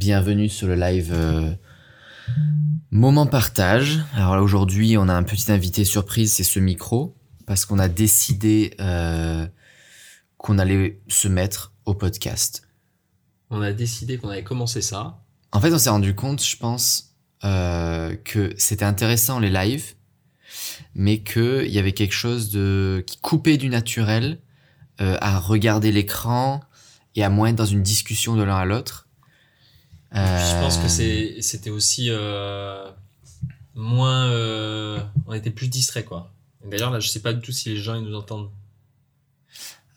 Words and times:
bienvenue 0.00 0.48
sur 0.48 0.66
le 0.66 0.76
live 0.76 1.12
euh, 1.12 1.52
Moment 2.90 3.26
Partage. 3.26 4.00
Alors 4.14 4.34
là 4.34 4.42
aujourd'hui 4.42 4.96
on 4.96 5.10
a 5.10 5.12
un 5.12 5.22
petit 5.22 5.52
invité 5.52 5.84
surprise, 5.84 6.32
c'est 6.32 6.42
ce 6.42 6.58
micro, 6.58 7.18
parce 7.44 7.66
qu'on 7.66 7.78
a 7.78 7.86
décidé 7.86 8.74
euh, 8.80 9.46
qu'on 10.38 10.58
allait 10.58 11.02
se 11.08 11.28
mettre 11.28 11.74
au 11.84 11.92
podcast. 11.92 12.62
On 13.50 13.60
a 13.60 13.74
décidé 13.74 14.16
qu'on 14.16 14.30
allait 14.30 14.42
commencer 14.42 14.80
ça. 14.80 15.22
En 15.52 15.60
fait 15.60 15.70
on 15.70 15.78
s'est 15.78 15.90
rendu 15.90 16.14
compte, 16.14 16.42
je 16.42 16.56
pense, 16.56 17.16
euh, 17.44 18.16
que 18.24 18.54
c'était 18.56 18.86
intéressant 18.86 19.38
les 19.38 19.50
lives, 19.50 19.96
mais 20.94 21.22
qu'il 21.22 21.68
y 21.68 21.78
avait 21.78 21.92
quelque 21.92 22.14
chose 22.14 22.48
de 22.48 23.04
qui 23.06 23.18
coupait 23.18 23.58
du 23.58 23.68
naturel 23.68 24.40
à 24.98 25.38
regarder 25.38 25.92
l'écran 25.92 26.62
et 27.14 27.22
à 27.22 27.28
moins 27.28 27.48
être 27.48 27.56
dans 27.56 27.66
une 27.66 27.82
discussion 27.82 28.34
de 28.36 28.42
l'un 28.42 28.56
à 28.56 28.64
l'autre. 28.64 29.09
Je 30.12 30.60
pense 30.60 30.76
que 30.78 30.86
Euh, 30.86 31.40
c'était 31.40 31.70
aussi 31.70 32.08
euh, 32.10 32.90
moins. 33.74 34.26
euh, 34.30 35.00
on 35.26 35.32
était 35.34 35.50
plus 35.50 35.68
distrait 35.68 36.04
quoi. 36.04 36.32
D'ailleurs 36.64 36.90
là, 36.90 37.00
je 37.00 37.08
sais 37.08 37.20
pas 37.20 37.32
du 37.32 37.40
tout 37.40 37.52
si 37.52 37.68
les 37.70 37.76
gens 37.76 37.94
ils 37.94 38.02
nous 38.04 38.14
entendent. 38.16 38.50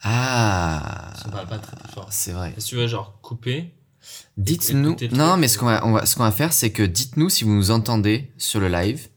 Ah, 0.01 1.13
Ça 1.21 1.29
parle 1.29 1.47
pas 1.47 1.57
très, 1.59 1.75
très 1.77 1.87
fort. 1.93 2.07
c'est 2.11 2.31
vrai. 2.33 2.53
Si 2.57 2.65
tu 2.69 2.75
veux 2.75 2.87
genre 2.87 3.19
couper. 3.21 3.73
Dites-nous. 4.37 4.97
Non, 5.13 5.37
mais 5.37 5.47
ce 5.47 5.57
qu'on 5.57 5.65
va, 5.67 5.85
on 5.85 5.93
va, 5.93 6.05
ce 6.05 6.15
qu'on 6.15 6.23
va 6.23 6.31
faire, 6.31 6.51
c'est 6.51 6.71
que 6.71 6.83
dites-nous 6.83 7.29
si 7.29 7.45
vous 7.45 7.53
nous 7.53 7.71
entendez 7.71 8.31
sur 8.37 8.59
le 8.59 8.67
live. 8.67 9.07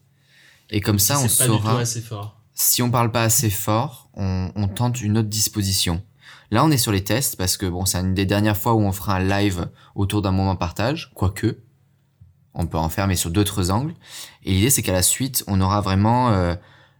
Et 0.69 0.79
comme 0.81 0.99
ça, 0.99 1.17
on 1.19 1.23
pas 1.23 1.27
du 1.27 1.35
tout 1.37 1.43
saura. 1.45 1.79
assez 1.81 2.01
fort. 2.01 2.39
Si 2.53 2.81
on 2.81 2.89
parle 2.89 3.11
pas 3.11 3.23
assez 3.23 3.49
fort, 3.49 4.09
on, 4.13 4.51
on 4.55 4.67
tente 4.67 5.01
une 5.01 5.17
autre 5.17 5.27
disposition. 5.29 6.01
Là, 6.51 6.63
on 6.63 6.71
est 6.71 6.77
sur 6.77 6.91
les 6.91 7.03
tests 7.03 7.35
parce 7.35 7.57
que 7.57 7.65
bon, 7.65 7.85
c'est 7.85 7.99
une 7.99 8.13
des 8.13 8.25
dernières 8.25 8.57
fois 8.57 8.73
où 8.73 8.79
on 8.81 8.91
fera 8.91 9.15
un 9.17 9.23
live 9.23 9.69
autour 9.95 10.21
d'un 10.21 10.31
moment 10.31 10.55
partage, 10.55 11.11
quoique. 11.13 11.59
On 12.53 12.65
peut 12.67 12.77
en 12.77 12.89
faire, 12.89 13.07
mais 13.07 13.15
sur 13.15 13.29
d'autres 13.29 13.69
angles. 13.69 13.93
Et 14.43 14.53
l'idée, 14.53 14.69
c'est 14.69 14.81
qu'à 14.81 14.93
la 14.93 15.03
suite, 15.03 15.43
on 15.47 15.61
aura 15.61 15.81
vraiment 15.81 16.29
euh, 16.31 16.55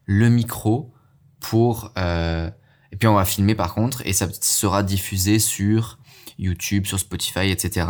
le 0.06 0.30
micro 0.30 0.94
pour. 1.40 1.92
euh, 1.98 2.50
et 2.92 2.96
puis 2.96 3.08
on 3.08 3.16
va 3.16 3.26
filmer 3.26 3.54
par 3.54 3.74
contre, 3.74 4.02
et 4.06 4.14
ça 4.14 4.28
sera 4.42 4.82
diffusé 4.82 5.40
sur 5.40 6.00
YouTube, 6.40 6.86
sur 6.86 7.00
Spotify, 7.00 7.50
etc. 7.50 7.88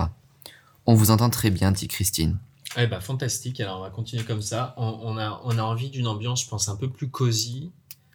On 0.86 0.95
vous 0.95 1.11
entend 1.11 1.30
très 1.30 1.49
bien, 1.52 1.71
dit 1.71 1.88
Christine. 1.88 2.39
Eh 2.77 2.88
bah 2.88 2.99
fantastique. 2.99 3.59
Alors 3.59 3.80
on 3.80 3.81
va 3.81 3.89
continuer 3.89 4.23
comme 4.23 4.42
ça. 4.42 4.73
On 4.77 5.17
a 5.17 5.42
on 5.44 5.58
a 5.58 5.61
envie 5.61 5.89
d'une 5.89 6.08
ambiance, 6.08 6.44
je 6.44 6.49
pense, 6.49 6.67
un 6.69 6.75
peu 6.75 6.89
plus 6.89 7.09
cosy. 7.09 7.71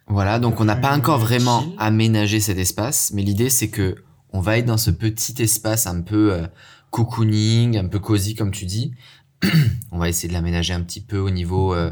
Voilà, 0.07 0.39
donc 0.39 0.59
on 0.59 0.65
n'a 0.65 0.75
pas 0.75 0.95
encore 0.95 1.17
vraiment 1.17 1.61
chill. 1.61 1.75
aménagé 1.77 2.39
cet 2.39 2.57
espace, 2.57 3.11
mais 3.13 3.21
l'idée 3.21 3.49
c'est 3.49 3.69
que 3.69 3.95
on 4.33 4.41
va 4.41 4.57
être 4.57 4.65
dans 4.65 4.77
ce 4.77 4.91
petit 4.91 5.41
espace 5.41 5.87
un 5.87 6.01
peu 6.01 6.33
euh, 6.33 6.47
cocooning, 6.89 7.77
un 7.77 7.87
peu 7.87 7.99
cosy 7.99 8.35
comme 8.35 8.51
tu 8.51 8.65
dis. 8.65 8.93
on 9.91 9.99
va 9.99 10.09
essayer 10.09 10.27
de 10.27 10.33
l'aménager 10.33 10.73
un 10.73 10.81
petit 10.81 11.01
peu 11.01 11.19
au 11.19 11.29
niveau 11.29 11.73
euh, 11.73 11.91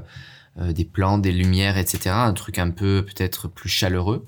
euh, 0.60 0.74
des 0.74 0.86
plans, 0.86 1.20
des 1.20 1.32
lumières, 1.32 1.78
etc. 1.78 2.10
Un 2.10 2.34
truc 2.34 2.58
un 2.58 2.72
peu 2.72 3.06
peut-être 3.06 3.48
plus 3.48 3.70
chaleureux. 3.70 4.28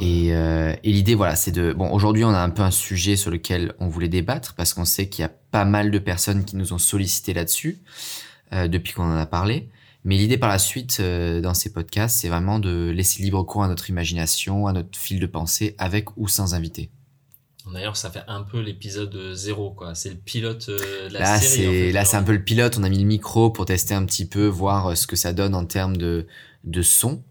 Et, 0.00 0.28
et 0.28 0.90
l'idée, 0.90 1.14
voilà, 1.14 1.36
c'est 1.36 1.50
de... 1.50 1.74
Bon, 1.74 1.92
aujourd'hui, 1.92 2.24
on 2.24 2.30
a 2.30 2.38
un 2.38 2.48
peu 2.48 2.62
un 2.62 2.70
sujet 2.70 3.14
sur 3.14 3.30
lequel 3.30 3.74
on 3.78 3.88
voulait 3.88 4.08
débattre, 4.08 4.54
parce 4.54 4.72
qu'on 4.72 4.86
sait 4.86 5.10
qu'il 5.10 5.20
y 5.20 5.26
a 5.26 5.28
pas 5.28 5.66
mal 5.66 5.90
de 5.90 5.98
personnes 5.98 6.46
qui 6.46 6.56
nous 6.56 6.72
ont 6.72 6.78
sollicité 6.78 7.34
là-dessus, 7.34 7.78
depuis 8.52 8.94
qu'on 8.94 9.04
en 9.04 9.18
a 9.18 9.26
parlé. 9.26 9.68
Mais 10.04 10.16
l'idée 10.16 10.36
par 10.38 10.48
la 10.48 10.58
suite, 10.58 10.98
euh, 11.00 11.40
dans 11.40 11.54
ces 11.54 11.72
podcasts, 11.72 12.18
c'est 12.20 12.28
vraiment 12.28 12.58
de 12.58 12.90
laisser 12.90 13.22
libre 13.22 13.42
cours 13.44 13.62
à 13.62 13.68
notre 13.68 13.88
imagination, 13.88 14.66
à 14.66 14.72
notre 14.72 14.98
fil 14.98 15.20
de 15.20 15.26
pensée, 15.26 15.74
avec 15.78 16.16
ou 16.16 16.26
sans 16.28 16.54
invité. 16.54 16.90
D'ailleurs, 17.72 17.96
ça 17.96 18.10
fait 18.10 18.24
un 18.26 18.42
peu 18.42 18.58
l'épisode 18.60 19.34
zéro 19.34 19.70
quoi. 19.70 19.94
C'est 19.94 20.10
le 20.10 20.16
pilote 20.16 20.66
euh, 20.68 21.08
de 21.08 21.12
la 21.14 21.20
Là, 21.20 21.40
série. 21.40 21.66
en 21.68 21.70
c'est 21.70 21.78
fait, 21.86 21.92
là, 21.92 22.04
c'est 22.04 22.16
un 22.16 22.24
peu 22.24 22.32
le 22.32 22.42
pilote. 22.42 22.76
On 22.78 22.82
a 22.82 22.88
mis 22.88 22.98
le 22.98 23.04
micro 23.04 23.50
pour 23.50 23.66
tester 23.66 23.94
un 23.94 24.04
petit 24.04 24.26
peu, 24.26 24.46
voir 24.46 24.88
euh, 24.88 24.94
ce 24.96 25.06
que 25.06 25.14
ça 25.14 25.32
donne 25.32 25.54
en 25.54 25.64
termes 25.64 25.96
de 25.96 26.26
de 26.64 26.82
son. 26.82 27.22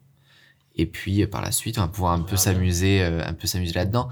Et 0.77 0.85
puis 0.85 1.21
euh, 1.23 1.27
par 1.27 1.41
la 1.41 1.51
suite, 1.51 1.77
on 1.77 1.81
va 1.81 1.87
pouvoir 1.89 2.13
un 2.13 2.21
peu 2.21 2.37
s'amuser, 2.37 3.01
euh, 3.03 3.21
un 3.25 3.33
peu 3.33 3.45
s'amuser 3.47 3.73
là-dedans. 3.73 4.07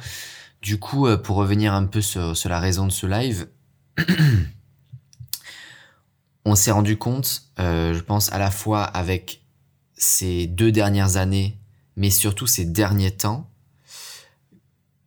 Du 0.62 0.78
coup, 0.78 1.08
euh, 1.08 1.16
pour 1.16 1.38
revenir 1.38 1.74
un 1.74 1.86
peu 1.86 2.02
sur, 2.02 2.36
sur 2.36 2.50
la 2.50 2.60
raison 2.60 2.86
de 2.86 2.92
ce 2.92 3.08
live, 3.08 3.48
on 6.50 6.56
s'est 6.56 6.72
rendu 6.72 6.98
compte, 6.98 7.44
euh, 7.60 7.94
je 7.94 8.00
pense 8.00 8.32
à 8.32 8.40
la 8.40 8.52
fois 8.52 8.84
avec 8.84 9.42
ces 9.94 10.48
deux 10.48 10.72
dernières 10.72 11.18
années, 11.18 11.60
mais 11.96 12.10
surtout 12.10 12.48
ces 12.48 12.66
derniers 12.66 13.12
temps, 13.12 13.50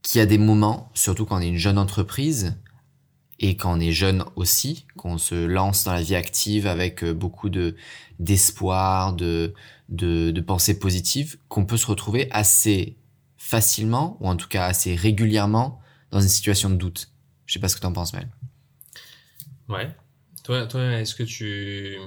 qu'il 0.03 0.19
y 0.19 0.23
a 0.23 0.27
des 0.27 0.39
moments, 0.39 0.91
surtout 0.95 1.27
quand 1.27 1.37
on 1.37 1.41
est 1.41 1.49
une 1.49 1.57
jeune 1.57 1.79
entreprise, 1.79 2.57
et 3.39 3.57
quand 3.57 3.77
on 3.77 3.81
est 3.81 3.93
jeune 3.93 4.25
aussi, 4.37 4.87
qu'on 4.97 5.19
se 5.19 5.35
lance 5.35 5.85
dans 5.85 5.93
la 5.93 6.03
vie 6.03 6.15
active 6.15 6.67
avec 6.67 7.03
euh, 7.03 7.13
beaucoup 7.13 7.49
de 7.49 7.77
d'espoir, 8.21 9.15
de, 9.15 9.53
de, 9.89 10.41
pensées 10.41 10.79
positives, 10.79 11.39
qu'on 11.49 11.67
peut 11.67 11.77
se 11.77 11.87
retrouver 11.87 12.29
assez 12.31 12.97
facilement, 13.37 14.17
ou 14.21 14.29
en 14.29 14.37
tout 14.37 14.47
cas 14.47 14.67
assez 14.67 14.95
régulièrement, 14.95 15.81
dans 16.13 16.21
une 16.21 16.29
situation 16.29 16.71
de 16.71 16.77
doute. 16.77 17.11
Je 17.47 17.55
sais 17.55 17.59
pas 17.59 17.67
ce 17.67 17.75
que 17.75 17.81
t'en 17.81 17.93
penses, 17.93 18.13
Mel. 18.13 18.29
Ouais. 19.69 19.93
Toi, 20.43 20.67
toi 20.67 20.83
est-ce 20.93 21.15
que 21.15 21.23
tu. 21.23 21.99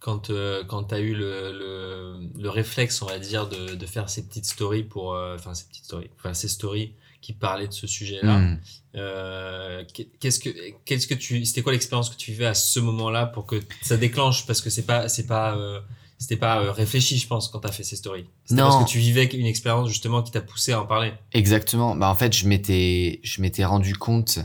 Quand, 0.00 0.30
euh, 0.30 0.62
quand 0.64 0.84
tu 0.84 0.94
as 0.94 1.00
eu 1.00 1.12
le, 1.14 1.52
le, 1.52 2.40
le 2.40 2.50
réflexe, 2.50 3.02
on 3.02 3.06
va 3.06 3.18
dire, 3.18 3.48
de, 3.48 3.74
de 3.74 3.86
faire 3.86 4.08
ces 4.08 4.26
petites 4.26 4.46
stories 4.46 4.84
pour. 4.84 5.14
euh, 5.14 5.34
Enfin, 5.34 5.54
ces 5.54 5.64
petites 5.66 5.84
stories. 5.86 6.10
Enfin, 6.18 6.34
ces 6.34 6.48
stories 6.48 6.92
qui 7.20 7.32
parlaient 7.32 7.66
de 7.66 7.72
ce 7.72 7.88
sujet-là. 7.88 8.38
Hmm. 8.38 8.60
Euh, 8.94 9.84
qu'est-ce 10.20 10.38
que 10.38 10.50
qu'est-ce 10.84 11.06
que 11.08 11.14
tu 11.14 11.44
c'était 11.44 11.62
quoi 11.62 11.72
l'expérience 11.72 12.10
que 12.10 12.16
tu 12.16 12.30
vivais 12.30 12.46
à 12.46 12.54
ce 12.54 12.78
moment-là 12.78 13.26
pour 13.26 13.44
que 13.46 13.60
ça 13.82 13.96
déclenche? 13.96 14.46
Parce 14.46 14.60
que 14.60 14.70
c'est 14.70 14.86
pas 14.86 15.08
c'est 15.08 15.26
pas 15.26 15.56
euh, 15.56 15.80
c'était 16.16 16.36
pas 16.36 16.72
réfléchi 16.72 17.18
je 17.18 17.26
pense 17.26 17.48
quand 17.48 17.58
t'as 17.60 17.72
fait 17.72 17.82
ces 17.82 17.96
stories 17.96 18.26
Non. 18.50 18.64
parce 18.68 18.84
que 18.84 18.88
tu 18.90 18.98
vivais 18.98 19.24
une 19.24 19.46
expérience 19.46 19.88
justement 19.88 20.22
qui 20.22 20.30
t'a 20.30 20.40
poussé 20.40 20.72
à 20.72 20.80
en 20.80 20.86
parler 20.86 21.12
Exactement. 21.32 21.96
Bah 21.96 22.08
en 22.08 22.14
fait, 22.14 22.32
je 22.36 22.46
m'étais 22.46 23.18
je 23.24 23.42
m'étais 23.42 23.64
rendu 23.64 23.94
compte 23.96 24.38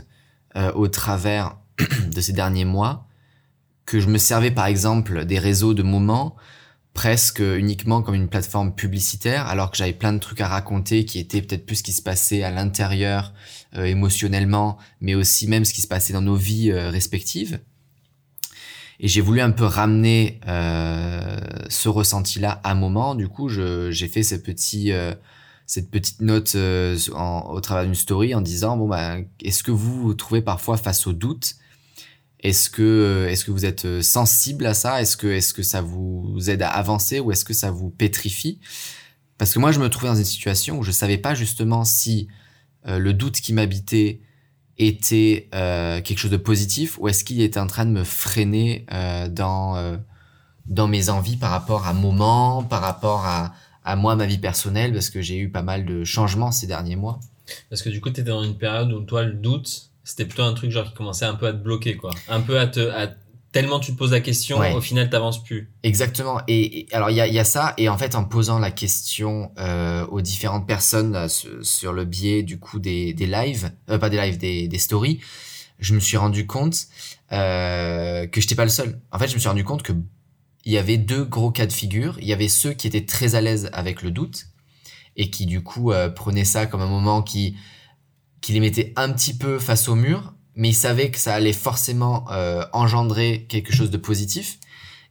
euh, 0.56 0.72
au 0.74 0.88
travers 0.88 1.56
de 2.12 2.20
ces 2.20 2.32
derniers 2.32 2.64
mois 2.64 3.06
que 3.86 4.00
je 4.00 4.08
me 4.08 4.18
servais 4.18 4.50
par 4.50 4.66
exemple 4.66 5.24
des 5.24 5.38
réseaux 5.38 5.74
de 5.74 5.82
moments 5.82 6.36
presque 6.94 7.40
uniquement 7.40 8.02
comme 8.02 8.14
une 8.14 8.28
plateforme 8.28 8.72
publicitaire 8.74 9.46
alors 9.48 9.70
que 9.70 9.76
j'avais 9.76 9.92
plein 9.92 10.12
de 10.12 10.20
trucs 10.20 10.40
à 10.40 10.48
raconter 10.48 11.04
qui 11.04 11.18
étaient 11.18 11.42
peut-être 11.42 11.66
plus 11.66 11.76
ce 11.76 11.82
qui 11.82 11.92
se 11.92 12.02
passait 12.02 12.44
à 12.44 12.50
l'intérieur 12.50 13.34
euh, 13.76 13.84
émotionnellement 13.84 14.78
mais 15.00 15.14
aussi 15.14 15.48
même 15.48 15.64
ce 15.64 15.74
qui 15.74 15.82
se 15.82 15.88
passait 15.88 16.12
dans 16.12 16.22
nos 16.22 16.36
vies 16.36 16.70
euh, 16.70 16.90
respectives. 16.90 17.60
Et 19.00 19.08
j'ai 19.08 19.20
voulu 19.20 19.40
un 19.40 19.50
peu 19.50 19.64
ramener 19.64 20.40
euh, 20.46 21.36
ce 21.68 21.88
ressenti-là 21.88 22.60
à 22.62 22.70
un 22.70 22.74
moment. 22.76 23.16
Du 23.16 23.26
coup, 23.26 23.48
j'ai 23.48 24.08
fait 24.08 24.22
ce 24.22 24.36
petit 24.36 24.92
cette 25.66 25.90
petite 25.90 26.20
note 26.20 26.54
au 26.54 27.60
travers 27.60 27.84
d'une 27.84 27.96
story 27.96 28.36
en 28.36 28.40
disant 28.40 28.76
bon 28.76 28.86
bah 28.86 29.16
est-ce 29.42 29.64
que 29.64 29.72
vous 29.72 30.00
vous 30.00 30.14
trouvez 30.14 30.42
parfois 30.42 30.76
face 30.76 31.08
au 31.08 31.12
doute 31.12 31.56
est-ce 32.44 32.68
que 32.68 32.82
euh, 32.82 33.30
est-ce 33.30 33.46
que 33.46 33.50
vous 33.50 33.64
êtes 33.64 33.86
euh, 33.86 34.02
sensible 34.02 34.66
à 34.66 34.74
ça? 34.74 35.00
Est-ce 35.00 35.16
que 35.16 35.26
est-ce 35.26 35.54
que 35.54 35.62
ça 35.62 35.80
vous 35.80 36.38
aide 36.48 36.60
à 36.60 36.68
avancer 36.68 37.18
ou 37.18 37.32
est-ce 37.32 37.44
que 37.44 37.54
ça 37.54 37.70
vous 37.70 37.88
pétrifie? 37.88 38.60
Parce 39.38 39.52
que 39.52 39.58
moi 39.58 39.72
je 39.72 39.80
me 39.80 39.88
trouvais 39.88 40.08
dans 40.08 40.14
une 40.14 40.24
situation 40.24 40.78
où 40.78 40.82
je 40.82 40.92
savais 40.92 41.16
pas 41.16 41.34
justement 41.34 41.84
si 41.84 42.28
euh, 42.86 42.98
le 42.98 43.14
doute 43.14 43.40
qui 43.40 43.54
m'habitait 43.54 44.20
était 44.76 45.48
quelque 45.52 46.18
chose 46.18 46.32
de 46.32 46.36
positif 46.36 46.98
ou 46.98 47.06
est-ce 47.06 47.22
qu'il 47.22 47.40
était 47.40 47.60
en 47.60 47.68
train 47.68 47.86
de 47.86 47.92
me 47.92 48.02
freiner 48.02 48.84
dans 49.30 50.00
dans 50.66 50.88
mes 50.88 51.10
envies 51.10 51.36
par 51.36 51.52
rapport 51.52 51.86
à 51.86 51.92
moment 51.92 52.64
par 52.64 52.80
rapport 52.80 53.24
à 53.24 53.54
à 53.84 53.94
moi 53.94 54.16
ma 54.16 54.26
vie 54.26 54.38
personnelle? 54.38 54.92
Parce 54.92 55.10
que 55.10 55.22
j'ai 55.22 55.38
eu 55.38 55.48
pas 55.48 55.62
mal 55.62 55.86
de 55.86 56.02
changements 56.02 56.50
ces 56.50 56.66
derniers 56.66 56.96
mois. 56.96 57.20
parce 57.70 57.82
que 57.82 57.88
du 57.88 58.00
coup 58.00 58.10
t'étais 58.10 58.30
dans 58.30 58.42
une 58.42 58.58
période 58.58 58.92
où 58.92 59.00
toi 59.02 59.22
le 59.22 59.34
doute 59.34 59.93
c'était 60.04 60.24
plutôt 60.26 60.42
un 60.44 60.52
truc 60.54 60.70
genre 60.70 60.84
qui 60.88 60.94
commençait 60.94 61.24
un 61.24 61.34
peu 61.34 61.46
à 61.46 61.52
te 61.52 61.58
bloquer 61.62 61.96
quoi 61.96 62.10
un 62.28 62.40
peu 62.40 62.58
à 62.60 62.66
te 62.66 62.80
à 62.90 63.08
tellement 63.52 63.78
tu 63.80 63.92
te 63.92 63.96
poses 63.96 64.10
la 64.12 64.20
question 64.20 64.58
Ouais. 64.58 64.72
au 64.74 64.80
final 64.80 65.08
t'avances 65.10 65.42
plus 65.42 65.70
Exactement. 65.84 66.40
Et, 66.48 66.80
et 66.80 66.94
alors 66.94 67.10
il 67.10 67.16
y 67.16 67.20
a, 67.20 67.26
y 67.28 67.38
a 67.38 67.44
ça 67.44 67.72
et 67.78 67.88
en 67.88 67.96
fait 67.96 68.14
en 68.16 68.24
posant 68.24 68.58
la 68.58 68.70
question 68.72 69.52
euh, 69.58 70.04
aux 70.06 70.20
différentes 70.20 70.66
personnes 70.66 71.12
là, 71.12 71.28
sur, 71.28 71.64
sur 71.64 71.92
le 71.92 72.04
biais 72.04 72.42
du 72.42 72.58
coup 72.58 72.78
des, 72.80 73.14
des 73.14 73.26
lives, 73.26 73.70
euh, 73.90 73.98
pas 73.98 74.10
des 74.10 74.16
lives, 74.20 74.38
des, 74.38 74.66
des 74.66 74.78
stories, 74.78 75.20
je 75.78 75.94
me 75.94 76.00
suis 76.00 76.16
rendu 76.16 76.46
compte 76.46 76.76
euh, 77.32 78.26
que 78.26 78.40
j'étais 78.40 78.54
pas 78.54 78.64
le 78.64 78.70
seul. 78.70 79.00
En 79.12 79.18
fait, 79.18 79.28
je 79.28 79.34
me 79.34 79.38
suis 79.38 79.48
rendu 79.48 79.64
compte 79.64 79.82
que 79.82 79.92
il 80.66 80.72
y 80.72 80.78
avait 80.78 80.96
deux 80.96 81.24
gros 81.24 81.50
cas 81.50 81.66
de 81.66 81.72
figure. 81.72 82.16
Il 82.20 82.26
y 82.26 82.32
avait 82.32 82.48
ceux 82.48 82.72
qui 82.72 82.86
étaient 82.86 83.04
très 83.04 83.34
à 83.34 83.40
l'aise 83.40 83.68
avec 83.72 84.02
le 84.02 84.10
doute 84.10 84.46
et 85.16 85.30
qui 85.30 85.46
du 85.46 85.62
coup 85.62 85.92
euh, 85.92 86.08
prenaient 86.08 86.44
ça 86.44 86.66
comme 86.66 86.80
un 86.80 86.86
moment 86.88 87.22
qui 87.22 87.56
qui 88.44 88.52
les 88.52 88.60
mettait 88.60 88.92
un 88.96 89.10
petit 89.10 89.32
peu 89.32 89.58
face 89.58 89.88
au 89.88 89.94
mur, 89.94 90.34
mais 90.54 90.68
ils 90.68 90.74
savaient 90.74 91.10
que 91.10 91.18
ça 91.18 91.34
allait 91.34 91.54
forcément 91.54 92.26
euh, 92.30 92.62
engendrer 92.74 93.46
quelque 93.48 93.72
chose 93.72 93.90
de 93.90 93.96
positif. 93.96 94.58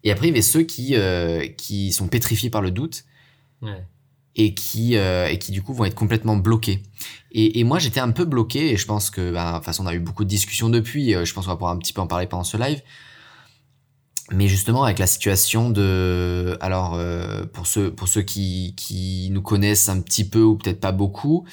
Et 0.03 0.11
après, 0.11 0.27
il 0.27 0.29
y 0.29 0.33
avait 0.33 0.43
ceux 0.43 0.61
qui, 0.61 0.95
euh, 0.95 1.47
qui 1.57 1.91
sont 1.91 2.07
pétrifiés 2.07 2.51
par 2.51 2.61
le 2.61 2.69
doute 2.69 3.05
ouais 3.61 3.85
et 4.35 4.55
qui 4.55 4.97
euh, 4.97 5.27
et 5.27 5.37
qui 5.37 5.51
du 5.51 5.61
coup 5.61 5.75
vont 5.75 5.85
être 5.85 5.93
complètement 5.93 6.35
bloqués. 6.35 6.81
Et, 7.31 7.59
et 7.59 7.63
moi 7.63 7.77
j'étais 7.77 7.99
un 7.99 8.09
peu 8.09 8.25
bloqué 8.25 8.71
et 8.71 8.77
je 8.77 8.85
pense 8.87 9.11
que 9.11 9.31
bah, 9.31 9.51
de 9.51 9.55
toute 9.57 9.65
façon 9.65 9.83
on 9.83 9.87
a 9.87 9.93
eu 9.93 9.99
beaucoup 9.99 10.23
de 10.23 10.29
discussions 10.29 10.69
depuis. 10.69 11.11
je 11.11 11.33
pense 11.33 11.45
qu'on 11.45 11.51
va 11.51 11.55
pouvoir 11.55 11.71
un 11.71 11.77
petit 11.77 11.93
peu 11.93 12.01
en 12.01 12.07
parler 12.07 12.25
pendant 12.25 12.43
ce 12.43 12.57
live. 12.57 12.81
Mais 14.31 14.47
justement 14.47 14.83
avec 14.83 14.99
la 14.99 15.07
situation 15.07 15.69
de 15.69 16.57
alors 16.61 16.95
euh, 16.95 17.45
pour 17.45 17.67
ceux 17.67 17.93
pour 17.93 18.07
ceux 18.07 18.21
qui 18.21 18.73
qui 18.75 19.29
nous 19.31 19.41
connaissent 19.41 19.89
un 19.89 19.99
petit 19.99 20.27
peu 20.27 20.41
ou 20.41 20.55
peut-être 20.55 20.79
pas 20.79 20.93
beaucoup. 20.93 21.45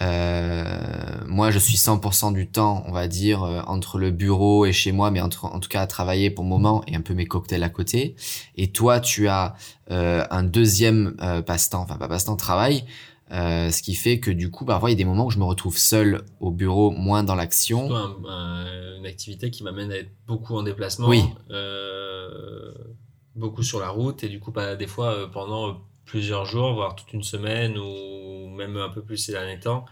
Euh, 0.00 1.24
moi, 1.26 1.50
je 1.50 1.58
suis 1.58 1.76
100% 1.76 2.32
du 2.32 2.48
temps, 2.48 2.84
on 2.86 2.92
va 2.92 3.08
dire, 3.08 3.42
euh, 3.42 3.60
entre 3.66 3.98
le 3.98 4.10
bureau 4.10 4.64
et 4.66 4.72
chez 4.72 4.92
moi, 4.92 5.10
mais 5.10 5.20
entre, 5.20 5.44
en 5.46 5.58
tout 5.60 5.68
cas 5.68 5.82
à 5.82 5.86
travailler 5.86 6.30
pour 6.30 6.44
le 6.44 6.50
moment 6.50 6.82
et 6.86 6.94
un 6.94 7.00
peu 7.00 7.14
mes 7.14 7.26
cocktails 7.26 7.62
à 7.64 7.68
côté. 7.68 8.14
Et 8.56 8.70
toi, 8.70 9.00
tu 9.00 9.28
as 9.28 9.54
euh, 9.90 10.24
un 10.30 10.42
deuxième 10.44 11.16
euh, 11.20 11.42
passe-temps, 11.42 11.80
enfin 11.82 11.96
pas 11.96 12.08
passe-temps, 12.08 12.36
travail, 12.36 12.84
euh, 13.32 13.70
ce 13.70 13.82
qui 13.82 13.94
fait 13.94 14.20
que 14.20 14.30
du 14.30 14.50
coup, 14.50 14.64
parfois, 14.64 14.90
il 14.90 14.92
y 14.92 14.96
a 14.96 14.98
des 14.98 15.04
moments 15.04 15.26
où 15.26 15.30
je 15.30 15.38
me 15.38 15.44
retrouve 15.44 15.76
seul 15.76 16.22
au 16.40 16.50
bureau, 16.50 16.90
moins 16.90 17.22
dans 17.24 17.34
l'action. 17.34 17.80
Plutôt 17.88 17.96
un- 17.96 18.16
un- 18.28 18.96
une 18.98 19.06
activité 19.06 19.50
qui 19.50 19.62
m'amène 19.64 19.90
à 19.92 19.96
être 19.96 20.10
beaucoup 20.26 20.56
en 20.56 20.62
déplacement, 20.62 21.08
Oui. 21.08 21.24
euh, 21.50 22.72
beaucoup 23.34 23.62
sur 23.62 23.80
la 23.80 23.88
route 23.90 24.24
et 24.24 24.28
du 24.28 24.40
coup 24.40 24.50
pas 24.50 24.74
des 24.74 24.86
fois 24.88 25.10
euh, 25.12 25.26
pendant 25.28 25.76
plusieurs 26.04 26.44
jours, 26.46 26.72
voire 26.74 26.96
toute 26.96 27.12
une 27.12 27.22
semaine 27.22 27.76
ou 27.78 27.84
même 28.58 28.76
un 28.76 28.88
peu 28.90 29.02
plus 29.02 29.16
ces 29.16 29.32
derniers 29.32 29.58
temps, 29.58 29.86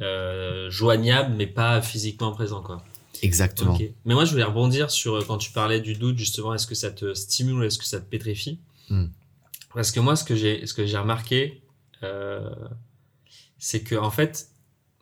euh, 0.00 0.70
joignable 0.70 1.34
mais 1.36 1.46
pas 1.46 1.82
physiquement 1.82 2.32
présent 2.32 2.62
quoi. 2.62 2.84
Exactement. 3.22 3.76
Mais 4.04 4.14
moi 4.14 4.24
je 4.24 4.30
voulais 4.30 4.44
rebondir 4.44 4.90
sur 4.90 5.16
euh, 5.16 5.24
quand 5.26 5.38
tu 5.38 5.50
parlais 5.50 5.80
du 5.80 5.94
doute 5.94 6.16
justement, 6.16 6.54
est-ce 6.54 6.66
que 6.66 6.74
ça 6.74 6.90
te 6.90 7.12
stimule 7.14 7.54
ou 7.54 7.62
est-ce 7.64 7.78
que 7.78 7.84
ça 7.84 8.00
te 8.00 8.08
pétrifie? 8.08 8.60
Hmm. 8.88 9.06
Parce 9.74 9.90
que 9.90 10.00
moi 10.00 10.16
ce 10.16 10.24
que 10.24 10.36
j'ai 10.36 10.66
ce 10.66 10.74
que 10.74 10.86
j'ai 10.86 10.98
remarqué, 10.98 11.62
euh, 12.02 12.48
c'est 13.58 13.82
que 13.82 13.96
en 13.96 14.10
fait 14.10 14.48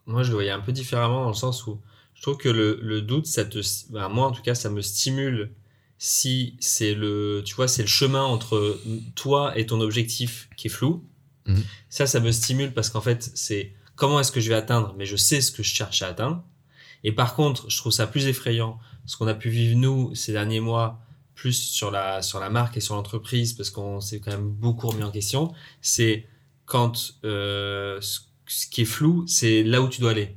moi 0.06 0.22
je 0.22 0.30
le 0.30 0.34
voyais 0.34 0.50
un 0.50 0.60
peu 0.60 0.72
différemment 0.72 1.22
dans 1.22 1.28
le 1.28 1.34
sens 1.34 1.66
où 1.66 1.80
je 2.18 2.22
trouve 2.22 2.36
que 2.36 2.48
le, 2.48 2.80
le 2.82 3.00
doute, 3.00 3.26
ça 3.26 3.44
te, 3.44 3.60
ben, 3.90 4.08
moi 4.08 4.26
en 4.26 4.32
tout 4.32 4.42
cas, 4.42 4.56
ça 4.56 4.70
me 4.70 4.80
stimule 4.80 5.52
si 5.98 6.56
c'est 6.58 6.94
le, 6.94 7.42
tu 7.44 7.54
vois, 7.54 7.68
c'est 7.68 7.82
le 7.82 7.88
chemin 7.88 8.22
entre 8.22 8.78
toi 9.14 9.56
et 9.56 9.66
ton 9.66 9.80
objectif 9.80 10.48
qui 10.56 10.66
est 10.66 10.70
flou. 10.70 11.04
Mhm. 11.48 11.62
Ça, 11.88 12.06
ça 12.06 12.20
me 12.20 12.30
stimule 12.30 12.72
parce 12.72 12.90
qu'en 12.90 13.00
fait, 13.00 13.30
c'est 13.34 13.72
comment 13.96 14.20
est-ce 14.20 14.30
que 14.30 14.40
je 14.40 14.48
vais 14.48 14.54
atteindre, 14.54 14.94
mais 14.96 15.06
je 15.06 15.16
sais 15.16 15.40
ce 15.40 15.50
que 15.50 15.62
je 15.64 15.74
cherche 15.74 16.02
à 16.02 16.08
atteindre. 16.08 16.42
Et 17.04 17.12
par 17.12 17.34
contre, 17.34 17.68
je 17.70 17.76
trouve 17.78 17.92
ça 17.92 18.06
plus 18.06 18.26
effrayant, 18.26 18.78
ce 19.06 19.16
qu'on 19.16 19.26
a 19.26 19.34
pu 19.34 19.48
vivre 19.50 19.76
nous 19.78 20.14
ces 20.14 20.32
derniers 20.32 20.60
mois, 20.60 21.00
plus 21.34 21.52
sur 21.54 21.90
la, 21.90 22.20
sur 22.22 22.40
la 22.40 22.50
marque 22.50 22.76
et 22.76 22.80
sur 22.80 22.94
l'entreprise, 22.96 23.52
parce 23.54 23.70
qu'on 23.70 24.00
s'est 24.00 24.20
quand 24.20 24.30
même 24.32 24.48
beaucoup 24.50 24.88
remis 24.88 25.04
en 25.04 25.10
question, 25.10 25.52
c'est 25.80 26.26
quand 26.66 27.14
euh, 27.24 27.98
ce, 28.00 28.20
ce 28.46 28.66
qui 28.66 28.82
est 28.82 28.84
flou, 28.84 29.24
c'est 29.26 29.62
là 29.62 29.80
où 29.80 29.88
tu 29.88 30.00
dois 30.00 30.10
aller. 30.10 30.34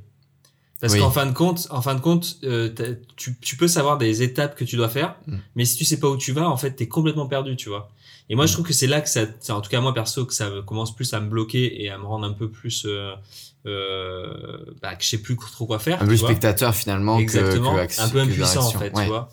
Parce 0.80 0.94
Oui. 0.94 1.00
qu'en 1.00 1.12
fin 1.12 1.26
de 1.28 1.32
compte, 1.34 1.68
en 1.70 1.82
fin 1.82 1.94
de 1.96 2.00
compte, 2.02 2.38
euh, 2.44 2.70
tu, 3.16 3.36
tu 3.40 3.56
peux 3.58 3.68
savoir 3.68 3.98
des 4.00 4.24
étapes 4.24 4.56
que 4.56 4.64
tu 4.64 4.76
dois 4.78 4.90
faire, 4.90 5.16
Mm. 5.28 5.38
mais 5.56 5.66
si 5.66 5.76
tu 5.78 5.86
sais 5.86 6.00
pas 6.00 6.08
où 6.10 6.18
tu 6.18 6.32
vas, 6.32 6.50
en 6.50 6.58
fait, 6.58 6.72
t'es 6.72 6.88
complètement 6.88 7.28
perdu, 7.28 7.56
tu 7.56 7.70
vois. 7.70 7.92
Et 8.30 8.36
moi, 8.36 8.46
je 8.46 8.52
Mm. 8.52 8.54
trouve 8.54 8.68
que 8.68 8.74
c'est 8.74 8.88
là 8.88 9.02
que 9.02 9.10
ça, 9.10 9.26
en 9.50 9.62
tout 9.62 9.70
cas 9.70 9.82
moi 9.82 9.94
perso, 9.94 10.26
que 10.26 10.34
ça 10.34 10.50
me- 10.50 10.62
commence 10.62 10.96
plus 10.96 11.14
à 11.14 11.20
me 11.20 11.28
bloquer 11.30 11.82
et 11.84 11.90
à 11.90 11.98
me 11.98 12.06
rendre 12.06 12.26
un 12.26 12.34
peu 12.34 12.50
plus, 12.50 12.86
euh, 12.86 13.14
euh, 13.66 14.58
bah, 14.82 14.96
que 14.96 15.04
je 15.04 15.10
sais 15.10 15.18
plus 15.18 15.36
trop 15.38 15.66
quoi 15.66 15.80
faire. 15.80 16.02
Un 16.02 16.06
peu 16.08 16.18
spectateur 16.18 16.74
finalement 16.76 17.18
que- 17.18 17.22
Exactement, 17.24 17.76
que, 17.76 18.02
un 18.02 18.10
peu 18.10 18.20
que 18.20 18.24
impuissant 18.26 18.66
en 18.66 18.72
fait, 18.72 18.94
Ouais. 18.96 19.04
tu 19.04 19.10
vois. 19.10 19.30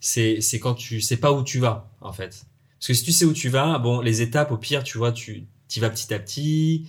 C'est 0.00 0.40
c'est 0.40 0.58
quand 0.58 0.74
tu 0.74 1.00
sais 1.00 1.16
pas 1.16 1.32
où 1.32 1.42
tu 1.44 1.58
vas 1.58 1.88
en 2.00 2.12
fait. 2.12 2.44
Parce 2.78 2.86
que 2.88 2.94
si 2.94 3.04
tu 3.04 3.12
sais 3.12 3.24
où 3.24 3.32
tu 3.32 3.48
vas, 3.50 3.78
bon, 3.78 4.00
les 4.00 4.22
étapes 4.22 4.50
au 4.52 4.56
pire, 4.56 4.82
tu 4.82 4.98
vois, 4.98 5.12
tu 5.12 5.44
y 5.76 5.80
vas 5.80 5.90
petit 5.90 6.12
à 6.14 6.18
petit. 6.18 6.86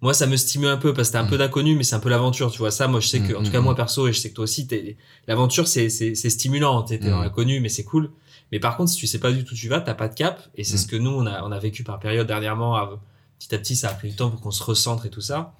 Moi, 0.00 0.12
ça 0.12 0.26
me 0.26 0.36
stimule 0.36 0.68
un 0.68 0.76
peu 0.76 0.92
parce 0.92 1.08
que 1.08 1.12
t'as 1.14 1.20
un 1.20 1.24
Mm. 1.24 1.30
peu 1.30 1.38
d'inconnu, 1.38 1.76
mais 1.76 1.82
c'est 1.84 1.94
un 1.94 2.00
peu 2.00 2.08
l'aventure, 2.10 2.50
tu 2.50 2.58
vois. 2.58 2.70
Ça, 2.70 2.88
moi, 2.88 3.00
je 3.00 3.08
sais 3.08 3.20
que, 3.20 3.32
Mm, 3.32 3.36
en 3.36 3.42
tout 3.42 3.50
cas, 3.50 3.60
moi 3.60 3.74
perso, 3.74 4.06
et 4.08 4.12
je 4.12 4.18
sais 4.18 4.28
que 4.30 4.34
toi 4.34 4.44
aussi, 4.44 4.66
t'es- 4.66 4.96
l'aventure, 5.28 5.66
c'est 5.68 5.88
c'est 5.88 6.14
c'est 6.14 6.30
stimulant. 6.30 6.82
T'es 6.82 6.98
t'es 6.98 7.08
dans 7.10 7.20
l'inconnu, 7.20 7.60
mais 7.60 7.68
c'est 7.68 7.84
cool. 7.84 8.10
Mais 8.52 8.60
par 8.60 8.76
contre, 8.76 8.90
si 8.90 8.96
tu 8.98 9.06
sais 9.06 9.18
pas 9.18 9.32
du 9.32 9.44
tout 9.44 9.54
où 9.54 9.56
tu 9.56 9.68
vas, 9.68 9.80
t'as 9.80 9.94
pas 9.94 10.08
de 10.08 10.14
cap. 10.14 10.48
Et 10.54 10.64
c'est 10.64 10.74
Mm. 10.74 10.78
ce 10.78 10.86
que 10.86 10.96
nous, 10.96 11.10
on 11.10 11.26
a 11.26 11.42
on 11.42 11.50
a 11.52 11.58
vécu 11.58 11.82
par 11.84 11.98
période 11.98 12.26
dernièrement. 12.26 12.76
à- 12.76 13.00
Petit 13.38 13.54
à 13.54 13.58
petit, 13.58 13.74
ça 13.76 13.88
a 13.90 13.92
pris 13.94 14.10
du 14.10 14.16
temps 14.16 14.30
pour 14.30 14.40
qu'on 14.40 14.50
se 14.52 14.62
recentre 14.62 15.06
et 15.06 15.10
tout 15.10 15.20
ça. 15.20 15.52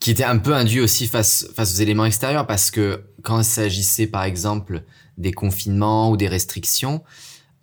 qui 0.00 0.10
était 0.10 0.24
un 0.24 0.36
peu 0.38 0.54
induit 0.54 0.80
aussi 0.80 1.06
face, 1.06 1.46
face 1.54 1.72
aux 1.74 1.80
éléments 1.80 2.04
extérieurs 2.04 2.46
parce 2.46 2.70
que 2.70 3.04
quand 3.22 3.38
il 3.38 3.44
s'agissait 3.44 4.06
par 4.06 4.24
exemple 4.24 4.82
des 5.16 5.32
confinements 5.32 6.10
ou 6.10 6.16
des 6.18 6.28
restrictions, 6.28 7.02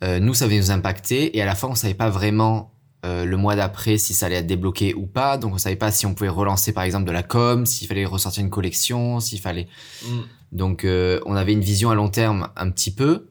euh, 0.02 0.18
nous 0.18 0.34
ça 0.34 0.46
venait 0.46 0.58
nous 0.58 0.70
impacter 0.72 1.36
et 1.36 1.42
à 1.42 1.46
la 1.46 1.54
fin 1.54 1.68
on 1.68 1.74
savait 1.76 1.94
pas 1.94 2.08
vraiment 2.08 2.72
euh, 3.04 3.24
le 3.24 3.36
mois 3.36 3.54
d'après 3.54 3.98
si 3.98 4.14
ça 4.14 4.26
allait 4.26 4.36
être 4.36 4.46
débloqué 4.46 4.94
ou 4.94 5.06
pas, 5.06 5.36
donc 5.38 5.54
on 5.54 5.58
savait 5.58 5.76
pas 5.76 5.92
si 5.92 6.06
on 6.06 6.14
pouvait 6.14 6.30
relancer 6.30 6.72
par 6.72 6.82
exemple 6.84 7.04
de 7.04 7.12
la 7.12 7.22
com, 7.22 7.66
s'il 7.66 7.86
fallait 7.86 8.06
ressortir 8.06 8.42
une 8.42 8.50
collection, 8.50 9.20
s'il 9.20 9.38
fallait... 9.40 9.68
Mm. 10.04 10.20
Donc 10.52 10.84
euh, 10.84 11.20
on 11.26 11.34
avait 11.36 11.52
une 11.52 11.60
vision 11.62 11.90
à 11.90 11.94
long 11.94 12.08
terme 12.08 12.48
un 12.56 12.70
petit 12.70 12.90
peu 12.92 13.28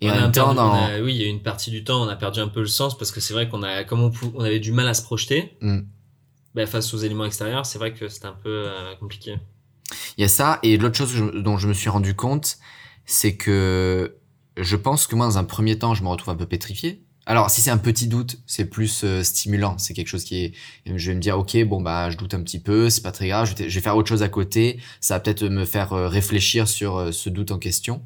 et 0.00 0.08
On 0.08 0.12
en 0.12 0.16
a 0.16 0.20
même 0.22 0.32
temps 0.32 0.54
perdu- 0.54 0.60
on 0.60 0.72
a- 0.72 1.00
oui, 1.00 1.14
il 1.14 1.20
y 1.20 1.24
a 1.24 1.28
une 1.28 1.42
partie 1.42 1.70
du 1.70 1.82
temps, 1.84 2.02
on 2.02 2.08
a 2.08 2.16
perdu 2.16 2.40
un 2.40 2.48
peu 2.48 2.60
le 2.60 2.66
sens 2.66 2.96
parce 2.96 3.10
que 3.10 3.20
c'est 3.20 3.34
vrai 3.34 3.48
qu'on 3.48 3.62
a, 3.62 3.84
comme 3.84 4.00
on, 4.02 4.12
on 4.34 4.40
avait 4.44 4.60
du 4.60 4.72
mal 4.72 4.86
à 4.88 4.94
se 4.94 5.02
projeter, 5.02 5.56
Mm. 5.60 5.80
ben, 6.54 6.66
face 6.66 6.92
aux 6.94 6.98
éléments 6.98 7.24
extérieurs, 7.24 7.66
c'est 7.66 7.78
vrai 7.78 7.92
que 7.94 8.08
c'était 8.08 8.26
un 8.26 8.36
peu 8.42 8.64
euh, 8.68 8.94
compliqué. 9.00 9.36
Il 10.16 10.20
y 10.22 10.24
a 10.24 10.28
ça. 10.28 10.58
Et 10.62 10.76
l'autre 10.76 10.96
chose 10.96 11.14
dont 11.34 11.56
je 11.58 11.66
me 11.68 11.72
suis 11.72 11.88
rendu 11.88 12.14
compte, 12.14 12.58
c'est 13.06 13.36
que 13.36 14.16
je 14.56 14.76
pense 14.76 15.06
que 15.06 15.16
moi, 15.16 15.26
dans 15.26 15.38
un 15.38 15.44
premier 15.44 15.78
temps, 15.78 15.94
je 15.94 16.02
me 16.02 16.08
retrouve 16.08 16.34
un 16.34 16.36
peu 16.36 16.46
pétrifié. 16.46 17.02
Alors, 17.26 17.50
si 17.50 17.60
c'est 17.60 17.70
un 17.70 17.78
petit 17.78 18.06
doute, 18.06 18.38
c'est 18.46 18.64
plus 18.64 19.02
euh, 19.04 19.22
stimulant. 19.22 19.76
C'est 19.78 19.92
quelque 19.94 20.08
chose 20.08 20.24
qui 20.24 20.44
est. 20.44 20.52
Je 20.86 21.10
vais 21.10 21.14
me 21.14 21.20
dire, 21.20 21.38
ok, 21.38 21.62
bon 21.64 21.80
bah, 21.82 22.08
je 22.10 22.16
doute 22.16 22.32
un 22.34 22.42
petit 22.42 22.58
peu, 22.58 22.88
c'est 22.90 23.02
pas 23.02 23.12
très 23.12 23.28
grave. 23.28 23.46
Je 23.50 23.54
vais, 23.54 23.68
je 23.68 23.74
vais 23.74 23.80
faire 23.82 23.96
autre 23.96 24.08
chose 24.08 24.22
à 24.22 24.28
côté. 24.30 24.80
Ça 25.00 25.14
va 25.14 25.20
peut-être 25.20 25.44
me 25.44 25.64
faire 25.66 25.92
euh, 25.92 26.08
réfléchir 26.08 26.66
sur 26.68 27.12
ce 27.12 27.28
doute 27.28 27.50
en 27.50 27.58
question. 27.58 28.02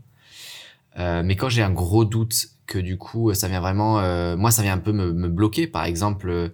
Euh, 0.98 1.22
mais 1.24 1.36
quand 1.36 1.48
j'ai 1.48 1.62
un 1.62 1.70
gros 1.72 2.04
doute, 2.04 2.48
que 2.66 2.78
du 2.78 2.96
coup, 2.96 3.34
ça 3.34 3.48
vient 3.48 3.60
vraiment. 3.60 4.00
euh, 4.00 4.36
moi, 4.36 4.50
ça 4.50 4.62
vient 4.62 4.72
un 4.74 4.78
peu 4.78 4.92
me, 4.92 5.12
me 5.12 5.28
bloquer. 5.28 5.66
Par 5.66 5.84
exemple, 5.84 6.30
euh, 6.30 6.48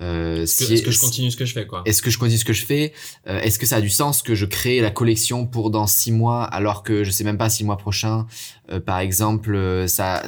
euh, 0.00 0.42
Est-ce 0.42 0.64
si- 0.76 0.82
que, 0.82 0.90
je 0.90 0.98
continue 1.00 1.30
ce 1.30 1.36
que 1.36 1.44
je 1.44 1.52
fais, 1.54 1.66
quoi? 1.66 1.82
est-ce 1.86 2.02
que 2.02 2.10
je 2.10 2.18
continue 2.18 2.36
ce 2.38 2.44
que 2.44 2.52
je 2.52 2.64
fais? 2.66 2.92
Euh, 3.28 3.40
Est-ce 3.40 3.58
que 3.60 3.64
ça 3.66 3.76
a 3.76 3.80
du 3.80 3.88
sens 3.88 4.22
que 4.22 4.34
je 4.34 4.44
crée 4.46 4.80
la 4.80 4.90
collection 4.90 5.46
pour 5.46 5.70
dans 5.70 5.86
six 5.86 6.10
mois 6.10 6.42
alors 6.42 6.82
que 6.82 7.04
je 7.04 7.10
sais 7.12 7.22
même 7.24 7.38
pas 7.38 7.48
si 7.48 7.62
le 7.62 7.66
mois 7.68 7.76
prochain, 7.78 8.26
euh, 8.72 8.80
par 8.80 8.98
exemple, 8.98 9.84
ça, 9.86 10.22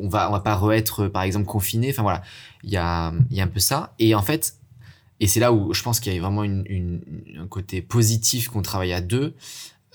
on 0.00 0.08
va 0.08 0.28
on 0.30 0.32
va 0.32 0.40
pas 0.40 0.56
re-être 0.56 1.08
par 1.08 1.22
exemple 1.22 1.44
confiné. 1.46 1.90
Enfin 1.90 2.02
voilà, 2.02 2.22
il 2.64 2.70
y 2.70 2.76
a 2.78 3.12
il 3.30 3.36
y 3.36 3.40
a 3.40 3.44
un 3.44 3.48
peu 3.48 3.60
ça. 3.60 3.92
Et 3.98 4.14
en 4.14 4.22
fait, 4.22 4.54
et 5.20 5.26
c'est 5.26 5.40
là 5.40 5.52
où 5.52 5.74
je 5.74 5.82
pense 5.82 6.00
qu'il 6.00 6.14
y 6.14 6.16
a 6.16 6.20
vraiment 6.20 6.44
une, 6.44 6.64
une, 6.66 7.00
un 7.38 7.46
côté 7.46 7.82
positif 7.82 8.48
qu'on 8.48 8.62
travaille 8.62 8.94
à 8.94 9.02
deux 9.02 9.34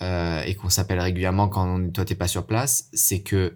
euh, 0.02 0.42
et 0.44 0.56
qu'on 0.56 0.70
s'appelle 0.70 1.00
régulièrement 1.00 1.48
quand 1.48 1.68
on, 1.76 1.90
toi 1.92 2.06
t'es 2.06 2.16
pas 2.16 2.28
sur 2.28 2.46
place, 2.46 2.90
c'est 2.94 3.22
que 3.22 3.56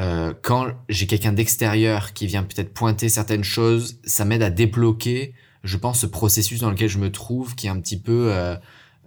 euh, 0.00 0.34
quand 0.42 0.66
j'ai 0.88 1.06
quelqu'un 1.06 1.32
d'extérieur 1.32 2.12
qui 2.14 2.26
vient 2.26 2.42
peut-être 2.42 2.72
pointer 2.74 3.08
certaines 3.08 3.44
choses, 3.44 3.98
ça 4.04 4.24
m'aide 4.24 4.42
à 4.42 4.50
débloquer, 4.50 5.34
je 5.62 5.76
pense, 5.76 6.00
ce 6.00 6.06
processus 6.06 6.60
dans 6.60 6.70
lequel 6.70 6.88
je 6.88 6.98
me 6.98 7.12
trouve, 7.12 7.54
qui 7.54 7.66
est 7.68 7.70
un 7.70 7.78
petit 7.80 8.00
peu, 8.00 8.32
euh, 8.32 8.56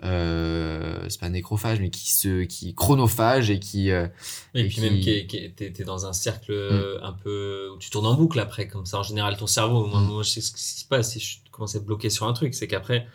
euh, 0.04 1.06
c'est 1.10 1.20
pas 1.20 1.30
nécrophage, 1.30 1.80
mais 1.80 1.90
qui 1.90 2.12
se, 2.14 2.44
qui 2.44 2.74
chronophage 2.74 3.50
et 3.50 3.60
qui, 3.60 3.92
euh, 3.92 4.08
Et, 4.54 4.62
et 4.62 4.64
puis 4.68 4.76
qui- 4.76 4.82
même, 4.82 5.00
qui 5.00 5.28
qui 5.28 5.52
t'es 5.54 5.72
t'es 5.72 5.84
dans 5.84 6.06
un 6.06 6.14
cercle 6.14 6.54
Mm. 6.54 7.04
un 7.04 7.12
peu 7.14 7.70
où 7.74 7.78
tu 7.80 7.90
tournes 7.90 8.06
en 8.08 8.14
boucle 8.16 8.40
après, 8.40 8.68
comme 8.68 8.86
ça. 8.86 9.00
En 9.00 9.04
général, 9.04 9.36
ton 9.38 9.48
cerveau, 9.48 9.86
moi, 9.88 10.00
Mm. 10.02 10.06
moi 10.06 10.24
je 10.24 10.30
sais 10.30 10.42
ce 10.42 10.52
qui 10.52 10.62
se 10.64 10.86
passe 10.86 11.12
si 11.14 11.20
je 11.20 11.38
commence 11.52 11.76
à 11.76 11.80
être 11.80 11.86
bloqué 11.86 12.10
sur 12.10 12.28
un 12.28 12.34
truc, 12.34 12.54
c'est 12.54 12.68
qu'après, 12.68 13.08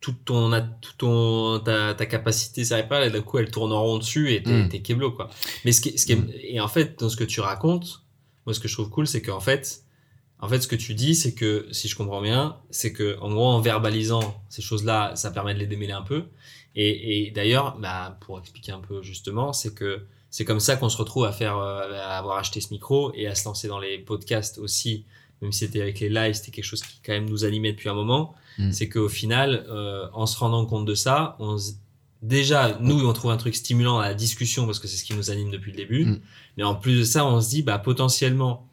tout 0.00 0.14
ton, 0.24 0.50
tout 0.80 0.92
ton, 0.96 1.58
ta, 1.60 1.94
ta 1.94 2.06
capacité 2.06 2.64
cérébrale, 2.64 3.06
et 3.06 3.10
d'un 3.10 3.20
coup, 3.22 3.38
elle 3.38 3.50
tourne 3.50 3.72
en 3.72 3.82
rond 3.82 3.98
dessus 3.98 4.32
et 4.32 4.42
t'es 4.42 4.50
Mm. 4.50 4.68
t'es 4.68 4.80
kéblo, 4.80 5.12
quoi. 5.12 5.28
Mais 5.64 5.72
ce 5.72 5.80
qui, 5.80 5.98
ce 5.98 6.06
qui 6.06 6.12
est, 6.12 6.16
Mm. 6.16 6.30
et 6.42 6.60
en 6.60 6.68
fait, 6.68 6.98
dans 6.98 7.08
ce 7.08 7.16
que 7.16 7.24
tu 7.24 7.40
racontes, 7.40 8.02
moi, 8.46 8.54
ce 8.54 8.60
que 8.60 8.68
je 8.68 8.74
trouve 8.74 8.88
cool, 8.90 9.06
c'est 9.06 9.20
qu'en 9.22 9.40
fait, 9.40 9.82
en 10.38 10.48
fait, 10.48 10.60
ce 10.62 10.66
que 10.68 10.76
tu 10.76 10.94
dis, 10.94 11.14
c'est 11.14 11.34
que, 11.34 11.66
si 11.70 11.86
je 11.88 11.96
comprends 11.96 12.22
bien, 12.22 12.56
c'est 12.70 12.92
que, 12.94 13.18
en 13.20 13.30
gros, 13.30 13.46
en 13.48 13.60
verbalisant 13.60 14.42
ces 14.48 14.62
choses-là, 14.62 15.14
ça 15.16 15.30
permet 15.30 15.52
de 15.52 15.58
les 15.58 15.66
démêler 15.66 15.92
un 15.92 16.00
peu. 16.02 16.24
Et, 16.74 17.26
et 17.26 17.30
d'ailleurs, 17.30 17.76
bah, 17.78 18.16
pour 18.22 18.38
expliquer 18.38 18.72
un 18.72 18.80
peu 18.80 19.02
justement, 19.02 19.52
c'est 19.52 19.74
que 19.74 20.06
c'est 20.30 20.44
comme 20.46 20.60
ça 20.60 20.76
qu'on 20.76 20.88
se 20.88 20.96
retrouve 20.96 21.24
à 21.26 21.32
faire, 21.32 21.58
euh, 21.58 21.92
à 21.92 22.16
avoir 22.16 22.38
acheté 22.38 22.60
ce 22.62 22.72
micro 22.72 23.12
et 23.14 23.26
à 23.26 23.34
se 23.34 23.44
lancer 23.44 23.66
dans 23.68 23.80
les 23.80 23.98
podcasts 23.98 24.56
aussi, 24.58 25.04
même 25.42 25.52
si 25.52 25.60
c'était 25.60 25.80
avec 25.80 26.00
les 26.00 26.08
lives, 26.08 26.34
c'était 26.34 26.50
quelque 26.50 26.64
chose 26.64 26.82
qui 26.82 27.00
quand 27.04 27.12
même 27.12 27.28
nous 27.28 27.44
animait 27.44 27.72
depuis 27.72 27.88
un 27.88 27.94
moment. 27.94 28.34
Mm. 28.58 28.72
C'est 28.72 28.88
qu'au 28.88 29.08
final, 29.08 29.64
euh, 29.70 30.06
en 30.12 30.26
se 30.26 30.38
rendant 30.38 30.66
compte 30.66 30.84
de 30.86 30.94
ça, 30.94 31.36
on 31.38 31.56
se- 31.58 31.72
déjà, 32.22 32.76
nous, 32.80 33.06
on 33.06 33.12
trouve 33.12 33.30
un 33.30 33.36
truc 33.36 33.54
stimulant 33.54 33.98
à 33.98 34.08
la 34.08 34.14
discussion 34.14 34.66
parce 34.66 34.78
que 34.78 34.86
c'est 34.88 34.96
ce 34.96 35.04
qui 35.04 35.14
nous 35.14 35.30
anime 35.30 35.50
depuis 35.50 35.70
le 35.70 35.76
début. 35.76 36.04
Mm. 36.04 36.20
Mais 36.56 36.62
en 36.64 36.74
plus 36.74 36.98
de 36.98 37.04
ça, 37.04 37.24
on 37.26 37.40
se 37.40 37.48
dit, 37.50 37.62
bah, 37.62 37.78
potentiellement, 37.78 38.66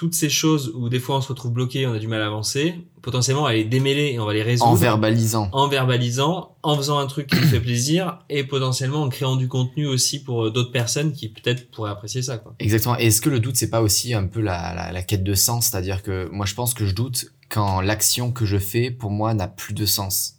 toutes 0.00 0.14
ces 0.14 0.30
choses 0.30 0.72
où 0.74 0.88
des 0.88 0.98
fois 0.98 1.18
on 1.18 1.20
se 1.20 1.28
retrouve 1.28 1.52
bloqué, 1.52 1.86
on 1.86 1.92
a 1.92 1.98
du 1.98 2.08
mal 2.08 2.22
à 2.22 2.26
avancer, 2.26 2.74
potentiellement, 3.02 3.42
on 3.42 3.44
va 3.44 3.52
les 3.52 3.64
démêler 3.66 4.12
et 4.14 4.18
on 4.18 4.24
va 4.24 4.32
les 4.32 4.42
résoudre 4.42 4.70
en 4.70 4.74
verbalisant. 4.74 5.50
en 5.52 5.68
verbalisant, 5.68 6.56
en 6.62 6.74
faisant 6.74 6.98
un 6.98 7.06
truc 7.06 7.26
qui 7.26 7.36
nous 7.36 7.46
fait 7.46 7.60
plaisir 7.60 8.20
et 8.30 8.44
potentiellement 8.44 9.02
en 9.02 9.10
créant 9.10 9.36
du 9.36 9.46
contenu 9.46 9.86
aussi 9.86 10.24
pour 10.24 10.46
euh, 10.46 10.50
d'autres 10.50 10.72
personnes 10.72 11.12
qui 11.12 11.28
peut-être 11.28 11.70
pourraient 11.70 11.90
apprécier 11.90 12.22
ça. 12.22 12.38
Quoi. 12.38 12.54
Exactement. 12.60 12.98
Et 12.98 13.08
est-ce 13.08 13.20
que 13.20 13.28
le 13.28 13.40
doute, 13.40 13.56
c'est 13.56 13.68
pas 13.68 13.82
aussi 13.82 14.14
un 14.14 14.26
peu 14.26 14.40
la, 14.40 14.72
la, 14.74 14.90
la 14.90 15.02
quête 15.02 15.22
de 15.22 15.34
sens? 15.34 15.66
C'est-à-dire 15.66 16.02
que 16.02 16.30
moi, 16.32 16.46
je 16.46 16.54
pense 16.54 16.72
que 16.72 16.86
je 16.86 16.94
doute 16.94 17.26
quand 17.50 17.82
l'action 17.82 18.32
que 18.32 18.46
je 18.46 18.56
fais, 18.56 18.90
pour 18.90 19.10
moi, 19.10 19.34
n'a 19.34 19.48
plus 19.48 19.74
de 19.74 19.84
sens. 19.84 20.36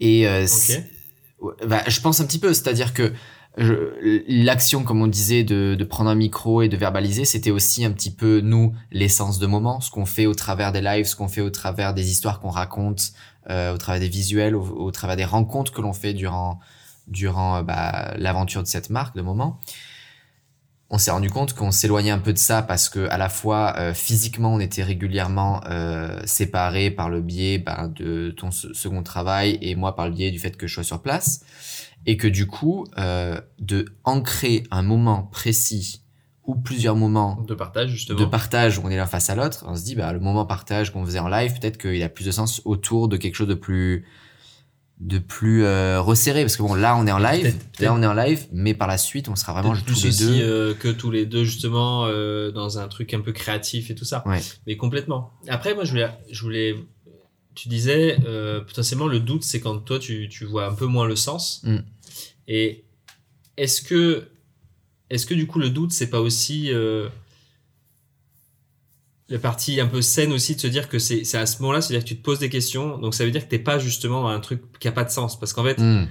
Et 0.00 0.26
euh, 0.26 0.46
bah, 1.66 1.82
je 1.86 2.00
pense 2.00 2.18
un 2.20 2.24
petit 2.24 2.38
peu, 2.38 2.54
c'est-à-dire 2.54 2.94
que 2.94 3.12
l'action, 3.56 4.82
comme 4.82 5.02
on 5.02 5.06
disait, 5.06 5.44
de, 5.44 5.74
de 5.78 5.84
prendre 5.84 6.08
un 6.10 6.14
micro 6.14 6.62
et 6.62 6.68
de 6.68 6.76
verbaliser, 6.76 7.24
c'était 7.24 7.50
aussi 7.50 7.84
un 7.84 7.90
petit 7.92 8.10
peu, 8.10 8.40
nous, 8.40 8.74
l'essence 8.90 9.38
de 9.38 9.46
moment, 9.46 9.80
ce 9.80 9.90
qu'on 9.90 10.06
fait 10.06 10.26
au 10.26 10.34
travers 10.34 10.72
des 10.72 10.80
lives, 10.80 11.04
ce 11.04 11.16
qu'on 11.16 11.28
fait 11.28 11.42
au 11.42 11.50
travers 11.50 11.92
des 11.92 12.10
histoires 12.10 12.40
qu'on 12.40 12.50
raconte, 12.50 13.12
euh, 13.50 13.74
au 13.74 13.78
travers 13.78 14.00
des 14.00 14.08
visuels, 14.08 14.56
au, 14.56 14.62
au 14.62 14.90
travers 14.90 15.16
des 15.16 15.24
rencontres 15.24 15.72
que 15.72 15.82
l'on 15.82 15.92
fait 15.92 16.14
durant, 16.14 16.60
durant 17.08 17.56
euh, 17.56 17.62
bah, 17.62 18.14
l'aventure 18.16 18.62
de 18.62 18.68
cette 18.68 18.88
marque 18.90 19.16
de 19.16 19.22
moment. 19.22 19.60
On 20.94 20.98
s'est 20.98 21.10
rendu 21.10 21.30
compte 21.30 21.54
qu'on 21.54 21.70
s'éloignait 21.70 22.10
un 22.10 22.18
peu 22.18 22.34
de 22.34 22.38
ça 22.38 22.60
parce 22.60 22.90
que 22.90 23.08
à 23.08 23.16
la 23.16 23.30
fois 23.30 23.74
euh, 23.78 23.94
physiquement 23.94 24.52
on 24.52 24.60
était 24.60 24.82
régulièrement 24.82 25.62
euh, 25.64 26.20
séparés 26.26 26.90
par 26.90 27.08
le 27.08 27.22
biais 27.22 27.56
bah, 27.56 27.88
de 27.88 28.30
ton 28.36 28.50
se- 28.50 28.74
second 28.74 29.02
travail 29.02 29.58
et 29.62 29.74
moi 29.74 29.96
par 29.96 30.06
le 30.06 30.12
biais 30.12 30.30
du 30.30 30.38
fait 30.38 30.54
que 30.54 30.66
je 30.66 30.74
sois 30.74 30.84
sur 30.84 31.00
place 31.00 31.40
et 32.06 32.16
que 32.16 32.26
du 32.28 32.46
coup 32.46 32.86
euh, 32.98 33.40
de 33.58 33.84
ancrer 34.04 34.64
un 34.70 34.82
moment 34.82 35.22
précis 35.24 36.00
ou 36.44 36.56
plusieurs 36.56 36.96
moments 36.96 37.40
De 37.46 37.54
partage, 37.54 37.90
justement. 37.90 38.18
de 38.18 38.24
partage 38.24 38.78
où 38.78 38.82
on 38.84 38.88
est 38.90 38.96
l'un 38.96 39.06
face 39.06 39.30
à 39.30 39.36
l'autre, 39.36 39.64
on 39.68 39.76
se 39.76 39.84
dit 39.84 39.94
bah 39.94 40.12
le 40.12 40.18
moment 40.20 40.44
partage 40.44 40.92
qu'on 40.92 41.04
faisait 41.04 41.20
en 41.20 41.28
live, 41.28 41.58
peut-être 41.60 41.78
qu'il 41.78 42.02
a 42.02 42.08
plus 42.08 42.24
de 42.26 42.30
sens 42.32 42.60
autour 42.64 43.08
de 43.08 43.16
quelque 43.16 43.36
chose 43.36 43.46
de 43.48 43.54
plus 43.54 44.04
de 45.00 45.18
plus 45.18 45.64
euh, 45.64 46.00
resserré 46.00 46.42
parce 46.42 46.56
que 46.56 46.62
bon 46.62 46.74
là 46.74 46.96
on 46.96 47.06
est 47.08 47.12
en 47.12 47.18
live, 47.18 47.42
Peut-être- 47.42 47.58
peut-être- 47.58 47.80
là 47.82 47.94
on 47.94 48.02
est 48.02 48.06
en 48.06 48.14
live, 48.14 48.46
mais 48.52 48.72
par 48.74 48.86
la 48.86 48.98
suite 48.98 49.28
on 49.28 49.34
sera 49.34 49.52
vraiment 49.52 49.74
tous 49.84 50.02
les 50.04 50.08
aussi 50.10 50.26
deux. 50.26 50.40
euh, 50.42 50.74
que 50.74 50.88
tous 50.88 51.10
les 51.10 51.26
deux 51.26 51.42
justement 51.44 52.04
euh, 52.06 52.52
dans 52.52 52.78
un 52.78 52.86
truc 52.86 53.12
un 53.14 53.20
peu 53.20 53.32
créatif 53.32 53.90
et 53.90 53.96
tout 53.96 54.04
ça. 54.04 54.22
Ouais. 54.26 54.40
Mais 54.66 54.76
complètement. 54.76 55.32
Après 55.48 55.74
moi 55.74 55.82
je 55.84 55.90
voulais 55.90 56.08
je 56.30 56.40
voulais 56.42 56.76
tu 57.54 57.68
disais 57.68 58.18
euh, 58.26 58.60
potentiellement 58.60 59.06
le 59.06 59.20
doute 59.20 59.44
c'est 59.44 59.60
quand 59.60 59.78
toi 59.78 59.98
tu, 59.98 60.28
tu 60.28 60.44
vois 60.44 60.66
un 60.66 60.74
peu 60.74 60.86
moins 60.86 61.06
le 61.06 61.16
sens. 61.16 61.62
Mm. 61.64 61.78
Et 62.48 62.84
est-ce 63.56 63.82
que 63.82 64.28
est-ce 65.10 65.26
que 65.26 65.34
du 65.34 65.46
coup 65.46 65.58
le 65.58 65.70
doute 65.70 65.92
c'est 65.92 66.10
pas 66.10 66.20
aussi 66.20 66.72
euh, 66.72 67.08
la 69.28 69.38
partie 69.38 69.80
un 69.80 69.86
peu 69.86 70.02
saine 70.02 70.32
aussi 70.32 70.56
de 70.56 70.60
se 70.60 70.66
dire 70.66 70.88
que 70.88 70.98
c'est 70.98 71.24
c'est 71.24 71.38
à 71.38 71.46
ce 71.46 71.60
moment-là, 71.62 71.80
c'est-à-dire 71.80 72.04
que 72.04 72.08
tu 72.08 72.16
te 72.16 72.22
poses 72.22 72.38
des 72.38 72.50
questions, 72.50 72.98
donc 72.98 73.14
ça 73.14 73.24
veut 73.24 73.30
dire 73.30 73.44
que 73.44 73.50
t'es 73.50 73.58
pas 73.58 73.78
justement 73.78 74.22
dans 74.22 74.28
un 74.28 74.40
truc 74.40 74.62
qui 74.78 74.88
a 74.88 74.92
pas 74.92 75.04
de 75.04 75.10
sens 75.10 75.38
parce 75.38 75.52
qu'en 75.52 75.64
fait 75.64 75.78
Hmm. 75.78 76.06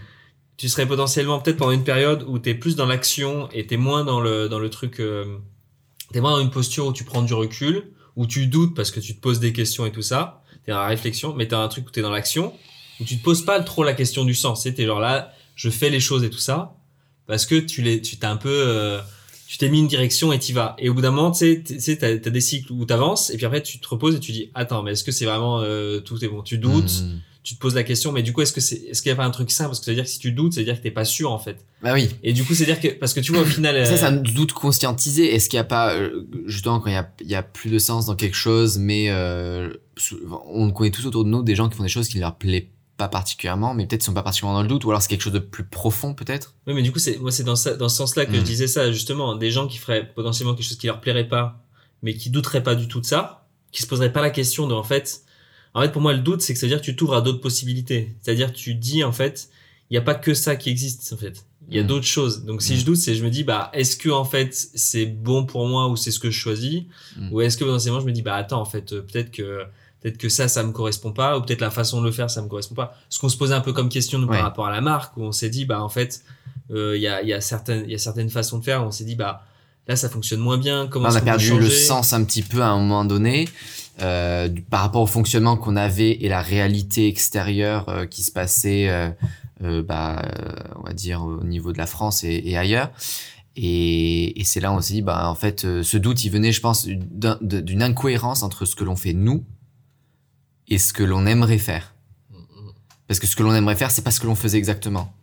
tu 0.57 0.69
serais 0.69 0.87
potentiellement 0.87 1.39
peut-être 1.39 1.57
pendant 1.57 1.71
une 1.71 1.83
période 1.83 2.23
où 2.27 2.39
t'es 2.39 2.53
plus 2.53 2.75
dans 2.75 2.85
l'action 2.85 3.49
et 3.51 3.65
t'es 3.67 3.77
moins 3.77 4.03
dans 4.03 4.21
le 4.21 4.47
dans 4.49 4.59
le 4.59 4.69
truc 4.69 4.99
euh, 4.99 5.37
t'es 6.13 6.21
moins 6.21 6.31
dans 6.31 6.41
une 6.41 6.51
posture 6.51 6.87
où 6.87 6.93
tu 6.93 7.03
prends 7.03 7.21
du 7.23 7.33
recul 7.33 7.83
où 8.15 8.27
tu 8.27 8.47
doutes 8.47 8.75
parce 8.75 8.91
que 8.91 8.99
tu 8.99 9.15
te 9.15 9.21
poses 9.21 9.39
des 9.39 9.53
questions 9.53 9.85
et 9.85 9.91
tout 9.91 10.01
ça 10.01 10.43
t'es 10.65 10.71
dans 10.71 10.79
la 10.79 10.87
réflexion 10.87 11.33
mais 11.35 11.47
t'as 11.47 11.59
un 11.59 11.67
truc 11.67 11.87
où 11.87 11.91
t'es 11.91 12.01
dans 12.01 12.11
l'action 12.11 12.53
où 12.99 13.03
tu 13.03 13.17
te 13.17 13.23
poses 13.23 13.43
pas 13.43 13.59
trop 13.61 13.83
la 13.83 13.93
question 13.93 14.23
du 14.25 14.35
sens. 14.35 14.63
T'es 14.63 14.85
genre 14.85 14.99
là 14.99 15.33
je 15.55 15.69
fais 15.69 15.89
les 15.89 15.99
choses 15.99 16.23
et 16.23 16.29
tout 16.29 16.39
ça 16.39 16.75
parce 17.27 17.45
que 17.45 17.55
tu 17.55 17.81
les 17.81 18.01
tu 18.01 18.17
t'as 18.17 18.31
un 18.31 18.37
peu 18.37 18.49
euh, 18.49 18.99
tu 19.47 19.57
t'es 19.57 19.69
mis 19.69 19.79
une 19.79 19.87
direction 19.87 20.31
et 20.31 20.39
t'y 20.39 20.53
vas. 20.53 20.75
Et 20.77 20.89
au 20.89 20.93
bout 20.93 21.01
d'un 21.01 21.11
moment 21.11 21.31
tu 21.31 21.39
sais 21.39 21.63
tu 21.65 21.79
sais 21.79 21.97
t'as 21.97 22.17
t'as 22.17 22.29
des 22.29 22.41
cycles 22.41 22.71
où 22.71 22.85
t'avances 22.85 23.29
et 23.31 23.37
puis 23.37 23.45
après 23.45 23.63
tu 23.63 23.79
te 23.79 23.87
reposes 23.87 24.15
et 24.15 24.19
tu 24.19 24.31
dis 24.31 24.51
attends 24.53 24.83
mais 24.83 24.91
est-ce 24.91 25.03
que 25.03 25.11
c'est 25.11 25.25
vraiment 25.25 25.59
euh, 25.61 25.99
tout 25.99 26.23
est 26.23 26.27
bon? 26.27 26.41
Tu 26.41 26.57
doutes. 26.57 27.01
Hmm. 27.01 27.19
Tu 27.43 27.55
te 27.55 27.59
poses 27.59 27.73
la 27.73 27.83
question, 27.83 28.11
mais 28.11 28.21
du 28.21 28.33
coup, 28.33 28.41
est-ce 28.41 28.53
que 28.53 28.61
c'est, 28.61 28.75
est-ce 28.75 29.01
qu'il 29.01 29.09
n'y 29.11 29.13
a 29.13 29.15
pas 29.15 29.25
un 29.25 29.31
truc 29.31 29.49
simple 29.49 29.69
Parce 29.69 29.79
que 29.79 29.85
ça 29.85 29.91
veut 29.91 29.95
dire 29.95 30.03
que 30.03 30.09
si 30.09 30.19
tu 30.19 30.31
doutes, 30.31 30.53
ça 30.53 30.59
veut 30.59 30.65
dire 30.65 30.77
que 30.77 30.83
t'es 30.83 30.91
pas 30.91 31.05
sûr, 31.05 31.31
en 31.31 31.39
fait. 31.39 31.65
Bah 31.81 31.93
oui. 31.93 32.09
Et 32.21 32.33
du 32.33 32.43
coup, 32.43 32.53
c'est 32.53 32.65
dire 32.65 32.79
que, 32.79 32.89
parce 32.89 33.13
que 33.13 33.19
tu 33.19 33.31
vois, 33.31 33.41
au 33.41 33.45
final, 33.45 33.83
Ça, 33.85 33.93
euh, 33.93 33.97
c'est 33.97 34.05
un 34.05 34.11
doute 34.11 34.53
conscientisé. 34.53 35.33
Est-ce 35.33 35.49
qu'il 35.49 35.57
n'y 35.57 35.61
a 35.61 35.65
pas, 35.65 35.95
euh, 35.95 36.27
justement, 36.45 36.79
quand 36.79 36.89
il 36.89 36.93
y 36.93 36.97
a, 36.97 37.11
il 37.21 37.29
y 37.29 37.35
a 37.35 37.41
plus 37.41 37.71
de 37.71 37.79
sens 37.79 38.05
dans 38.05 38.15
quelque 38.15 38.35
chose, 38.35 38.77
mais 38.77 39.09
euh, 39.09 39.73
on 40.45 40.71
connaît 40.71 40.91
tous 40.91 41.05
autour 41.07 41.25
de 41.25 41.29
nous 41.29 41.41
des 41.41 41.55
gens 41.55 41.67
qui 41.67 41.77
font 41.77 41.83
des 41.83 41.89
choses 41.89 42.09
qui 42.09 42.19
leur 42.19 42.35
plaisent 42.35 42.63
pas 42.97 43.07
particulièrement, 43.07 43.73
mais 43.73 43.87
peut-être 43.87 44.03
ils 44.03 44.05
sont 44.05 44.13
pas 44.13 44.21
particulièrement 44.21 44.59
dans 44.59 44.63
le 44.63 44.69
doute, 44.69 44.85
ou 44.85 44.91
alors 44.91 45.01
c'est 45.01 45.07
quelque 45.07 45.23
chose 45.23 45.33
de 45.33 45.39
plus 45.39 45.63
profond, 45.63 46.13
peut-être? 46.13 46.53
oui, 46.67 46.75
mais 46.75 46.83
du 46.83 46.91
coup, 46.91 46.99
c'est, 46.99 47.17
moi, 47.17 47.31
c'est 47.31 47.43
dans 47.43 47.55
ça, 47.55 47.73
dans 47.73 47.89
ce 47.89 47.97
sens-là 47.97 48.27
que 48.27 48.35
je 48.35 48.41
disais 48.41 48.67
ça, 48.67 48.91
justement. 48.91 49.35
Des 49.35 49.49
gens 49.49 49.67
qui 49.67 49.79
feraient 49.79 50.13
potentiellement 50.13 50.53
quelque 50.53 50.67
chose 50.67 50.77
qui 50.77 50.85
leur 50.85 51.01
plairait 51.01 51.27
pas, 51.27 51.63
mais 52.03 52.13
qui 52.13 52.29
douteraient 52.29 52.61
pas 52.61 52.75
du 52.75 52.87
tout 52.87 53.01
de 53.01 53.05
ça, 53.07 53.47
qui 53.71 53.81
se 53.81 53.87
poseraient 53.87 54.13
pas 54.13 54.21
la 54.21 54.29
question 54.29 54.67
de, 54.67 54.75
en 54.75 54.83
fait, 54.83 55.23
en 55.73 55.81
fait, 55.81 55.91
pour 55.91 56.01
moi, 56.01 56.13
le 56.13 56.19
doute, 56.19 56.41
c'est 56.41 56.53
que 56.53 56.59
ça 56.59 56.65
veut 56.65 56.71
dire 56.71 56.79
que 56.81 56.85
tu 56.85 56.95
t'ouvres 56.95 57.15
à 57.15 57.21
d'autres 57.21 57.39
possibilités. 57.41 58.11
C'est-à-dire, 58.21 58.51
tu 58.53 58.73
dis, 58.75 59.03
en 59.03 59.11
fait, 59.11 59.49
il 59.89 59.93
n'y 59.93 59.97
a 59.97 60.01
pas 60.01 60.15
que 60.15 60.33
ça 60.33 60.55
qui 60.55 60.69
existe, 60.69 61.11
en 61.13 61.17
fait. 61.17 61.45
Il 61.69 61.75
y 61.75 61.79
a 61.79 61.83
Mm. 61.83 61.87
d'autres 61.87 62.05
choses. 62.05 62.43
Donc, 62.43 62.61
si 62.61 62.73
Mm. 62.73 62.77
je 62.77 62.85
doute, 62.85 62.95
c'est, 62.97 63.15
je 63.15 63.23
me 63.23 63.29
dis, 63.29 63.43
bah, 63.43 63.69
est-ce 63.73 63.95
que, 63.95 64.09
en 64.09 64.25
fait, 64.25 64.53
c'est 64.75 65.05
bon 65.05 65.45
pour 65.45 65.67
moi 65.67 65.87
ou 65.87 65.95
c'est 65.95 66.11
ce 66.11 66.19
que 66.19 66.29
je 66.31 66.37
choisis? 66.37 66.83
Mm. 67.17 67.31
Ou 67.31 67.41
est-ce 67.41 67.55
que 67.57 67.63
potentiellement 67.63 67.99
je 68.01 68.05
me 68.05 68.11
dis 68.11 68.21
bah 68.21 68.35
attends 68.35 68.59
en 68.61 68.65
fait 68.65 68.91
euh, 68.93 69.01
peut-être 69.01 69.31
que 69.31 69.63
peut-être 70.01 70.17
que 70.17 70.27
ça 70.29 70.47
ça 70.47 70.63
me 70.63 70.71
correspond 70.71 71.11
pas 71.13 71.37
ou 71.37 71.41
peut-être 71.41 71.61
la 71.61 71.69
façon 71.71 72.01
de 72.01 72.05
le 72.07 72.11
faire 72.11 72.29
ça 72.29 72.41
me 72.41 72.47
correspond 72.47 72.75
pas. 72.75 72.97
Ce 73.09 73.19
qu'on 73.19 73.29
se 73.29 73.37
posait 73.37 73.53
un 73.53 73.61
peu 73.61 73.71
comme 73.73 73.89
question 73.89 74.17
nous, 74.19 74.27
Ouais. 74.27 74.35
par 74.37 74.43
rapport 74.43 74.65
à 74.67 74.71
la 74.71 74.81
marque 74.81 75.15
où 75.17 75.21
on 75.23 75.31
s'est 75.31 75.49
dit 75.49 75.65
bah 75.65 75.81
en 75.83 75.89
fait 75.89 76.23
euh, 76.71 76.97
il 76.97 77.01
y 77.03 77.07
a 77.07 77.21
il 77.21 77.27
y 77.27 77.33
a 77.33 77.39
certaines 77.41 77.83
il 77.85 77.91
y 77.91 77.95
a 77.95 77.99
certaines 77.99 78.29
façons 78.29 78.57
de 78.59 78.63
faire, 78.63 78.83
on 78.83 78.91
s'est 78.91 79.03
dit 79.03 79.15
bah 79.15 79.45
là 79.87 79.95
ça 79.95 80.09
fonctionne 80.09 80.39
moins 80.39 80.57
bien, 80.57 80.87
comment 80.87 81.07
on 81.09 81.15
a 81.15 81.21
perdu 81.21 81.57
le 81.57 81.69
sens 81.69 82.13
un 82.13 82.23
petit 82.23 82.41
peu 82.41 82.61
à 82.61 82.69
un 82.69 82.77
moment 82.79 83.05
donné 83.05 83.47
euh, 84.01 84.49
par 84.69 84.81
rapport 84.81 85.01
au 85.01 85.07
fonctionnement 85.07 85.57
qu'on 85.57 85.75
avait 85.75 86.11
et 86.11 86.29
la 86.29 86.41
réalité 86.41 87.07
extérieure 87.07 87.89
euh, 87.89 88.05
qui 88.05 88.23
se 88.23 88.31
passait, 88.31 88.89
euh, 88.89 89.09
euh, 89.63 89.83
bah, 89.83 90.23
euh, 90.23 90.53
on 90.77 90.83
va 90.83 90.93
dire 90.93 91.23
au 91.23 91.43
niveau 91.43 91.73
de 91.73 91.77
la 91.77 91.87
France 91.87 92.23
et, 92.23 92.41
et 92.45 92.57
ailleurs. 92.57 92.91
Et, 93.55 94.39
et 94.39 94.43
c'est 94.45 94.61
là 94.61 94.75
dit, 94.79 95.01
bah, 95.01 95.29
en 95.29 95.35
fait, 95.35 95.61
ce 95.83 95.97
doute, 95.97 96.23
il 96.23 96.29
venait, 96.29 96.53
je 96.53 96.61
pense, 96.61 96.87
d'une 96.87 97.83
incohérence 97.83 98.43
entre 98.43 98.63
ce 98.63 98.75
que 98.75 98.85
l'on 98.85 98.95
fait 98.95 99.13
nous 99.13 99.43
et 100.69 100.77
ce 100.77 100.93
que 100.93 101.03
l'on 101.03 101.25
aimerait 101.25 101.57
faire. 101.57 101.93
Parce 103.07 103.19
que 103.19 103.27
ce 103.27 103.35
que 103.35 103.43
l'on 103.43 103.53
aimerait 103.53 103.75
faire, 103.75 103.91
c'est 103.91 104.03
pas 104.03 104.11
ce 104.11 104.21
que 104.21 104.25
l'on 104.25 104.35
faisait 104.35 104.57
exactement. 104.57 105.13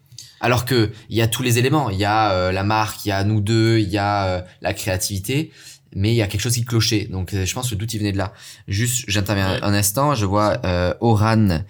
Alors 0.41 0.65
que 0.65 0.93
il 1.09 1.17
y 1.17 1.23
a 1.23 1.27
tous 1.27 1.43
les 1.43 1.59
éléments, 1.59 1.91
il 1.91 1.99
y 1.99 2.05
a 2.05 2.33
euh, 2.33 2.53
la 2.53 2.63
marque, 2.63 3.05
il 3.05 3.09
y 3.09 3.13
a 3.13 3.25
nous 3.25 3.41
deux, 3.41 3.79
il 3.79 3.89
y 3.89 3.99
a 3.99 4.27
euh, 4.27 4.43
la 4.61 4.73
créativité, 4.73 5.51
mais 5.95 6.12
il 6.12 6.16
y 6.16 6.23
a 6.23 6.26
quelque 6.26 6.40
chose 6.40 6.54
qui 6.54 6.64
clochait. 6.64 7.07
Donc 7.11 7.35
euh, 7.35 7.45
je 7.47 7.54
pense 7.54 7.68
que 7.71 7.75
le 7.75 7.78
doute 7.78 7.92
il 7.95 7.99
venait 7.99 8.12
de 8.12 8.18
là. 8.18 8.33
Juste, 8.66 9.04
j'interviens 9.09 9.54
Ouais. 9.54 9.59
un 9.62 9.75
instant, 9.75 10.14
je 10.14 10.26
vois 10.26 10.61
euh, 10.64 10.95
Oran 11.00 11.61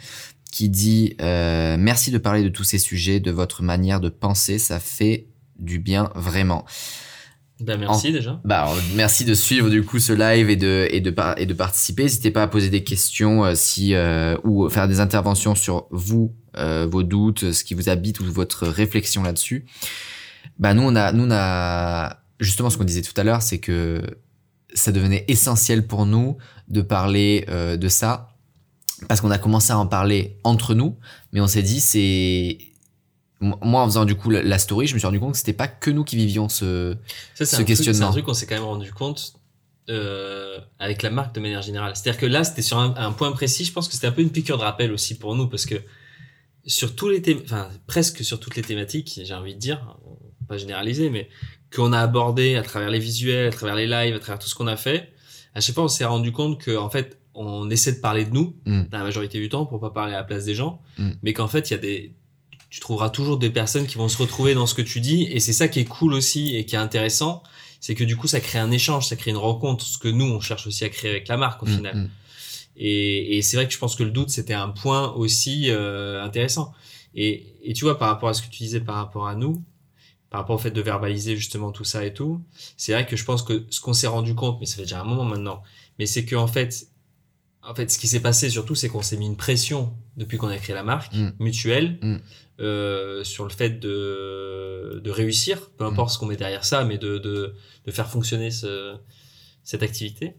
qui 0.51 0.69
dit 0.69 1.15
euh, 1.21 1.77
merci 1.79 2.11
de 2.11 2.19
parler 2.19 2.43
de 2.43 2.49
tous 2.49 2.65
ces 2.65 2.79
sujets, 2.79 3.21
de 3.21 3.31
votre 3.31 3.63
manière 3.63 4.01
de 4.01 4.09
penser, 4.09 4.59
ça 4.59 4.81
fait 4.81 5.27
du 5.59 5.79
bien 5.79 6.11
vraiment. 6.15 6.65
Bah 7.61 7.77
merci 7.77 8.13
déjà. 8.13 8.41
Bah, 8.45 8.73
merci 8.95 9.25
de 9.25 9.35
suivre 9.35 9.69
du 9.69 9.83
coup 9.83 9.99
ce 9.99 10.13
live 10.13 10.49
et 10.49 10.55
de 10.55 10.87
et 10.93 11.01
de 11.01 11.11
par- 11.11 11.37
et 11.39 11.45
de 11.45 11.53
participer. 11.55 12.05
N'hésitez 12.05 12.31
pas 12.31 12.45
à 12.45 12.47
poser 12.47 12.71
des 12.71 12.85
questions 12.85 13.45
euh, 13.45 13.55
si 13.57 13.95
euh, 13.95 14.37
ou 14.45 14.69
faire 14.69 14.87
des 14.87 15.01
interventions 15.01 15.57
sur 15.57 15.89
vous, 15.91 16.37
euh, 16.57 16.87
vos 16.89 17.03
doutes, 17.03 17.51
ce 17.51 17.65
qui 17.65 17.75
vous 17.75 17.89
habite 17.89 18.21
ou 18.21 18.25
votre 18.27 18.69
réflexion 18.69 19.25
là-dessus. 19.25 19.67
Bah 20.61 20.73
nous 20.73 20.83
on 20.83 20.95
a 20.95 21.11
nous 21.13 21.25
on 21.25 21.31
a 21.33 22.18
justement 22.39 22.71
ce 22.71 22.77
qu'on 22.77 22.85
disait 22.85 23.03
tout 23.03 23.19
à 23.21 23.25
l'heure, 23.25 23.43
c'est 23.43 23.59
que 23.59 24.03
ça 24.75 24.93
devenait 24.93 25.25
essentiel 25.29 25.87
pour 25.87 26.07
nous 26.07 26.37
de 26.69 26.83
parler 26.83 27.47
euh, 27.49 27.77
de 27.77 27.89
ça 27.89 28.35
parce 29.09 29.21
qu'on 29.21 29.31
a 29.31 29.39
commencé 29.39 29.73
à 29.73 29.79
en 29.79 29.87
parler 29.87 30.37
entre 30.45 30.75
nous, 30.75 30.97
mais 31.33 31.41
on 31.41 31.47
s'est 31.47 31.63
dit 31.63 31.81
c'est 31.81 32.59
moi 33.41 33.83
en 33.83 33.87
faisant 33.87 34.05
du 34.05 34.17
coup 34.17 34.31
la- 34.31 34.59
story, 34.59 34.89
je 34.89 34.95
me 34.95 34.99
suis 34.99 35.07
rendu 35.07 35.21
compte 35.21 35.33
que 35.33 35.39
c'était 35.39 35.53
pas 35.53 35.69
que 35.69 35.91
nous 35.91 36.03
qui 36.03 36.17
vivions 36.17 36.49
ce 36.49 36.97
Ça, 37.35 37.47
ce 37.47 37.63
questionnement. 37.63 37.99
C'est 38.01 38.05
un 38.09 38.11
truc 38.11 38.25
qu'on 38.25 38.35
s'est 38.35 38.47
quand 38.47 38.57
même 38.57 38.65
rendu 38.65 38.93
compte 38.93 39.35
euh, 39.89 40.59
avec 40.81 41.03
la 41.03 41.11
marque 41.11 41.35
de 41.37 41.41
manière 41.41 41.63
générale. 41.63 41.95
C'est-à-dire 41.95 42.21
que 42.21 42.27
là, 42.27 42.43
c'était 42.45 42.63
sur 42.63 42.79
un, 42.79 42.95
un 42.97 43.13
point 43.13 43.31
précis. 43.33 43.65
Je 43.65 43.73
pense 43.73 43.87
que 43.87 43.95
c'était 43.95 44.09
un 44.09 44.13
peu 44.13 44.23
une 44.23 44.31
piqûre 44.31 44.59
de 44.59 44.65
rappel 44.65 44.91
aussi 44.93 45.17
pour 45.17 45.37
nous 45.37 45.47
parce 45.49 45.67
que 45.67 45.77
sur 46.67 46.97
tous 46.97 47.09
les 47.09 47.23
thèmes, 47.23 47.41
enfin 47.45 47.69
presque 47.87 48.25
sur 48.25 48.41
toutes 48.41 48.57
les 48.57 48.63
thématiques, 48.63 49.21
j'ai 49.25 49.35
envie 49.35 49.55
de 49.55 49.61
dire, 49.61 49.97
pas 50.49 50.59
généraliser, 50.59 51.09
mais 51.09 51.29
qu'on 51.75 51.93
a 51.93 52.01
abordé 52.01 52.57
à 52.57 52.63
travers 52.63 52.91
les 52.91 52.99
visuels, 52.99 53.49
à 53.49 53.51
travers 53.53 53.75
les 53.77 53.87
lives, 53.87 54.15
à 54.15 54.19
travers 54.19 54.39
tout 54.39 54.49
ce 54.49 54.55
qu'on 54.55 54.67
a 54.67 54.77
fait, 54.77 55.11
à 55.55 55.61
chaque 55.61 55.75
fois, 55.75 55.85
on 55.85 55.89
s'est 55.89 56.05
rendu 56.05 56.33
compte 56.33 56.61
que 56.61 56.77
en 56.77 56.89
fait, 56.91 57.19
on 57.35 57.69
essaie 57.71 57.93
de 57.93 58.01
parler 58.01 58.25
de 58.25 58.31
nous 58.33 58.57
Mm. 58.67 58.83
dans 58.91 58.99
la 58.99 59.05
majorité 59.05 59.39
du 59.39 59.49
temps 59.49 59.65
pour 59.67 59.79
pas 59.81 59.91
parler 59.91 60.15
à 60.15 60.19
la 60.19 60.25
place 60.25 60.45
des 60.45 60.55
gens, 60.55 60.81
Mm. 60.99 61.11
mais 61.23 61.33
qu'en 61.33 61.49
fait, 61.49 61.71
il 61.71 61.75
y 61.75 61.77
a 61.77 61.79
des 61.81 62.15
tu 62.71 62.81
trouveras 62.81 63.09
toujours 63.09 63.39
des 63.39 63.49
personnes 63.49 63.87
qui 63.87 63.97
vont 63.97 64.09
se 64.09 64.19
retrouver 64.19 64.53
dans 64.53 64.67
ce 64.67 64.75
que 64.75 64.83
tu 64.83 65.01
dis 65.01 65.23
et 65.31 65.41
c'est 65.41 65.55
ça 65.55 65.69
qui 65.69 65.81
est 65.81 65.87
cool 65.87 66.13
aussi 66.13 66.55
et 66.55 66.67
qui 66.67 66.75
est 66.75 66.79
intéressant 66.79 67.43
c'est 67.81 67.95
que 67.95 68.05
du 68.05 68.15
coup 68.15 68.27
ça 68.29 68.41
crée 68.41 68.59
un 68.59 68.71
échange 68.71 69.07
ça 69.07 69.17
crée 69.17 69.31
une 69.31 69.39
rencontre 69.39 69.87
ce 69.87 69.97
que 69.97 70.09
nous 70.09 70.27
on 70.27 70.39
cherche 70.41 70.67
aussi 70.67 70.85
à 70.85 70.91
créer 70.91 71.11
avec 71.13 71.29
la 71.29 71.39
marque 71.39 71.63
au 71.63 71.67
Mm, 71.67 71.75
final 71.77 71.97
mm. 71.97 72.11
et, 72.77 73.39
et 73.39 73.43
c'est 73.43 73.57
vrai 73.57 73.67
que 73.67 73.73
je 73.73 73.79
pense 73.79 73.97
que 73.97 74.03
le 74.03 74.11
doute 74.11 74.29
c'était 74.29 74.53
un 74.53 74.69
point 74.69 75.13
aussi 75.15 75.71
euh, 75.71 76.23
intéressant 76.23 76.73
et, 77.15 77.47
et 77.63 77.73
tu 77.73 77.85
vois 77.85 77.99
par 77.99 78.09
rapport 78.09 78.29
à 78.29 78.35
ce 78.35 78.43
que 78.43 78.51
tu 78.51 78.63
disais 78.65 78.81
par 78.81 78.97
rapport 78.97 79.27
à 79.29 79.35
nous 79.35 79.63
par 80.31 80.41
rapport 80.41 80.57
au 80.57 80.59
fait 80.59 80.71
de 80.71 80.81
verbaliser 80.83 81.37
justement 81.37 81.73
tout 81.73 81.85
ça 81.85 82.05
et 82.05 82.13
tout 82.13 82.41
c'est 82.77 82.93
vrai 82.93 83.07
que 83.07 83.17
je 83.17 83.25
pense 83.25 83.43
que 83.43 83.67
ce 83.71 83.81
qu'on 83.81 83.93
s'est 83.95 84.07
rendu 84.07 84.35
compte 84.35 84.59
mais 84.61 84.67
ça 84.67 84.77
fait 84.77 84.83
déjà 84.83 85.01
un 85.01 85.05
moment 85.05 85.25
maintenant 85.25 85.63
mais 85.99 86.07
c'est 86.07 86.25
que 86.25 86.37
en 86.37 86.47
fait 86.47 86.87
en 87.63 87.75
fait 87.75 87.91
ce 87.91 87.99
qui 87.99 88.09
s'est 88.09 88.21
passé 88.21 88.51
surtout 88.51 88.75
c'est 88.75 88.89
qu'on 88.89 89.03
s'est 89.03 89.17
mis 89.17 89.27
une 89.27 89.37
pression 89.37 89.93
depuis 90.17 90.37
qu'on 90.39 90.49
a 90.49 90.57
créé 90.59 90.75
la 90.75 90.83
marque 90.85 91.15
Mm. 91.15 91.31
mutuelle 91.39 91.99
Mm. 92.03 92.17
euh, 92.61 93.25
sur 93.25 93.45
le 93.45 93.51
fait 93.51 93.79
de, 93.81 95.01
de 95.03 95.11
réussir, 95.11 95.71
peu 95.79 95.85
importe 95.85 96.11
ce 96.11 96.19
qu'on 96.19 96.27
met 96.27 96.37
derrière 96.37 96.65
ça, 96.65 96.85
mais 96.85 96.99
de, 96.99 97.19
de, 97.19 97.55
de 97.87 97.91
faire 97.93 98.09
fonctionner 98.09 98.51
ce, 98.51 98.97
cette 99.63 99.83
activité. 99.83 100.35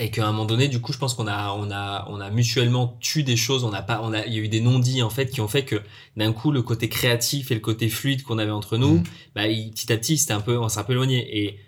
Et 0.00 0.10
qu'à 0.10 0.26
un 0.26 0.32
moment 0.32 0.44
donné 0.44 0.66
du 0.68 0.80
coup 0.80 0.92
je 0.92 0.98
pense 0.98 1.14
qu'on 1.14 1.26
a 1.28 1.52
on 1.56 1.70
a 1.70 2.06
on 2.10 2.18
a 2.20 2.28
mutuellement 2.30 2.96
tué 3.00 3.22
des 3.22 3.36
choses 3.36 3.62
on 3.64 3.70
n'a 3.70 3.82
pas 3.82 4.00
on 4.02 4.12
a 4.12 4.26
il 4.26 4.32
y 4.34 4.36
a 4.38 4.40
eu 4.40 4.48
des 4.48 4.60
non-dits 4.60 5.02
en 5.02 5.10
fait 5.10 5.30
qui 5.30 5.40
ont 5.40 5.46
fait 5.48 5.64
que 5.64 5.80
d'un 6.16 6.32
coup 6.32 6.50
le 6.50 6.62
côté 6.62 6.88
créatif 6.88 7.50
et 7.50 7.54
le 7.54 7.60
côté 7.60 7.88
fluide 7.88 8.22
qu'on 8.24 8.38
avait 8.38 8.50
entre 8.50 8.76
nous 8.76 8.94
Mm. 8.96 9.04
bah 9.36 9.46
il- 9.46 9.70
petit 9.70 9.92
à 9.92 9.96
petit 9.96 10.18
c'était 10.18 10.32
un 10.32 10.40
peu 10.40 10.58
on 10.58 10.68
s'est 10.68 10.80
un 10.80 10.84
peu 10.84 10.92
éloigné 10.94 11.44
et 11.44 11.58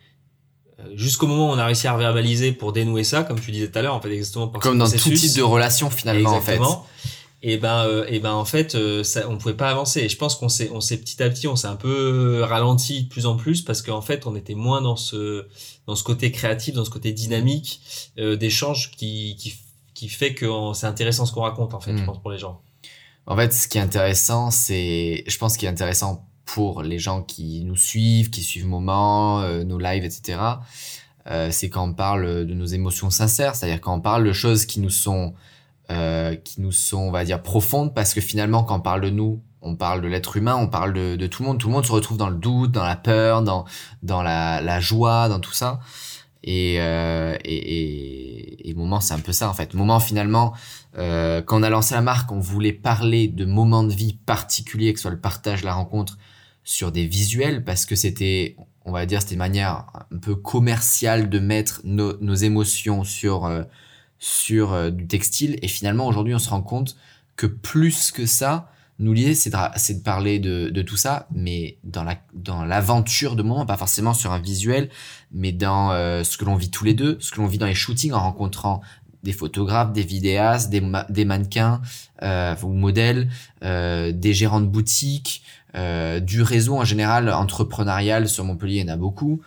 euh, 0.80 0.82
jusqu'au 0.96 1.26
moment 1.28 1.50
où 1.50 1.52
on 1.54 1.58
a 1.58 1.66
réussi 1.66 1.86
à 1.86 1.96
verbaliser 1.96 2.50
pour 2.52 2.72
dénouer 2.72 3.04
ça 3.04 3.22
comme 3.22 3.38
tu 3.40 3.50
disais 3.52 3.70
tout 3.70 3.78
à 3.78 3.82
l'heure 3.82 3.94
en 3.94 4.00
fait 4.00 4.12
exactement 4.12 4.48
Comme 4.48 4.78
dans 4.78 4.86
tout 4.90 5.10
type 5.10 5.36
de 5.36 5.42
relation 5.42 5.88
finalement 5.90 6.30
en 6.30 6.40
fait. 6.40 6.58
Et 7.48 7.58
ben, 7.58 7.84
euh, 7.86 8.04
et 8.08 8.18
ben 8.18 8.32
en 8.32 8.44
fait, 8.44 8.74
euh, 8.74 9.04
ça, 9.04 9.28
on 9.28 9.38
pouvait 9.38 9.54
pas 9.54 9.70
avancer. 9.70 10.00
Et 10.00 10.08
je 10.08 10.16
pense 10.16 10.34
qu'on 10.34 10.48
s'est, 10.48 10.68
on 10.72 10.80
s'est 10.80 10.96
petit 10.98 11.22
à 11.22 11.30
petit, 11.30 11.46
on 11.46 11.54
s'est 11.54 11.68
un 11.68 11.76
peu 11.76 12.42
ralenti 12.42 13.04
de 13.04 13.08
plus 13.08 13.24
en 13.24 13.36
plus 13.36 13.62
parce 13.62 13.82
qu'en 13.82 14.02
fait, 14.02 14.26
on 14.26 14.34
était 14.34 14.56
moins 14.56 14.82
dans 14.82 14.96
ce, 14.96 15.46
dans 15.86 15.94
ce 15.94 16.02
côté 16.02 16.32
créatif, 16.32 16.74
dans 16.74 16.84
ce 16.84 16.90
côté 16.90 17.12
dynamique 17.12 17.80
euh, 18.18 18.34
d'échange 18.34 18.90
qui, 18.96 19.36
qui, 19.38 19.54
qui 19.94 20.08
fait 20.08 20.34
que 20.34 20.44
c'est 20.74 20.88
intéressant 20.88 21.24
ce 21.24 21.32
qu'on 21.32 21.42
raconte 21.42 21.72
en 21.72 21.78
fait, 21.78 21.96
je 21.96 22.02
Mm. 22.02 22.06
pense 22.06 22.20
pour 22.20 22.32
les 22.32 22.38
gens. 22.38 22.60
En 23.26 23.36
fait, 23.36 23.52
ce 23.52 23.68
qui 23.68 23.78
est 23.78 23.80
intéressant, 23.80 24.50
c'est, 24.50 25.22
je 25.28 25.38
pense, 25.38 25.52
ce 25.54 25.58
qui 25.58 25.66
est 25.66 25.68
intéressant 25.68 26.26
pour 26.46 26.82
les 26.82 26.98
gens 26.98 27.22
qui 27.22 27.62
nous 27.64 27.76
suivent, 27.76 28.30
qui 28.30 28.42
suivent 28.42 28.66
Moment, 28.66 29.42
euh, 29.42 29.62
nos 29.62 29.78
lives, 29.78 30.04
etc. 30.04 30.40
c'est 31.50 31.70
quand 31.70 31.88
on 31.88 31.94
parle 31.94 32.44
de 32.44 32.54
nos 32.54 32.66
émotions 32.66 33.10
sincères, 33.10 33.54
c'est-à-dire 33.54 33.80
quand 33.80 33.94
on 33.94 34.00
parle 34.00 34.24
de 34.24 34.32
choses 34.32 34.66
qui 34.66 34.80
nous 34.80 34.90
sont, 34.90 35.34
euh, 35.90 36.34
qui 36.34 36.60
nous 36.60 36.72
sont, 36.72 36.98
on 36.98 37.10
va 37.10 37.24
dire, 37.24 37.42
profondes, 37.42 37.94
parce 37.94 38.14
que 38.14 38.20
finalement, 38.20 38.64
quand 38.64 38.76
on 38.76 38.80
parle 38.80 39.02
de 39.02 39.10
nous, 39.10 39.42
on 39.62 39.76
parle 39.76 40.00
de 40.00 40.08
l'être 40.08 40.36
humain, 40.36 40.56
on 40.56 40.68
parle 40.68 40.92
de, 40.92 41.26
tout 41.26 41.42
le 41.42 41.48
monde. 41.48 41.58
Tout 41.58 41.68
le 41.68 41.74
monde 41.74 41.86
se 41.86 41.92
retrouve 41.92 42.16
dans 42.16 42.30
le 42.30 42.36
doute, 42.36 42.72
dans 42.72 42.84
la 42.84 42.96
peur, 42.96 43.42
dans, 43.42 43.64
dans 44.02 44.22
la, 44.22 44.60
la 44.60 44.80
joie, 44.80 45.28
dans 45.28 45.40
tout 45.40 45.52
ça. 45.52 45.80
Et, 46.44 46.76
euh, 46.78 47.36
et, 47.44 47.56
et, 47.56 48.70
et 48.70 48.74
moment, 48.74 49.00
c'est 49.00 49.14
un 49.14 49.18
peu 49.18 49.32
ça 49.32 49.48
en 49.48 49.54
fait. 49.54 49.74
Moment, 49.74 49.98
finalement, 49.98 50.54
euh, 50.96 51.42
quand 51.42 51.58
on 51.58 51.62
a 51.62 51.70
lancé 51.70 51.94
la 51.94 52.02
marque, 52.02 52.30
on 52.30 52.38
voulait 52.38 52.72
parler 52.72 53.28
de 53.28 53.44
moments 53.44 53.82
de 53.82 53.92
vie 53.92 54.14
particuliers, 54.14 54.92
que 54.92 54.98
ce 54.98 55.02
soit 55.02 55.10
le 55.10 55.20
partage, 55.20 55.64
la 55.64 55.74
rencontre, 55.74 56.18
sur 56.62 56.92
des 56.92 57.06
visuels, 57.06 57.64
parce 57.64 57.84
que 57.84 57.96
c'était, 57.96 58.56
on 58.84 58.92
va 58.92 59.06
dire, 59.06 59.20
c'était 59.20 59.34
une 59.34 59.38
manière 59.38 59.86
un 60.10 60.18
peu 60.18 60.34
commerciale 60.36 61.28
de 61.28 61.38
mettre 61.38 61.80
nos, 61.84 62.16
nos 62.20 62.34
émotions 62.34 63.04
sur, 63.04 63.44
euh, 63.46 63.62
sur 64.18 64.72
euh, 64.72 64.90
du 64.90 65.06
textile. 65.06 65.58
Et 65.62 65.68
finalement, 65.68 66.06
aujourd'hui, 66.06 66.34
on 66.34 66.38
se 66.38 66.50
rend 66.50 66.62
compte 66.62 66.96
que 67.36 67.46
plus 67.46 68.12
que 68.12 68.26
ça, 68.26 68.70
nous 68.98 69.12
l'idée, 69.12 69.34
c'est 69.34 69.50
de, 69.50 69.56
de 69.56 70.02
parler 70.02 70.38
de, 70.38 70.70
de 70.70 70.82
tout 70.82 70.96
ça, 70.96 71.26
mais 71.34 71.76
dans 71.84 72.02
la 72.02 72.16
dans 72.32 72.64
l'aventure 72.64 73.36
de 73.36 73.42
moment, 73.42 73.66
pas 73.66 73.76
forcément 73.76 74.14
sur 74.14 74.32
un 74.32 74.38
visuel, 74.38 74.88
mais 75.32 75.52
dans 75.52 75.92
euh, 75.92 76.24
ce 76.24 76.38
que 76.38 76.46
l'on 76.46 76.56
vit 76.56 76.70
tous 76.70 76.84
les 76.84 76.94
deux, 76.94 77.18
ce 77.20 77.30
que 77.30 77.40
l'on 77.40 77.46
vit 77.46 77.58
dans 77.58 77.66
les 77.66 77.74
shootings 77.74 78.12
en 78.12 78.20
rencontrant 78.20 78.80
des 79.26 79.32
photographes, 79.32 79.92
des 79.92 80.04
vidéastes, 80.04 80.70
des, 80.70 80.82
des 81.10 81.24
mannequins 81.24 81.82
euh, 82.22 82.54
ou 82.62 82.72
modèles, 82.72 83.28
euh, 83.64 84.12
des 84.12 84.32
gérants 84.32 84.60
de 84.60 84.66
boutiques, 84.66 85.42
euh, 85.74 86.20
du 86.20 86.42
réseau 86.42 86.76
en 86.76 86.84
général 86.84 87.28
entrepreneurial 87.28 88.28
sur 88.28 88.44
Montpellier, 88.44 88.76
il 88.76 88.86
y 88.86 88.90
en 88.90 88.94
a 88.94 88.96
beaucoup. 88.96 89.42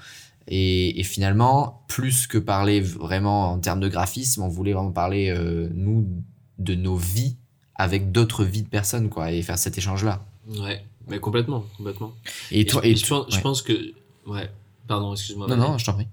Et, 0.52 1.00
et 1.00 1.04
finalement, 1.04 1.84
plus 1.88 2.26
que 2.28 2.40
parler 2.40 2.82
vraiment 2.82 3.52
en 3.52 3.60
termes 3.60 3.80
de 3.80 3.88
graphisme, 3.88 4.42
on 4.42 4.48
voulait 4.48 4.74
vraiment 4.74 4.92
parler, 4.92 5.30
euh, 5.30 5.70
nous, 5.74 6.08
de 6.58 6.74
nos 6.76 6.96
vies 6.98 7.38
avec 7.76 8.12
d'autres 8.12 8.44
vies 8.44 8.64
de 8.64 8.68
personnes, 8.68 9.10
quoi, 9.10 9.32
et 9.32 9.42
faire 9.44 9.60
cet 9.60 9.78
échange-là. 9.78 10.26
Ouais, 10.48 10.84
mais 11.08 11.20
complètement, 11.20 11.64
complètement. 11.78 12.14
Et, 12.52 12.66
toi, 12.66 12.82
je, 12.84 12.90
et 12.90 12.96
je 12.96 13.06
pense, 13.08 13.26
je 13.30 13.36
ouais. 13.36 13.42
pense 13.42 13.62
que, 13.62 13.94
ouais, 14.26 14.50
pardon, 14.88 15.14
excuse-moi. 15.14 15.48
Non, 15.48 15.56
non, 15.56 15.78
je 15.78 15.86
t'en 15.86 15.94
prie. 15.94 16.08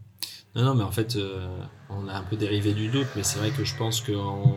Non, 0.55 0.64
non, 0.64 0.75
mais 0.75 0.85
en 0.85 0.93
fait, 0.93 1.16
euh, 1.16 1.49
on 1.90 2.07
a 2.07 2.12
un 2.14 2.23
peu 2.23 2.37
dérivé 2.37 2.73
du 2.75 2.88
doute, 2.88 3.09
mais 3.16 3.23
c'est 3.23 3.38
vrai 3.38 3.50
que 3.50 3.64
je 3.64 3.75
pense 3.76 4.00
qu'on 4.02 4.55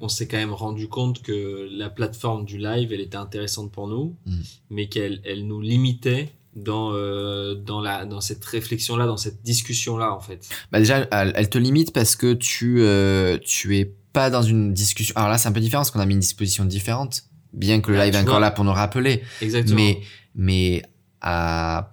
on 0.00 0.08
s'est 0.08 0.26
quand 0.26 0.36
même 0.36 0.52
rendu 0.52 0.88
compte 0.88 1.22
que 1.22 1.68
la 1.70 1.88
plateforme 1.88 2.44
du 2.44 2.58
live, 2.58 2.92
elle 2.92 3.00
était 3.00 3.16
intéressante 3.16 3.70
pour 3.70 3.88
nous, 3.88 4.16
Mm. 4.26 4.40
mais 4.70 4.88
qu'elle 4.88 5.20
elle 5.24 5.46
nous 5.46 5.60
limitait 5.60 6.32
dans, 6.56 6.92
euh, 6.92 7.54
dans, 7.54 7.80
la, 7.80 8.04
dans 8.04 8.20
cette 8.20 8.44
réflexion-là, 8.44 9.06
dans 9.06 9.16
cette 9.16 9.42
discussion-là, 9.42 10.12
en 10.12 10.20
fait. 10.20 10.48
Bah 10.72 10.78
déjà, 10.78 11.06
elle, 11.10 11.32
elle 11.34 11.48
te 11.48 11.58
limite 11.58 11.92
parce 11.92 12.16
que 12.16 12.32
tu, 12.34 12.76
euh, 12.80 13.38
tu 13.44 13.76
es 13.78 13.84
pas 14.12 14.30
dans 14.30 14.42
une 14.42 14.72
discussion. 14.72 15.12
Alors 15.16 15.28
là, 15.30 15.38
c'est 15.38 15.48
un 15.48 15.52
peu 15.52 15.60
différent 15.60 15.80
parce 15.82 15.90
qu'on 15.90 16.00
a 16.00 16.06
mis 16.06 16.14
une 16.14 16.20
disposition 16.20 16.64
différente, 16.64 17.22
bien 17.52 17.80
que 17.80 17.90
le 17.90 17.98
Ah, 18.00 18.04
live 18.06 18.14
est 18.14 18.18
encore 18.18 18.34
vois. 18.34 18.40
là 18.40 18.50
pour 18.50 18.64
nous 18.64 18.72
rappeler. 18.72 19.22
Exactement. 19.40 19.76
Mais, 19.76 20.00
mais 20.34 20.82
à 21.20 21.90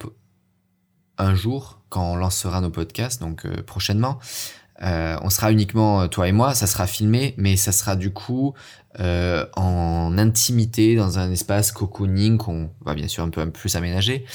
un 1.17 1.35
jour, 1.35 1.81
quand 1.89 2.13
on 2.13 2.15
lancera 2.15 2.61
nos 2.61 2.69
podcasts, 2.69 3.19
donc 3.21 3.45
euh, 3.45 3.61
prochainement, 3.63 4.19
euh, 4.83 5.17
on 5.21 5.29
sera 5.29 5.51
uniquement 5.51 6.01
euh, 6.01 6.07
toi 6.07 6.27
et 6.27 6.31
moi, 6.31 6.53
ça 6.53 6.67
sera 6.67 6.87
filmé, 6.87 7.33
mais 7.37 7.55
ça 7.55 7.71
sera 7.71 7.95
du 7.95 8.11
coup 8.11 8.53
euh, 8.99 9.45
en 9.55 10.17
intimité 10.17 10.95
dans 10.95 11.19
un 11.19 11.31
espace 11.31 11.71
cocooning 11.71 12.37
qu'on 12.37 12.69
va 12.83 12.93
bien 12.93 13.07
sûr 13.07 13.23
un 13.23 13.29
peu 13.29 13.49
plus 13.49 13.75
aménager. 13.75 14.25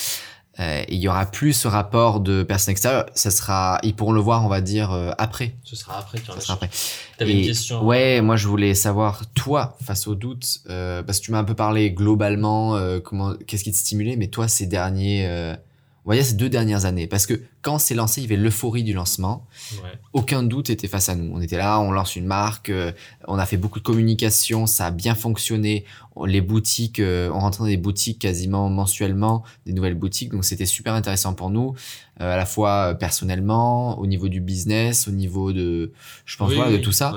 Euh, 0.58 0.82
et 0.88 0.94
il 0.94 1.00
y 1.00 1.08
aura 1.08 1.26
plus 1.26 1.52
ce 1.52 1.68
rapport 1.68 2.20
de 2.20 2.42
personnes 2.42 2.72
extérieures. 2.72 3.06
Ça 3.14 3.30
sera, 3.30 3.78
ils 3.82 3.94
pourront 3.94 4.12
le 4.12 4.20
voir, 4.20 4.44
on 4.44 4.48
va 4.48 4.62
dire 4.62 4.92
euh, 4.92 5.10
après. 5.18 5.54
Ce 5.64 5.76
sera 5.76 5.98
après, 5.98 6.18
tu 6.18 6.26
Ça 6.26 6.40
sera 6.40 6.54
après. 6.54 6.70
T'avais 7.18 7.38
une 7.40 7.46
question. 7.46 7.84
Ouais, 7.84 8.22
moi 8.22 8.36
je 8.36 8.48
voulais 8.48 8.74
savoir 8.74 9.22
toi 9.34 9.76
face 9.84 10.06
au 10.06 10.14
doute, 10.14 10.60
euh, 10.70 11.02
parce 11.02 11.20
que 11.20 11.26
tu 11.26 11.32
m'as 11.32 11.38
un 11.38 11.44
peu 11.44 11.54
parlé 11.54 11.90
globalement, 11.90 12.76
euh, 12.76 13.00
comment, 13.00 13.34
qu'est-ce 13.46 13.64
qui 13.64 13.72
te 13.72 13.76
stimulait, 13.76 14.16
mais 14.16 14.28
toi 14.28 14.48
ces 14.48 14.66
derniers, 14.66 15.26
euh, 15.26 15.54
on 16.06 16.10
va 16.10 16.16
dire 16.16 16.24
ces 16.24 16.34
deux 16.34 16.48
dernières 16.48 16.84
années, 16.84 17.06
parce 17.08 17.26
que 17.26 17.40
quand 17.62 17.74
on 17.74 17.78
s'est 17.78 17.94
lancé, 17.96 18.20
il 18.20 18.24
y 18.24 18.26
avait 18.32 18.40
l'euphorie 18.40 18.84
du 18.84 18.92
lancement, 18.92 19.44
Ouais. 19.82 19.90
aucun 20.12 20.42
doute 20.44 20.70
était 20.70 20.86
face 20.88 21.08
à 21.08 21.16
nous. 21.16 21.30
On 21.34 21.40
était 21.40 21.58
là, 21.58 21.80
on 21.80 21.90
lance 21.90 22.14
une 22.16 22.26
marque, 22.26 22.70
euh, 22.70 22.92
on 23.26 23.38
a 23.38 23.44
fait 23.46 23.56
beaucoup 23.56 23.80
de 23.80 23.84
communication, 23.84 24.66
ça 24.66 24.86
a 24.86 24.90
bien 24.92 25.14
fonctionné. 25.16 25.84
On- 26.16 26.24
Les 26.24 26.40
boutiques, 26.40 26.98
euh, 26.98 27.30
on 27.32 27.38
rentrait 27.40 27.60
dans 27.64 27.68
des 27.68 27.76
boutiques 27.76 28.18
quasiment 28.18 28.68
mensuellement, 28.70 29.44
des 29.66 29.72
nouvelles 29.72 29.94
boutiques, 29.94 30.30
donc 30.32 30.44
c'était 30.44 30.66
super 30.66 30.94
intéressant 30.94 31.34
pour 31.34 31.50
nous, 31.50 31.74
euh, 32.20 32.32
à 32.34 32.36
la 32.36 32.46
fois 32.46 32.90
euh, 32.90 32.94
personnellement, 32.94 33.98
au 33.98 34.06
niveau 34.06 34.28
du 34.28 34.40
business, 34.40 35.08
au 35.08 35.10
niveau 35.12 35.52
de, 35.52 35.92
je 36.24 36.36
pense, 36.36 36.48
Oui, 36.48 36.56
voilà, 36.56 36.70
oui, 36.72 36.78
de 36.78 36.82
tout 36.82 36.92
ça. 36.92 37.12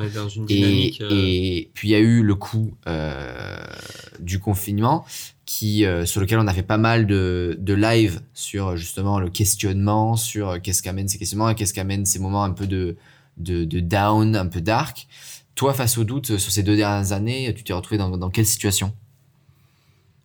Et, 0.50 0.92
euh, 1.02 1.10
et 1.26 1.70
puis 1.74 1.88
il 1.88 1.92
y 1.92 1.96
a 1.96 2.00
eu 2.00 2.22
le 2.24 2.36
coup 2.36 2.74
euh, 2.88 3.58
du 4.20 4.40
confinement 4.40 5.06
qui 5.46 5.86
euh, 5.86 6.06
sur 6.06 6.22
lequel 6.22 6.38
on 6.40 6.48
a 6.48 6.54
fait 6.54 6.62
pas 6.64 6.78
mal 6.78 7.08
de, 7.08 7.58
de 7.60 7.74
live 7.74 8.22
sur 8.34 8.78
justement 8.78 9.20
le 9.20 9.30
questionnement, 9.30 10.16
sur 10.16 10.62
qu'est-ce 10.62 10.84
qu'amènent 10.84 11.08
ces 11.08 11.18
questionnements 11.18 11.50
et 11.50 11.56
qu'est-ce 11.56 11.74
qu'amènent 11.74 12.06
ces 12.06 12.20
moments 12.20 12.44
un 12.44 12.52
peu 12.52 12.68
de, 12.68 12.98
de, 13.38 13.64
de 13.66 13.80
down, 13.80 14.36
un 14.36 14.46
peu 14.48 14.62
dark. 14.62 15.08
Toi, 15.56 15.74
face 15.74 15.98
au 15.98 16.04
doute, 16.04 16.38
sur 16.38 16.52
ces 16.52 16.64
deux 16.64 16.76
dernières 16.76 17.12
années, 17.12 17.54
tu 17.54 17.64
t'es 17.64 17.74
retrouvé 17.74 17.98
dans, 17.98 18.10
dans 18.18 18.30
quelle 18.30 18.46
situation? 18.46 18.94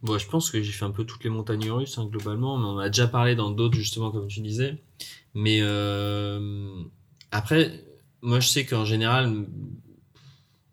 Bon, 0.04 0.18
je 0.18 0.28
pense 0.28 0.50
que 0.50 0.62
j'ai 0.62 0.70
fait 0.70 0.84
un 0.84 0.90
peu 0.90 1.04
toutes 1.04 1.24
les 1.24 1.30
montagnes 1.30 1.70
russes, 1.70 1.96
hein, 1.96 2.04
globalement. 2.04 2.58
Mais 2.58 2.66
on 2.66 2.78
a 2.78 2.88
déjà 2.90 3.08
parlé 3.08 3.34
dans 3.34 3.50
d'autres, 3.50 3.74
justement, 3.74 4.10
comme 4.10 4.28
tu 4.28 4.40
disais. 4.40 4.76
Mais 5.32 5.60
euh, 5.62 6.68
après, 7.30 7.82
moi, 8.20 8.38
je 8.38 8.48
sais 8.48 8.66
qu'en 8.66 8.84
général, 8.84 9.46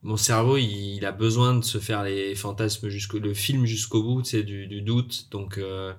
mon 0.03 0.17
cerveau, 0.17 0.57
il, 0.57 1.05
a 1.05 1.13
besoin 1.13 1.55
de 1.55 1.63
se 1.63 1.77
faire 1.77 2.03
les 2.03 2.35
fantasmes 2.35 2.89
jusqu'au, 2.89 3.19
le 3.19 3.33
film 3.33 3.65
jusqu'au 3.65 4.03
bout, 4.03 4.25
sais, 4.25 4.43
du, 4.43 4.67
du 4.67 4.81
doute. 4.81 5.27
Donc, 5.31 5.57
euh, 5.57 5.93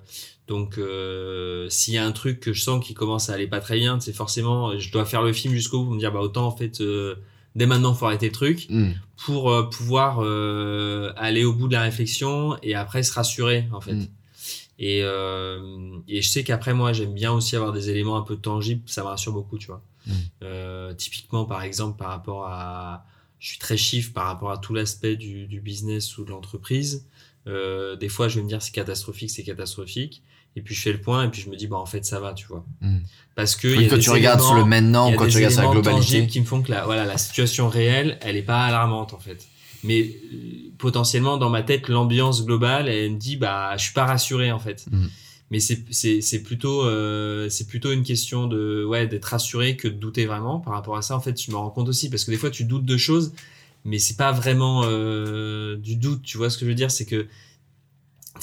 donc, 0.47 0.77
euh, 0.77 1.67
s'il 1.69 1.95
y 1.95 1.97
a 1.97 2.05
un 2.05 2.11
truc 2.11 2.39
que 2.39 2.53
je 2.53 2.61
sens 2.61 2.85
qui 2.85 2.93
commence 2.93 3.31
à 3.31 3.33
aller 3.33 3.47
pas 3.47 3.61
très 3.61 3.77
bien, 3.79 3.99
c'est 3.99 4.13
forcément, 4.13 4.77
je 4.77 4.91
dois 4.91 5.05
faire 5.05 5.23
le 5.23 5.33
film 5.33 5.55
jusqu'au 5.55 5.79
bout 5.79 5.85
pour 5.85 5.93
me 5.95 5.99
dire, 5.99 6.11
bah, 6.11 6.19
autant, 6.21 6.45
en 6.45 6.55
fait, 6.55 6.83
dès 7.55 7.65
maintenant, 7.65 7.93
faut 7.93 8.05
arrêter 8.05 8.27
le 8.27 8.31
truc 8.31 8.67
Hmm. 8.69 8.91
pour 9.25 9.51
euh, 9.51 9.69
pouvoir 9.69 10.23
euh, 10.23 11.13
aller 11.15 11.45
au 11.45 11.53
bout 11.53 11.67
de 11.67 11.73
la 11.73 11.81
réflexion 11.81 12.57
et 12.61 12.75
après 12.75 13.03
se 13.03 13.13
rassurer 13.13 13.67
en 13.71 13.81
fait. 13.81 13.93
Mm. 13.93 14.07
Et, 14.79 15.01
euh, 15.03 15.97
et 16.07 16.21
je 16.21 16.27
sais 16.27 16.43
qu'après 16.43 16.73
moi 16.73 16.93
j'aime 16.93 17.13
bien 17.13 17.31
aussi 17.31 17.55
avoir 17.55 17.71
des 17.71 17.89
éléments 17.89 18.17
un 18.17 18.23
peu 18.23 18.35
tangibles, 18.35 18.81
ça 18.87 19.03
me 19.03 19.07
rassure 19.07 19.31
beaucoup, 19.31 19.57
tu 19.57 19.67
vois. 19.67 19.81
Mm. 20.07 20.11
Euh, 20.43 20.93
typiquement 20.93 21.45
par 21.45 21.63
exemple 21.63 21.97
par 21.97 22.09
rapport 22.09 22.47
à, 22.47 23.05
je 23.39 23.47
suis 23.49 23.59
très 23.59 23.77
chiffre 23.77 24.11
par 24.13 24.25
rapport 24.25 24.51
à 24.51 24.57
tout 24.57 24.73
l'aspect 24.73 25.15
du, 25.15 25.47
du 25.47 25.61
business 25.61 26.17
ou 26.17 26.25
de 26.25 26.31
l'entreprise. 26.31 27.05
Des 27.45 28.09
fois 28.09 28.27
je 28.29 28.37
vais 28.37 28.43
me 28.43 28.47
dire 28.47 28.61
c'est 28.61 28.71
catastrophique, 28.73 29.29
c'est 29.29 29.43
catastrophique. 29.43 30.23
Et 30.55 30.61
puis 30.61 30.75
je 30.75 30.81
fais 30.81 30.91
le 30.91 31.01
point 31.01 31.25
et 31.25 31.29
puis 31.29 31.41
je 31.41 31.49
me 31.49 31.55
dis 31.55 31.67
bah 31.67 31.77
en 31.77 31.85
fait 31.85 32.05
ça 32.05 32.19
va, 32.19 32.33
tu 32.33 32.45
vois. 32.47 32.65
Mm. 32.81 32.99
Parce 33.35 33.55
que 33.55 33.67
y 33.67 33.85
a 33.85 33.89
quand 33.89 33.95
des 33.95 34.01
tu 34.01 34.09
regardes 34.11 34.41
sur 34.41 34.53
le 34.53 34.65
maintenant, 34.65 35.11
quand 35.13 35.27
tu 35.27 35.37
regardes 35.37 35.53
sur 35.53 35.63
la 35.63 35.71
globalité. 35.71 36.27
qui 36.27 36.39
me 36.39 36.45
font 36.45 36.61
que 36.61 36.71
la, 36.71 36.85
voilà, 36.85 37.05
la 37.05 37.17
situation 37.17 37.67
réelle, 37.69 38.19
elle 38.21 38.35
est 38.35 38.43
pas 38.43 38.63
alarmante 38.65 39.13
en 39.13 39.19
fait. 39.19 39.47
Mais 39.83 40.01
euh, 40.01 40.71
potentiellement 40.77 41.37
dans 41.37 41.49
ma 41.49 41.63
tête, 41.63 41.89
l'ambiance 41.89 42.45
globale, 42.45 42.87
elle 42.87 43.11
me 43.11 43.17
dit 43.17 43.35
bah 43.35 43.75
je 43.77 43.83
suis 43.83 43.93
pas 43.93 44.05
rassuré 44.05 44.51
en 44.51 44.59
fait. 44.59 44.85
Mhm. 44.91 45.09
Mais 45.49 45.59
c'est 45.59 45.83
c'est 45.91 46.21
c'est 46.21 46.41
plutôt 46.41 46.83
euh, 46.83 47.49
c'est 47.49 47.67
plutôt 47.67 47.91
une 47.91 48.03
question 48.03 48.47
de 48.47 48.85
ouais 48.85 49.07
d'être 49.07 49.25
rassuré 49.25 49.75
que 49.75 49.87
de 49.87 49.93
douter 49.93 50.25
vraiment 50.25 50.59
par 50.59 50.73
rapport 50.73 50.97
à 50.97 51.01
ça. 51.01 51.15
En 51.15 51.19
fait, 51.19 51.41
je 51.41 51.51
me 51.51 51.57
rends 51.57 51.69
compte 51.69 51.89
aussi 51.89 52.09
parce 52.09 52.23
que 52.23 52.31
des 52.31 52.37
fois 52.37 52.49
tu 52.49 52.63
doutes 52.63 52.85
de 52.85 52.97
choses, 52.97 53.33
mais 53.85 53.99
c'est 53.99 54.17
pas 54.17 54.31
vraiment 54.31 54.83
euh, 54.85 55.77
du 55.77 55.95
doute. 55.95 56.21
Tu 56.23 56.37
vois 56.37 56.49
ce 56.49 56.57
que 56.57 56.65
je 56.65 56.69
veux 56.69 56.75
dire, 56.75 56.91
c'est 56.91 57.05
que 57.05 57.27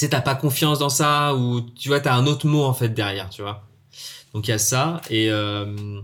tu 0.00 0.06
sais 0.06 0.10
t'as 0.10 0.20
pas 0.20 0.34
confiance 0.34 0.78
dans 0.78 0.88
ça 0.88 1.34
ou 1.34 1.60
tu 1.60 1.88
vois 1.88 2.00
t'as 2.00 2.14
un 2.14 2.26
autre 2.26 2.46
mot 2.46 2.64
en 2.64 2.74
fait 2.74 2.88
derrière, 2.90 3.28
tu 3.30 3.42
vois. 3.42 3.66
Donc 4.34 4.46
il 4.48 4.50
y 4.50 4.54
a 4.54 4.58
ça 4.58 5.00
et 5.10 5.30
euh, 5.30 6.00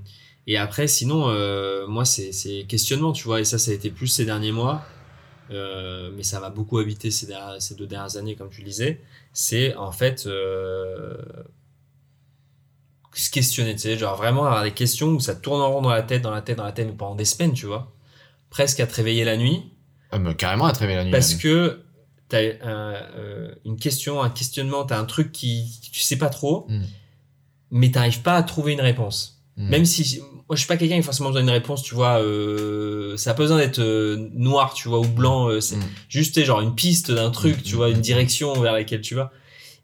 Et 0.48 0.56
après, 0.58 0.86
sinon, 0.86 1.28
euh, 1.28 1.88
moi, 1.88 2.04
c'est 2.04 2.64
questionnement, 2.68 3.12
tu 3.12 3.24
vois. 3.24 3.40
Et 3.40 3.44
ça, 3.44 3.58
ça 3.58 3.72
a 3.72 3.74
été 3.74 3.90
plus 3.90 4.06
ces 4.06 4.24
derniers 4.24 4.52
mois. 4.52 4.84
Euh, 5.50 6.10
mais 6.16 6.22
ça 6.22 6.38
m'a 6.38 6.50
beaucoup 6.50 6.78
habité 6.78 7.10
ces, 7.10 7.26
dernières- 7.26 7.60
ces 7.60 7.74
deux 7.74 7.86
dernières 7.88 8.16
années, 8.16 8.36
comme 8.36 8.48
tu 8.50 8.60
le 8.60 8.66
disais. 8.68 9.00
C'est 9.32 9.74
en 9.74 9.90
fait 9.90 10.28
se 13.12 13.30
questionner, 13.30 13.72
tu 13.74 13.80
sais, 13.80 13.96
genre 13.96 14.16
vraiment 14.16 14.44
avoir 14.44 14.62
des 14.62 14.72
questions 14.72 15.08
où 15.08 15.20
ça 15.20 15.34
tourne 15.34 15.60
en 15.62 15.72
rond 15.72 15.80
dans 15.82 15.90
la 15.90 16.02
tête, 16.02 16.22
dans 16.22 16.30
la 16.30 16.42
tête, 16.42 16.58
dans 16.58 16.64
la 16.64 16.72
tête, 16.72 16.86
mais 16.86 16.92
pendant 16.96 17.14
des 17.14 17.24
semaines, 17.24 17.54
tu 17.54 17.66
vois. 17.66 17.90
Presque 18.50 18.78
à 18.80 18.86
te 18.86 18.94
réveiller 18.94 19.24
la 19.24 19.36
nuit. 19.36 19.62
Ah, 20.10 20.18
mais 20.18 20.34
carrément 20.34 20.66
à 20.66 20.72
te 20.72 20.80
réveiller 20.80 20.98
la 20.98 21.04
nuit. 21.04 21.10
Parce 21.12 21.34
que 21.34 21.80
t'as 22.28 22.38
euh, 22.38 22.56
euh, 22.64 23.54
une 23.64 23.76
question, 23.78 24.22
un 24.22 24.30
questionnement, 24.30 24.84
t'as 24.84 24.98
un 24.98 25.04
truc 25.04 25.32
qui, 25.32 25.64
qui 25.82 25.90
tu 25.90 26.00
sais 26.00 26.16
pas 26.18 26.28
trop, 26.28 26.66
Mm. 26.68 26.82
mais 27.70 27.90
t'arrives 27.90 28.22
pas 28.22 28.36
à 28.36 28.42
trouver 28.42 28.72
une 28.72 28.80
réponse. 28.80 29.42
Mm. 29.56 29.68
Même 29.68 29.84
si 29.84 30.20
moi 30.48 30.54
je 30.54 30.60
suis 30.60 30.68
pas 30.68 30.76
quelqu'un 30.76 30.94
qui 30.96 31.00
a 31.00 31.02
forcément 31.02 31.30
besoin 31.30 31.42
d'une 31.42 31.50
réponse, 31.50 31.82
tu 31.82 31.94
vois, 31.94 32.20
euh, 32.22 33.16
ça 33.16 33.30
a 33.30 33.34
pas 33.34 33.42
besoin 33.42 33.58
d'être 33.58 33.80
euh, 33.80 34.28
noir, 34.34 34.74
tu 34.74 34.88
vois, 34.88 35.00
ou 35.00 35.06
blanc, 35.08 35.48
euh, 35.48 35.60
c'est 35.60 35.76
Mm. 35.76 35.84
juste 36.08 36.34
tu 36.34 36.44
genre 36.44 36.60
une 36.60 36.74
piste 36.74 37.10
d'un 37.10 37.30
truc, 37.30 37.58
Mm, 37.58 37.62
tu 37.62 37.74
vois, 37.76 37.88
une 37.90 38.00
direction 38.00 38.52
vers 38.60 38.72
laquelle 38.72 39.00
tu 39.00 39.14
vas. 39.14 39.32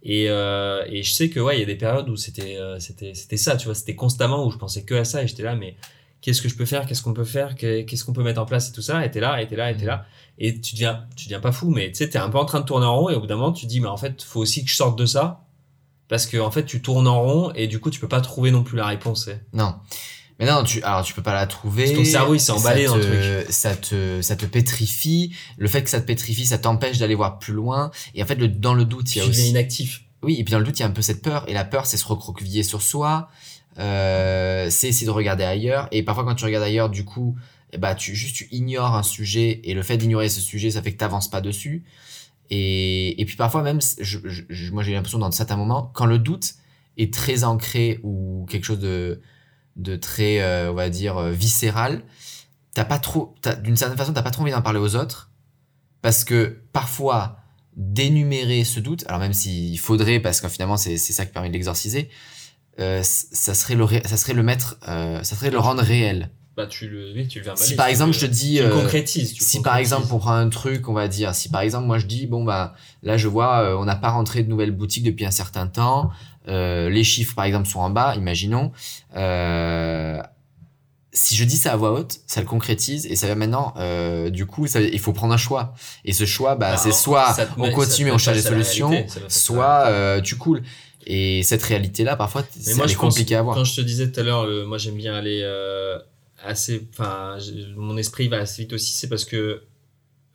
Et, 0.04 0.26
euh, 0.28 0.84
et 0.88 1.04
je 1.04 1.12
sais 1.12 1.28
que 1.30 1.38
ouais, 1.38 1.56
il 1.56 1.60
y 1.60 1.62
a 1.62 1.66
des 1.66 1.76
périodes 1.76 2.08
où 2.08 2.16
c'était 2.16 2.56
euh, 2.56 2.78
c'était 2.80 3.14
c'était 3.14 3.36
ça, 3.36 3.56
tu 3.56 3.66
vois, 3.66 3.74
c'était 3.76 3.94
constamment 3.94 4.44
où 4.44 4.50
je 4.50 4.58
pensais 4.58 4.82
que 4.82 4.94
à 4.96 5.04
ça 5.04 5.22
et 5.22 5.28
j'étais 5.28 5.44
là, 5.44 5.54
mais 5.54 5.76
qu'est-ce 6.20 6.42
que 6.42 6.48
je 6.48 6.56
peux 6.56 6.64
faire, 6.66 6.86
qu'est-ce 6.86 7.02
qu'on 7.02 7.14
peut 7.14 7.22
faire, 7.24 7.54
Qu'est- 7.54 7.84
qu'est-ce 7.84 8.04
qu'on 8.04 8.12
peut 8.12 8.22
mettre 8.24 8.40
en 8.40 8.44
place 8.46 8.68
et 8.68 8.72
tout 8.72 8.82
ça, 8.82 9.04
et 9.04 9.10
t'es 9.12 9.20
là, 9.20 9.40
et 9.40 9.46
t'es 9.46 9.54
là, 9.56 9.70
et 9.70 9.76
t'es 9.76 9.84
là, 9.86 10.04
et 10.38 10.60
tu 10.60 10.74
deviens 10.74 11.06
tu 11.16 11.24
deviens 11.26 11.40
pas 11.40 11.52
fou, 11.52 11.70
mais 11.70 11.88
tu 11.90 11.98
sais, 11.98 12.08
t'es 12.10 12.18
un 12.18 12.28
peu 12.30 12.38
en 12.38 12.44
train 12.44 12.60
de 12.60 12.64
tourner 12.64 12.86
en 12.86 12.96
rond 12.98 13.08
et 13.10 13.14
au 13.14 13.20
bout 13.20 13.26
d'un 13.26 13.36
moment 13.36 13.52
tu 13.52 13.66
te 13.66 13.70
dis, 13.70 13.80
mais 13.80 13.88
en 13.88 13.96
fait, 13.96 14.22
faut 14.22 14.40
aussi 14.40 14.64
que 14.64 14.70
je 14.70 14.76
sorte 14.76 14.98
de 14.98 15.06
ça 15.06 15.44
parce 16.08 16.26
que 16.26 16.36
en 16.38 16.50
fait 16.50 16.64
tu 16.64 16.82
tournes 16.82 17.08
en 17.08 17.22
rond 17.22 17.52
et 17.54 17.66
du 17.68 17.78
coup 17.80 17.90
tu 17.90 18.00
peux 18.00 18.08
pas 18.08 18.20
trouver 18.20 18.50
non 18.50 18.62
plus 18.62 18.76
la 18.76 18.86
réponse. 18.86 19.24
c'est- 19.26 19.40
Non. 19.52 19.74
Mais 20.38 20.46
non, 20.50 20.64
tu, 20.64 20.82
alors 20.82 21.04
tu 21.04 21.14
peux 21.14 21.22
pas 21.22 21.34
la 21.34 21.46
trouver. 21.46 21.84
Parce 21.84 21.92
que 21.98 21.98
ton 21.98 22.10
cerveau, 22.10 22.34
il 22.34 22.40
s'est 22.40 22.50
emballé 22.52 22.84
Ça 22.86 22.90
dans 22.90 22.96
le 22.96 23.44
te- 23.44 23.52
Ça 23.52 23.76
te, 23.76 24.22
ça 24.22 24.34
te 24.34 24.44
pétrifie. 24.46 25.32
Le 25.56 25.68
fait 25.68 25.84
que 25.84 25.90
ça 25.90 26.00
te 26.00 26.06
pétrifie, 26.06 26.46
ça 26.46 26.58
t'empêche 26.58 26.98
d'aller 26.98 27.14
voir 27.14 27.38
plus 27.38 27.52
loin. 27.52 27.90
Et 28.14 28.22
en 28.22 28.26
fait, 28.26 28.34
le, 28.36 28.48
dans 28.48 28.74
le 28.74 28.84
doute, 28.84 29.08
il 29.10 29.12
Tu 29.12 29.18
y 29.18 29.20
a 29.22 29.26
deviens 29.26 29.40
aussi. 29.42 29.50
inactif. 29.50 30.02
Oui, 30.22 30.36
et 30.40 30.42
puis 30.44 30.50
dans 30.52 30.58
le 30.58 30.64
doute, 30.64 30.78
il 30.78 30.82
y 30.82 30.84
a 30.84 30.88
un 30.88 30.90
peu 30.92 31.02
cette 31.02 31.22
peur. 31.22 31.44
Et 31.48 31.52
la 31.52 31.64
peur, 31.64 31.86
c'est 31.86 31.96
se 31.96 32.04
recroqueviller 32.06 32.64
sur 32.64 32.82
soi. 32.82 33.28
Euh, 33.78 34.68
c'est 34.70 34.88
essayer 34.88 35.06
de 35.06 35.12
regarder 35.12 35.44
ailleurs. 35.44 35.88
Et 35.92 36.02
parfois, 36.02 36.24
quand 36.24 36.34
tu 36.34 36.44
regardes 36.44 36.64
ailleurs, 36.64 36.90
du 36.90 37.04
coup, 37.04 37.36
bah, 37.78 37.94
tu, 37.94 38.14
juste, 38.14 38.36
tu 38.36 38.48
ignores 38.50 38.94
un 38.94 39.02
sujet. 39.02 39.60
Et 39.64 39.74
le 39.74 39.82
fait 39.82 39.96
d'ignorer 39.96 40.28
ce 40.28 40.40
sujet, 40.40 40.70
ça 40.70 40.82
fait 40.82 40.92
que 40.92 40.98
t'avances 40.98 41.30
pas 41.30 41.40
dessus. 41.40 41.84
Et, 42.50 43.20
et 43.20 43.24
puis 43.24 43.36
parfois, 43.36 43.62
même, 43.62 43.80
moi, 44.72 44.82
j'ai 44.82 44.92
l'impression 44.92 45.18
dans 45.18 45.30
certains 45.30 45.56
moments, 45.56 45.90
quand 45.94 46.06
le 46.06 46.18
doute 46.18 46.54
est 46.98 47.12
très 47.12 47.44
ancré 47.44 48.00
ou 48.02 48.46
quelque 48.50 48.64
chose 48.64 48.80
de, 48.80 49.20
de 49.76 49.96
très, 49.96 50.40
euh, 50.40 50.70
on 50.70 50.74
va 50.74 50.90
dire, 50.90 51.16
euh, 51.16 51.30
viscéral, 51.30 52.02
t'as 52.74 52.84
pas 52.84 52.98
trop, 52.98 53.34
d'une 53.62 53.76
certaine 53.76 53.96
façon, 53.96 54.12
t'as 54.12 54.22
pas 54.22 54.30
trop 54.30 54.42
envie 54.42 54.52
d'en 54.52 54.62
parler 54.62 54.78
aux 54.78 54.96
autres. 54.96 55.30
Parce 56.02 56.24
que 56.24 56.60
parfois, 56.72 57.38
d'énumérer 57.76 58.64
ce 58.64 58.80
doute, 58.80 59.04
alors 59.06 59.20
même 59.20 59.32
s'il 59.32 59.78
faudrait, 59.78 60.20
parce 60.20 60.40
que 60.40 60.48
finalement 60.48 60.76
c'est 60.76 60.98
ça 60.98 61.24
qui 61.24 61.32
permet 61.32 61.48
de 61.48 61.54
l'exorciser, 61.54 62.10
euh, 62.80 63.02
ça 63.02 63.54
serait 63.54 63.74
le 63.74 63.86
ça 64.04 64.16
serait 64.16 64.32
le 64.34 64.42
mettre, 64.42 64.78
euh, 64.88 65.22
ça 65.22 65.36
serait 65.36 65.50
le 65.50 65.58
rendre 65.58 65.82
réel. 65.82 66.30
Bah 66.56 66.66
tu 66.66 66.86
le, 66.86 67.12
oui, 67.14 67.28
tu 67.28 67.38
le 67.38 67.44
verbalises. 67.46 67.66
Si 67.70 67.76
par 67.76 67.86
exemple 67.86 68.08
le- 68.08 68.12
je 68.14 68.20
te 68.20 68.30
dis, 68.30 68.56
tu 68.56 68.62
euh, 68.62 68.70
concrétises. 68.70 69.32
tu 69.32 69.40
le 69.40 69.46
si 69.46 69.62
par 69.62 69.76
exemple 69.78 70.06
on 70.10 70.18
prend 70.18 70.32
un 70.34 70.48
truc, 70.50 70.86
on 70.88 70.92
va 70.92 71.08
dire, 71.08 71.34
si 71.34 71.48
par 71.48 71.62
exemple 71.62 71.86
moi 71.86 71.98
je 71.98 72.04
dis 72.06 72.26
bon 72.26 72.44
bah 72.44 72.74
là 73.02 73.16
je 73.16 73.26
vois 73.28 73.60
euh, 73.60 73.76
on 73.76 73.86
n'a 73.86 73.96
pas 73.96 74.10
rentré 74.10 74.42
de 74.42 74.48
nouvelles 74.50 74.70
boutiques 74.72 75.04
depuis 75.04 75.24
un 75.24 75.30
certain 75.30 75.66
temps, 75.66 76.10
euh, 76.48 76.90
les 76.90 77.04
chiffres 77.04 77.34
par 77.34 77.46
exemple 77.46 77.66
sont 77.68 77.80
en 77.80 77.88
bas, 77.88 78.14
imaginons. 78.16 78.70
Euh, 79.16 80.20
si 81.14 81.36
je 81.36 81.44
dis 81.44 81.56
ça 81.58 81.72
à 81.72 81.76
voix 81.76 81.92
haute, 81.92 82.20
ça 82.26 82.40
le 82.40 82.46
concrétise 82.46 83.04
et 83.06 83.16
ça 83.16 83.26
va 83.28 83.34
maintenant. 83.34 83.74
euh, 83.76 84.30
du 84.30 84.46
coup, 84.46 84.66
ça, 84.66 84.80
il 84.80 84.98
faut 84.98 85.12
prendre 85.12 85.34
un 85.34 85.38
choix. 85.38 85.74
Et 86.06 86.14
ce 86.14 86.24
choix, 86.24 86.54
bah, 86.54 86.70
Bah, 86.72 86.76
c'est 86.78 86.92
soit 86.92 87.34
on 87.58 87.70
continue, 87.70 88.08
ça 88.08 88.14
on 88.14 88.18
cherche 88.18 88.38
des 88.38 88.42
solutions, 88.42 89.06
soit 89.28 89.84
euh, 89.88 90.20
tu 90.22 90.36
coules. 90.36 90.62
Et 91.06 91.42
cette 91.42 91.62
réalité-là, 91.62 92.16
parfois, 92.16 92.44
c'est 92.50 92.76
pense, 92.76 92.94
compliquée 92.96 93.34
à 93.34 93.42
voir. 93.42 93.56
Quand 93.56 93.64
je 93.64 93.76
te 93.76 93.80
disais 93.80 94.10
tout 94.10 94.20
à 94.20 94.22
l'heure, 94.22 94.46
moi 94.66 94.78
j'aime 94.78 94.96
bien 94.96 95.14
aller 95.14 95.40
euh, 95.42 95.98
assez. 96.44 96.86
Enfin, 96.92 97.38
mon 97.76 97.96
esprit 97.96 98.28
va 98.28 98.38
assez 98.38 98.62
vite 98.62 98.72
aussi, 98.72 98.92
c'est 98.92 99.08
parce 99.08 99.24
que 99.24 99.62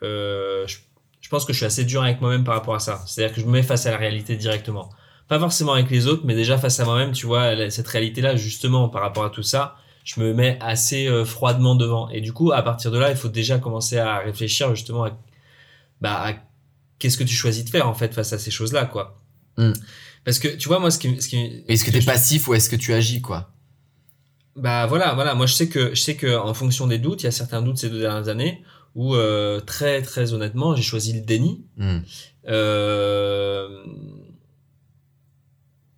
euh, 0.03 0.67
je, 0.67 0.77
je 1.21 1.29
pense 1.29 1.45
que 1.45 1.53
je 1.53 1.57
suis 1.57 1.65
assez 1.65 1.85
dur 1.85 2.03
avec 2.03 2.21
moi-même 2.21 2.43
par 2.43 2.55
rapport 2.55 2.75
à 2.75 2.79
ça. 2.79 3.03
C'est-à-dire 3.07 3.35
que 3.35 3.41
je 3.41 3.45
me 3.45 3.51
mets 3.51 3.63
face 3.63 3.85
à 3.85 3.91
la 3.91 3.97
réalité 3.97 4.35
directement. 4.35 4.89
Pas 5.27 5.39
forcément 5.39 5.73
avec 5.73 5.89
les 5.89 6.07
autres, 6.07 6.23
mais 6.25 6.35
déjà 6.35 6.57
face 6.57 6.79
à 6.79 6.85
moi-même, 6.85 7.11
tu 7.11 7.25
vois, 7.25 7.69
cette 7.69 7.87
réalité-là, 7.87 8.35
justement, 8.35 8.87
par 8.87 9.01
rapport 9.01 9.25
à 9.25 9.29
tout 9.29 9.43
ça, 9.43 9.75
je 10.05 10.21
me 10.21 10.33
mets 10.33 10.57
assez 10.61 11.07
euh, 11.07 11.25
froidement 11.25 11.75
devant. 11.75 12.09
Et 12.09 12.21
du 12.21 12.31
coup, 12.31 12.53
à 12.53 12.61
partir 12.61 12.91
de 12.91 12.97
là, 12.97 13.09
il 13.09 13.17
faut 13.17 13.27
déjà 13.27 13.57
commencer 13.57 13.97
à 13.97 14.19
réfléchir 14.19 14.73
justement 14.73 15.03
à, 15.03 15.17
bah, 15.99 16.27
à 16.27 16.33
qu'est-ce 16.97 17.17
que 17.17 17.25
tu 17.25 17.35
choisis 17.35 17.65
de 17.65 17.69
faire 17.69 17.89
en 17.89 17.93
fait 17.93 18.13
face 18.13 18.31
à 18.31 18.39
ces 18.39 18.51
choses-là, 18.51 18.85
quoi. 18.85 19.19
Mm. 19.57 19.73
Parce 20.27 20.39
que 20.39 20.49
tu 20.49 20.67
vois, 20.67 20.79
moi, 20.79 20.91
ce 20.91 20.99
qui, 20.99 21.21
ce 21.21 21.29
qui 21.29 21.63
Est-ce 21.69 21.85
que 21.85 21.91
t'es 21.91 22.01
passif 22.01 22.49
ou 22.49 22.53
est-ce 22.53 22.69
que 22.69 22.75
tu 22.75 22.93
agis, 22.93 23.21
quoi? 23.21 23.49
Bah 24.57 24.85
voilà, 24.85 25.13
voilà. 25.13 25.35
Moi, 25.35 25.45
je 25.45 25.53
sais 25.53 25.69
que 25.69 25.95
je 25.95 26.01
sais 26.01 26.17
que 26.17 26.37
en 26.37 26.53
fonction 26.53 26.85
des 26.85 26.97
doutes, 26.97 27.23
il 27.23 27.27
y 27.27 27.29
a 27.29 27.31
certains 27.31 27.61
doutes 27.61 27.77
ces 27.77 27.89
deux 27.89 28.01
dernières 28.01 28.27
années 28.27 28.61
où 28.93 29.15
euh, 29.15 29.61
très 29.61 30.01
très 30.01 30.33
honnêtement, 30.33 30.75
j'ai 30.75 30.83
choisi 30.83 31.13
le 31.13 31.21
déni 31.21 31.63
Hmm. 31.77 31.99
euh, 32.49 33.69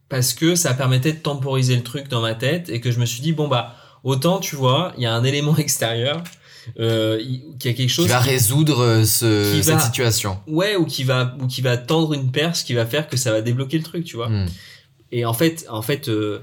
parce 0.10 0.36
que 0.36 0.54
ça 0.54 0.76
permettait 0.76 1.14
de 1.14 1.18
temporiser 1.20 1.76
le 1.76 1.82
truc 1.82 2.08
dans 2.08 2.22
ma 2.22 2.36
tête 2.36 2.70
et 2.70 2.80
que 2.82 2.92
je 2.92 3.00
me 3.00 3.08
suis 3.08 3.22
dit 3.22 3.34
bon 3.34 3.48
bah 3.48 3.76
autant 4.04 4.40
tu 4.40 4.56
vois, 4.56 4.94
il 4.98 5.02
y 5.02 5.08
a 5.08 5.14
un 5.16 5.24
élément 5.24 5.58
extérieur 5.66 6.24
euh, 6.80 7.22
qui 7.60 7.68
a 7.70 7.74
quelque 7.74 7.90
chose 7.90 8.06
Qui 8.06 8.12
va 8.12 8.20
résoudre 8.20 8.80
euh, 8.82 9.04
ce, 9.06 9.56
qui 9.56 9.64
cette 9.64 9.76
va- 9.76 9.80
situation. 9.82 10.38
ouais 10.48 10.76
ou 10.76 10.86
qui 10.86 11.04
va 11.04 11.36
ou 11.42 11.48
qui 11.48 11.62
va 11.62 11.78
tendre 11.78 12.14
une 12.14 12.32
perche 12.32 12.64
qui 12.66 12.74
va 12.74 12.86
faire 12.86 13.08
que 13.08 13.18
ça 13.18 13.32
va 13.32 13.42
débloquer 13.42 13.78
le 13.78 13.84
truc, 13.84 14.04
tu 14.06 14.16
vois. 14.16 14.30
Hmm. 14.30 14.48
Et 15.12 15.26
en 15.26 15.34
fait, 15.34 15.66
en 15.70 15.82
fait, 15.82 16.08
euh, 16.10 16.40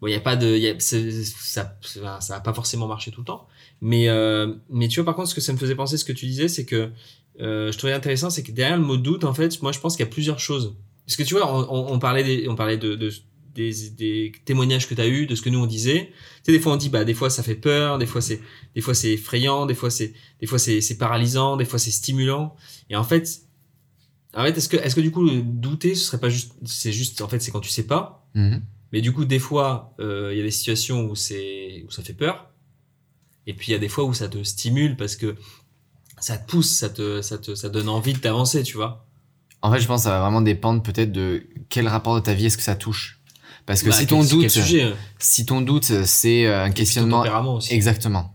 bon, 0.00 0.06
il 0.08 0.12
y 0.12 0.16
a 0.16 0.20
pas 0.20 0.36
de, 0.36 0.56
y 0.56 0.68
a, 0.68 0.74
c'est- 0.78 1.10
ça, 1.24 1.76
ça 1.82 2.34
va 2.34 2.40
pas 2.40 2.54
forcément 2.54 2.86
marcher 2.86 3.10
tout 3.10 3.20
le 3.20 3.26
temps. 3.26 3.46
Mais, 3.82 4.08
euh, 4.08 4.54
mais 4.70 4.88
tu 4.88 5.00
vois, 5.00 5.04
par 5.04 5.14
contre, 5.16 5.28
ce 5.28 5.34
que 5.34 5.40
ça 5.40 5.52
me 5.52 5.58
faisait 5.58 5.74
penser, 5.74 5.98
ce 5.98 6.04
que 6.04 6.12
tu 6.12 6.26
disais, 6.26 6.48
c'est 6.48 6.64
que 6.64 6.90
je 7.38 7.76
trouvais 7.76 7.92
intéressant, 7.92 8.30
c'est 8.30 8.42
que 8.42 8.52
derrière 8.52 8.78
le 8.78 8.82
mot 8.84 8.96
doute, 8.96 9.24
en 9.24 9.34
fait, 9.34 9.60
moi, 9.62 9.72
je 9.72 9.78
pense 9.80 9.96
qu'il 9.96 10.06
y 10.06 10.08
a 10.08 10.10
plusieurs 10.10 10.40
choses. 10.40 10.74
Parce 11.06 11.16
que 11.16 11.22
tu 11.22 11.34
vois, 11.34 11.54
on, 11.54 11.66
on, 11.70 11.92
on 11.92 11.98
parlait, 11.98 12.24
des, 12.24 12.48
on 12.48 12.56
parlait 12.56 12.78
de, 12.78 12.94
de 12.94 13.12
des, 13.56 13.90
des 13.90 14.32
témoignages 14.44 14.88
que 14.88 14.94
tu 14.94 15.00
as 15.00 15.08
eu, 15.08 15.26
de 15.26 15.34
ce 15.34 15.42
que 15.42 15.50
nous 15.50 15.58
on 15.58 15.66
disait. 15.66 16.12
Tu 16.12 16.44
sais, 16.44 16.52
des 16.52 16.60
fois 16.60 16.74
on 16.74 16.76
dit, 16.76 16.88
bah, 16.88 17.04
des 17.04 17.14
fois 17.14 17.30
ça 17.30 17.42
fait 17.42 17.54
peur, 17.54 17.98
des 17.98 18.06
fois 18.06 18.20
c'est, 18.20 18.40
des 18.74 18.80
fois 18.80 18.94
c'est 18.94 19.12
effrayant, 19.12 19.66
des 19.66 19.74
fois 19.74 19.90
c'est, 19.90 20.12
des 20.40 20.46
fois 20.46 20.58
c'est, 20.58 20.80
c'est 20.80 20.98
paralysant, 20.98 21.56
des 21.56 21.64
fois 21.64 21.78
c'est 21.78 21.90
stimulant. 21.90 22.54
Et 22.90 22.96
en 22.96 23.04
fait, 23.04 23.42
en 24.34 24.42
fait, 24.44 24.56
est-ce 24.56 24.68
que, 24.68 24.76
est-ce 24.76 24.94
que 24.94 25.00
du 25.00 25.10
coup, 25.10 25.28
douter, 25.42 25.94
ce 25.94 26.04
serait 26.04 26.20
pas 26.20 26.28
juste, 26.28 26.52
c'est 26.64 26.92
juste, 26.92 27.22
en 27.22 27.28
fait, 27.28 27.40
c'est 27.40 27.50
quand 27.50 27.60
tu 27.60 27.70
sais 27.70 27.86
pas. 27.86 28.28
Mhm. 28.34 28.62
Mais 28.92 29.00
du 29.00 29.12
coup, 29.12 29.24
des 29.24 29.38
fois, 29.38 29.94
euh, 29.98 30.30
il 30.32 30.38
y 30.38 30.40
a 30.40 30.44
des 30.44 30.50
situations 30.50 31.06
où 31.06 31.16
c'est 31.16 31.84
où 31.86 31.90
ça 31.90 32.02
fait 32.02 32.12
peur, 32.12 32.50
et 33.46 33.54
puis 33.54 33.68
il 33.68 33.72
y 33.72 33.74
a 33.74 33.78
des 33.78 33.88
fois 33.88 34.04
où 34.04 34.12
ça 34.14 34.28
te 34.28 34.42
stimule 34.42 34.96
parce 34.96 35.16
que 35.16 35.36
ça 36.18 36.36
te 36.38 36.48
pousse, 36.48 36.70
ça 36.70 36.88
te 36.88 37.20
ça 37.22 37.38
te 37.38 37.54
ça 37.54 37.68
donne 37.68 37.88
envie 37.88 38.12
de 38.12 38.18
t'avancer, 38.18 38.62
tu 38.62 38.76
vois. 38.76 39.06
En 39.62 39.72
fait, 39.72 39.80
je 39.80 39.86
pense 39.86 40.02
que 40.02 40.04
ça 40.04 40.10
va 40.10 40.20
vraiment 40.20 40.42
dépendre 40.42 40.82
peut-être 40.82 41.12
de 41.12 41.46
quel 41.68 41.88
rapport 41.88 42.14
de 42.14 42.20
ta 42.20 42.34
vie 42.34 42.46
est-ce 42.46 42.56
que 42.56 42.62
ça 42.62 42.76
touche. 42.76 43.20
Parce 43.66 43.82
que 43.82 43.90
Bah, 43.90 43.96
si 43.96 44.06
ton 44.06 44.22
doute, 44.24 44.48
sujet, 44.48 44.82
hein. 44.82 44.94
si 45.18 45.44
ton 45.44 45.60
doute, 45.60 45.84
c'est 46.04 46.46
euh, 46.46 46.64
un 46.64 46.70
questionnement 46.70 47.22
aussi. 47.56 47.74
Exactement. 47.74 48.32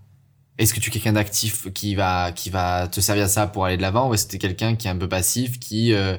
Est-ce 0.57 0.73
que 0.73 0.79
tu 0.79 0.89
es 0.89 0.93
quelqu'un 0.93 1.13
d'actif 1.13 1.71
qui 1.73 1.95
va 1.95 2.31
qui 2.33 2.49
va 2.49 2.87
te 2.87 2.99
servir 2.99 3.23
de 3.25 3.29
ça 3.29 3.47
pour 3.47 3.65
aller 3.65 3.77
de 3.77 3.81
l'avant 3.81 4.09
ou 4.09 4.13
est-ce 4.13 4.25
que 4.25 4.31
tu 4.31 4.35
es 4.35 4.39
quelqu'un 4.39 4.75
qui 4.75 4.87
est 4.87 4.91
un 4.91 4.97
peu 4.97 5.07
passif 5.09 5.57
qui 5.59 5.93
euh, 5.93 6.17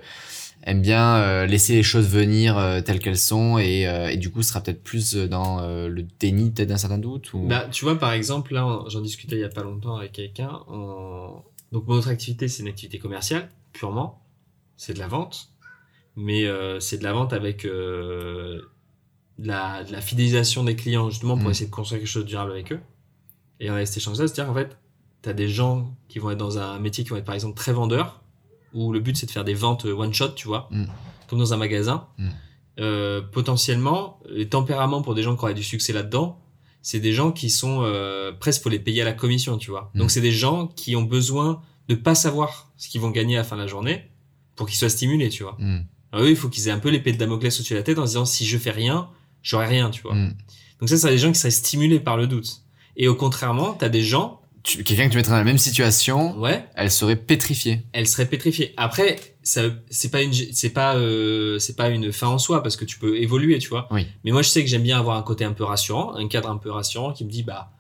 aime 0.65 0.81
bien 0.81 1.17
euh, 1.17 1.47
laisser 1.47 1.75
les 1.75 1.83
choses 1.83 2.09
venir 2.09 2.57
euh, 2.57 2.81
telles 2.81 2.99
qu'elles 3.01 3.19
sont 3.19 3.59
et, 3.59 3.87
euh, 3.87 4.09
et 4.09 4.17
du 4.17 4.31
coup 4.31 4.43
sera 4.43 4.61
peut-être 4.63 4.83
plus 4.83 5.15
dans 5.15 5.61
euh, 5.61 5.89
le 5.89 6.03
déni 6.19 6.51
peut-être 6.51 6.71
d'un 6.71 6.79
certain 6.79 6.99
doute 6.99 7.35
ou 7.35 7.41
Bah, 7.47 7.69
tu 7.71 7.85
vois, 7.85 7.99
par 7.99 8.13
exemple, 8.13 8.55
là, 8.55 8.81
j'en 8.89 9.01
discutais 9.03 9.37
il 9.37 9.41
y 9.43 9.45
a 9.45 9.49
pas 9.51 9.63
longtemps 9.63 9.97
avec 9.97 10.13
quelqu'un. 10.13 10.61
on- 10.69 11.43
Donc, 11.71 11.87
mon 11.87 11.95
autre 11.95 12.09
activité, 12.09 12.49
c'est 12.49 12.63
une 12.63 12.69
activité 12.69 12.99
commerciale, 12.99 13.49
purement. 13.73 14.23
C'est 14.77 14.95
de 14.95 14.99
la 14.99 15.07
vente. 15.09 15.49
Mais 16.17 16.45
euh, 16.47 16.81
c'est 16.81 16.99
de 16.99 17.05
la 17.05 17.13
vente 17.13 17.33
avec 17.33 17.65
euh, 17.65 18.61
de, 19.39 19.49
la, 19.49 19.85
de 19.85 19.93
la 19.93 20.01
fidélisation 20.01 20.65
des 20.65 20.77
clients, 20.77 21.09
justement, 21.11 21.37
pour 21.37 21.49
Mm. 21.49 21.51
essayer 21.53 21.67
de 21.67 21.71
construire 21.75 22.01
quelque 22.01 22.09
chose 22.11 22.25
de 22.25 22.29
durable 22.29 22.53
avec 22.53 22.73
eux. 22.73 22.81
Et 23.61 23.71
on 23.71 23.75
a 23.75 23.85
cet 23.87 23.99
échange-là, 23.99 24.27
c'est-à-dire 24.29 24.53
qu'en 24.53 24.59
fait, 24.59 24.77
tu 25.23 25.29
as 25.29 25.33
des 25.33 25.49
gens 25.49 25.95
qui 26.09 26.19
vont 26.19 26.31
être 26.31 26.39
dans 26.39 26.59
un 26.59 26.79
métier 26.79 27.05
qui 27.05 27.11
vont 27.11 27.17
être, 27.17 27.25
par 27.25 27.35
exemple, 27.35 27.57
très 27.57 27.73
vendeurs, 27.73 28.21
où 28.75 28.93
le 28.93 29.01
but, 29.01 29.17
c'est 29.17 29.27
de 29.27 29.31
faire 29.31 29.45
des 29.45 29.55
ventes 29.55 29.85
one-shot, 29.85 30.31
tu 30.35 30.49
vois, 30.49 30.69
Mm. 30.71 30.85
comme 31.29 31.39
dans 31.39 31.53
un 31.53 31.57
magasin. 31.59 32.07
Mm. 32.19 32.29
Euh, 32.81 33.21
potentiellement, 33.21 34.19
les 34.29 34.49
tempéraments 34.49 35.03
pour 35.03 35.15
des 35.15 35.23
gens 35.23 35.37
qui 35.37 35.43
auraient 35.45 35.55
du 35.55 35.63
succès 35.63 35.93
là-dedans, 35.93 36.39
c'est 36.81 37.01
des 37.01 37.13
gens 37.13 37.31
qui 37.31 37.51
sont 37.51 37.81
euh, 37.83 38.33
presque 38.33 38.63
faut 38.63 38.69
les 38.71 38.79
payer 38.81 39.03
à 39.03 39.05
la 39.05 39.13
commission, 39.13 39.59
tu 39.59 39.71
vois. 39.71 39.91
Donc 39.95 40.11
c'est 40.11 40.21
des 40.23 40.33
gens 40.33 40.67
qui 40.69 40.97
ont 40.97 41.03
besoin 41.03 41.61
de 41.89 41.95
pas 41.95 42.15
savoir 42.15 42.73
ce 42.77 42.89
qu'ils 42.89 43.01
vont 43.01 43.11
gagner 43.11 43.37
à 43.37 43.41
la 43.41 43.45
fin 43.45 43.57
de 43.57 43.61
la 43.61 43.67
journée 43.69 44.09
pour 44.57 44.67
qu'ils 44.67 44.79
soient 44.79 44.89
stimulés, 44.89 45.29
tu 45.29 45.43
vois. 45.45 45.57
Alors 46.13 46.25
eux, 46.27 46.31
il 46.31 46.37
faut 46.37 46.49
qu'ils 46.49 46.67
aient 46.69 46.73
un 46.73 46.79
peu 46.81 46.89
l'épée 46.89 47.13
de 47.13 47.19
Damoclès 47.19 47.55
au-dessus 47.57 47.75
de 47.75 47.79
la 47.79 47.85
tête 47.85 47.99
en 47.99 48.03
se 48.03 48.09
disant 48.13 48.25
si 48.25 48.47
je 48.47 48.59
fais 48.59 48.71
rien, 48.73 49.09
j'aurai 49.43 49.67
rien, 49.67 49.91
tu 49.91 50.03
vois. 50.03 50.15
Hmm. 50.15 50.35
Donc 50.81 50.89
ça, 50.89 50.97
c'est 50.97 51.09
des 51.09 51.19
gens 51.19 51.33
qui 51.33 51.39
seraient 51.39 51.51
stimulés 51.51 52.01
par 52.01 52.17
le 52.17 52.27
doute. 52.27 52.63
Et 52.97 53.09
au 53.09 53.15
contrairement, 53.15 53.73
t'as 53.73 53.89
des 53.89 54.03
gens, 54.03 54.41
Quelqu'un 54.65 55.07
que 55.07 55.11
tu 55.11 55.17
mettrais 55.17 55.33
dans 55.33 55.39
la 55.39 55.45
même 55.45 55.59
situation, 55.59 56.39
ouais, 56.39 56.65
elle 56.77 56.91
serait 56.93 57.17
pétrifiée. 57.17 57.83
elle 57.93 58.07
serait 58.07 58.27
pétrifiée. 58.27 58.75
Après, 58.77 59.19
ça, 59.43 59.63
c'est 59.91 60.11
pas 60.11 60.23
une, 60.23 60.33
c'est 60.33 60.71
pas, 60.71 60.95
euh, 60.95 61.59
c'est 61.59 61.75
pas 61.75 61.89
une 61.89 62.13
fin 62.13 62.29
en 62.29 62.39
soi 62.39 62.63
parce 62.63 62.77
que 62.77 62.85
tu 62.85 63.01
peux 63.01 63.17
évoluer, 63.17 63.59
tu 63.59 63.69
vois. 63.69 63.89
Oui. 63.91 64.07
Mais 64.25 64.31
moi, 64.31 64.43
je 64.43 64.49
sais 64.49 64.63
que 64.63 64.71
j'aime 64.71 64.85
bien 64.85 65.01
avoir 65.01 65.17
un 65.17 65.23
côté 65.23 65.45
un 65.45 65.53
peu 65.53 65.65
rassurant, 65.65 66.15
un 66.15 66.29
cadre 66.29 66.49
un 66.49 66.59
peu 66.59 66.71
rassurant 66.71 67.13
qui 67.13 67.25
me 67.25 67.31
dit, 67.31 67.43
bah, 67.43 67.73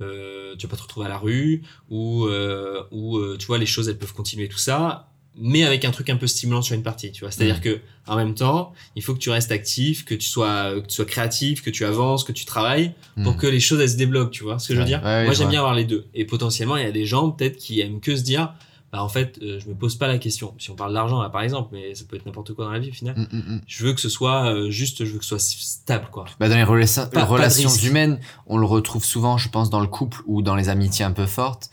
euh, 0.00 0.56
tu 0.56 0.66
vas 0.66 0.70
pas 0.70 0.76
te 0.76 0.82
retrouver 0.82 1.06
à 1.06 1.08
la 1.10 1.18
rue 1.18 1.62
ou, 1.90 2.24
euh, 2.24 2.82
ou 2.90 3.18
euh, 3.18 3.36
tu 3.38 3.46
vois, 3.46 3.58
les 3.58 3.66
choses 3.66 3.88
elles 3.88 3.98
peuvent 3.98 4.14
continuer 4.14 4.48
tout 4.48 4.58
ça, 4.58 5.09
mais 5.40 5.64
avec 5.64 5.84
un 5.84 5.90
truc 5.90 6.10
un 6.10 6.16
peu 6.16 6.26
stimulant 6.26 6.62
sur 6.62 6.74
une 6.74 6.82
partie, 6.82 7.10
tu 7.12 7.20
vois. 7.24 7.30
C'est-à-dire 7.30 7.56
Mm. 7.58 7.60
que 7.60 7.80
en 8.06 8.16
même 8.16 8.34
temps, 8.34 8.72
il 8.96 9.02
faut 9.02 9.14
que 9.14 9.18
tu 9.18 9.30
restes 9.30 9.52
actif, 9.52 10.04
que 10.04 10.14
tu 10.14 10.28
sois, 10.28 10.74
que 10.80 10.86
tu 10.86 10.94
sois 10.94 11.04
créatif, 11.04 11.62
que 11.62 11.70
tu 11.70 11.84
avances, 11.84 12.24
que 12.24 12.32
tu 12.32 12.44
travailles 12.44 12.92
pour 13.22 13.34
Hmm. 13.34 13.36
que 13.36 13.46
les 13.46 13.60
choses 13.60 13.80
elles 13.80 13.90
se 13.90 13.96
débloquent, 13.96 14.30
tu 14.30 14.42
vois 14.44 14.58
ce 14.58 14.68
que 14.68 14.74
je 14.74 14.80
veux 14.80 14.86
dire? 14.86 15.00
Ouais, 15.04 15.24
moi, 15.24 15.34
j'aime 15.34 15.48
bien 15.48 15.60
avoir 15.60 15.74
les 15.74 15.84
deux. 15.84 16.06
Et 16.14 16.24
potentiellement, 16.24 16.76
il 16.76 16.84
y 16.84 16.86
a 16.86 16.92
des 16.92 17.06
gens 17.06 17.30
peut-être 17.30 17.56
qui 17.56 17.80
aiment 17.80 18.00
que 18.00 18.16
se 18.16 18.22
dire, 18.22 18.52
bah 18.92 19.04
en 19.04 19.08
fait, 19.08 19.38
euh, 19.40 19.60
je 19.62 19.68
me 19.68 19.74
pose 19.74 19.94
pas 19.94 20.08
la 20.08 20.18
question. 20.18 20.52
Si 20.58 20.68
on 20.70 20.74
parle 20.74 20.92
d'argent 20.92 21.22
là, 21.22 21.28
par 21.30 21.42
exemple, 21.42 21.68
mais 21.72 21.94
ça 21.94 22.04
peut 22.08 22.16
être 22.16 22.26
n'importe 22.26 22.52
quoi 22.54 22.64
dans 22.64 22.72
la 22.72 22.80
vie 22.80 22.90
au 22.90 22.92
final. 22.92 23.14
Mm, 23.16 23.36
mm, 23.36 23.54
mm. 23.54 23.60
Je 23.66 23.84
veux 23.86 23.92
que 23.92 24.00
ce 24.00 24.08
soit 24.08 24.52
euh, 24.52 24.68
juste, 24.70 25.04
je 25.04 25.12
veux 25.12 25.18
que 25.18 25.24
ce 25.24 25.38
soit 25.38 25.38
stable, 25.38 26.08
quoi. 26.10 26.24
Bah, 26.40 26.48
dans 26.48 26.56
les 26.56 26.64
relations, 26.64 27.06
Pas- 27.08 27.86
humaines, 27.86 28.18
on 28.48 28.58
le 28.58 28.66
retrouve 28.66 29.04
souvent, 29.04 29.38
je 29.38 29.48
pense, 29.48 29.70
dans 29.70 29.78
le 29.80 29.86
couple 29.86 30.22
ou 30.26 30.42
dans 30.42 30.56
les 30.56 30.68
amitiés 30.68 31.04
un 31.04 31.12
peu 31.12 31.26
fortes. 31.26 31.70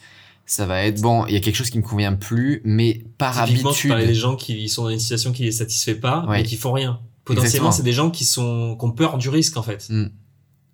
Ça 0.50 0.66
va 0.66 0.82
être 0.84 1.02
bon, 1.02 1.26
il 1.26 1.34
y 1.34 1.38
a 1.38 1.42
quelque 1.42 1.58
chose 1.58 1.70
qui 1.70 1.78
me 1.78 1.84
convient 1.84 2.14
plus, 2.14 2.62
mais 2.64 3.04
par 3.18 3.46
Typiquement, 3.46 3.74
tu 3.74 3.90
des 3.90 3.94
habitude. 3.94 4.16
gens 4.16 4.36
qui 4.38 4.70
sont 4.70 4.84
dans 4.86 4.90
une 4.90 4.98
situation 5.00 5.34
qui 5.34 5.44
les 5.44 5.52
satisfait 5.52 5.96
pas, 5.96 6.26
Ouais. 6.26 6.38
mais 6.38 6.44
qui 6.44 6.56
font 6.56 6.72
rien. 6.72 7.00
Potentiellement, 7.26 7.74
c'est 7.74 7.84
des 7.84 7.92
gens 7.92 8.10
qui 8.10 8.24
sont, 8.24 8.78
qui 8.80 8.86
ont 8.86 8.92
peur 8.92 9.18
du 9.18 9.28
risque, 9.28 9.58
en 9.58 9.62
fait. 9.64 9.86
Mm. 9.90 10.06
Qui 10.06 10.10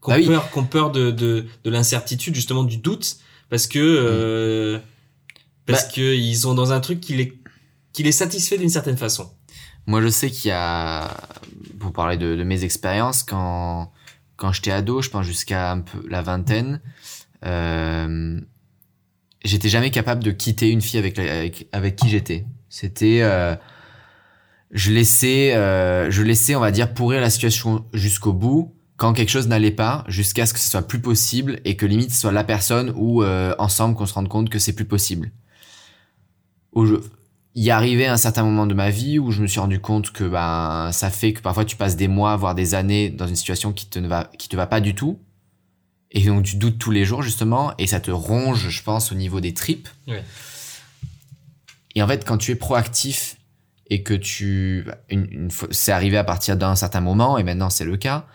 ont 0.03 0.11
Bah 0.11 0.15
oui. 0.17 0.27
peur, 0.27 0.51
qui 0.51 0.59
ont 0.59 0.63
peur 0.65 0.91
de, 0.91 1.09
de, 1.09 1.45
de 1.63 1.69
l'incertitude, 1.71 2.35
justement, 2.35 2.63
du 2.63 2.77
doute, 2.77 3.17
parce 3.49 3.65
que, 3.65 3.79
euh, 3.79 4.77
parce 5.65 5.85
Bah- 5.85 5.91
que 5.95 6.15
ils 6.15 6.35
sont 6.35 6.53
dans 6.53 6.71
un 6.71 6.79
truc 6.79 7.01
qui 7.01 7.15
les, 7.15 7.33
qui 7.93 8.03
les 8.03 8.11
satisfait 8.11 8.59
d'une 8.59 8.69
certaine 8.69 8.97
façon. 8.97 9.31
Moi, 9.87 10.01
je 10.03 10.07
sais 10.09 10.29
qu'il 10.29 10.49
y 10.49 10.51
a, 10.51 11.17
pour 11.79 11.91
parler 11.93 12.17
de, 12.17 12.35
de 12.35 12.43
mes 12.43 12.63
expériences, 12.63 13.23
quand, 13.23 13.91
quand 14.37 14.51
j'étais 14.51 14.71
ado, 14.71 15.01
je 15.01 15.09
pense 15.09 15.25
jusqu'à 15.25 15.71
un 15.71 15.79
peu 15.79 16.05
la 16.07 16.21
vingtaine, 16.21 16.79
euh, 17.45 18.39
j'étais 19.43 19.69
jamais 19.69 19.91
capable 19.91 20.23
de 20.23 20.31
quitter 20.31 20.69
une 20.69 20.81
fille 20.81 20.99
avec, 20.99 21.17
avec, 21.19 21.67
avec 21.71 21.95
qui 21.95 22.09
j'étais. 22.09 22.45
C'était, 22.69 23.19
euh, 23.21 23.55
je 24.71 24.91
laissais, 24.91 25.53
euh, 25.53 26.09
je 26.09 26.23
laissais, 26.23 26.55
on 26.55 26.59
va 26.59 26.71
dire, 26.71 26.93
pourrir 26.93 27.21
la 27.21 27.29
situation 27.29 27.85
jusqu'au 27.93 28.33
bout 28.33 28.73
quand 28.97 29.13
quelque 29.13 29.29
chose 29.29 29.47
n'allait 29.47 29.71
pas, 29.71 30.03
jusqu'à 30.07 30.45
ce 30.45 30.53
que 30.53 30.59
ce 30.59 30.69
soit 30.69 30.87
plus 30.87 30.99
possible 30.99 31.59
et 31.65 31.75
que 31.75 31.85
limite 31.85 32.11
ce 32.11 32.21
soit 32.21 32.31
la 32.31 32.43
personne 32.43 32.93
ou 32.95 33.23
euh, 33.23 33.53
ensemble 33.57 33.95
qu'on 33.95 34.05
se 34.05 34.13
rende 34.13 34.29
compte 34.29 34.49
que 34.49 34.59
c'est 34.59 34.73
plus 34.73 34.85
possible. 34.85 35.31
Il 36.75 37.63
y 37.63 37.69
arrivait 37.69 38.07
un 38.07 38.17
certain 38.17 38.43
moment 38.43 38.65
de 38.65 38.73
ma 38.73 38.89
vie 38.89 39.19
où 39.19 39.31
je 39.31 39.41
me 39.41 39.47
suis 39.47 39.59
rendu 39.59 39.79
compte 39.79 40.11
que 40.11 40.23
ben 40.23 40.91
ça 40.91 41.11
fait 41.11 41.33
que 41.33 41.41
parfois 41.41 41.65
tu 41.65 41.75
passes 41.75 41.95
des 41.95 42.07
mois 42.07 42.35
voire 42.35 42.55
des 42.55 42.73
années 42.73 43.11
dans 43.11 43.27
une 43.27 43.35
situation 43.35 43.73
qui 43.73 43.87
te 43.87 43.99
ne 43.99 44.07
va 44.07 44.31
qui 44.39 44.49
te 44.49 44.55
va 44.55 44.65
pas 44.65 44.81
du 44.81 44.95
tout 44.95 45.19
et 46.13 46.23
donc 46.25 46.43
tu 46.43 46.55
doutes 46.55 46.77
tous 46.77 46.91
les 46.91 47.05
jours 47.05 47.21
justement 47.21 47.73
et 47.77 47.87
ça 47.87 47.99
te 47.99 48.11
ronge 48.11 48.69
je 48.69 48.83
pense 48.83 49.11
au 49.11 49.15
niveau 49.15 49.41
des 49.41 49.53
tripes. 49.53 49.89
Ouais. 50.07 50.23
Et 51.95 52.01
en 52.01 52.07
fait 52.07 52.23
quand 52.25 52.37
tu 52.37 52.51
es 52.51 52.55
proactif 52.55 53.37
et 53.89 54.03
que 54.03 54.13
tu 54.13 54.85
une, 55.09 55.27
une 55.31 55.49
c'est 55.71 55.91
arrivé 55.91 56.17
à 56.17 56.23
partir 56.23 56.55
d'un 56.55 56.75
certain 56.75 57.01
moment 57.01 57.37
et 57.37 57.43
maintenant 57.43 57.69
c'est 57.69 57.85
le 57.85 57.97
cas 57.97 58.25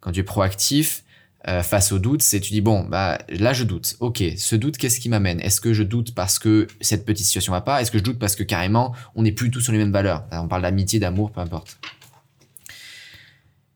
quand 0.00 0.12
tu 0.12 0.20
es 0.20 0.24
proactif 0.24 1.04
euh, 1.46 1.62
face 1.62 1.92
au 1.92 2.00
doute, 2.00 2.20
c'est 2.20 2.40
tu 2.40 2.52
dis 2.52 2.60
bon 2.60 2.82
bah 2.82 3.18
là 3.28 3.52
je 3.52 3.62
doute. 3.62 3.96
Ok, 4.00 4.22
ce 4.36 4.56
doute 4.56 4.76
qu'est-ce 4.76 4.98
qui 4.98 5.08
m'amène? 5.08 5.40
Est-ce 5.40 5.60
que 5.60 5.72
je 5.72 5.84
doute 5.84 6.12
parce 6.12 6.38
que 6.40 6.66
cette 6.80 7.06
petite 7.06 7.24
situation 7.24 7.52
va 7.52 7.60
pas? 7.60 7.80
Est-ce 7.80 7.92
que 7.92 7.98
je 7.98 8.02
doute 8.02 8.18
parce 8.18 8.34
que 8.34 8.42
carrément 8.42 8.92
on 9.14 9.22
n'est 9.22 9.32
plus 9.32 9.50
tous 9.50 9.60
sur 9.60 9.72
les 9.72 9.78
mêmes 9.78 9.92
valeurs? 9.92 10.24
On 10.32 10.48
parle 10.48 10.62
d'amitié, 10.62 10.98
d'amour, 10.98 11.30
peu 11.30 11.40
importe. 11.40 11.78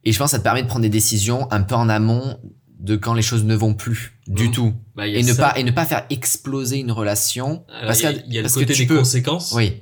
Et 0.04 0.10
je 0.10 0.18
pense 0.18 0.32
que 0.32 0.32
ça 0.32 0.38
te 0.38 0.42
permet 0.42 0.62
de 0.62 0.66
prendre 0.66 0.82
des 0.82 0.88
décisions 0.88 1.50
un 1.52 1.62
peu 1.62 1.76
en 1.76 1.88
amont 1.88 2.40
de 2.82 2.96
quand 2.96 3.14
les 3.14 3.22
choses 3.22 3.44
ne 3.44 3.54
vont 3.54 3.72
plus 3.74 4.18
du 4.26 4.48
Mhm. 4.48 4.52
tout 4.52 4.74
Bah, 4.94 5.06
et 5.06 5.22
ne 5.22 5.32
ça. 5.32 5.50
pas 5.52 5.58
et 5.58 5.62
ne 5.64 5.70
pas 5.70 5.86
faire 5.86 6.04
exploser 6.10 6.78
une 6.78 6.92
relation 6.92 7.64
Alors, 7.68 7.86
parce 7.86 8.00
il 8.00 8.02
y 8.02 8.06
a, 8.06 8.12
que 8.12 8.18
il 8.26 8.34
y 8.34 8.38
a 8.38 8.40
le 8.40 8.42
parce 8.44 8.54
côté 8.54 8.74
des 8.74 8.86
peux 8.86 8.98
conséquences. 8.98 9.52
oui 9.52 9.72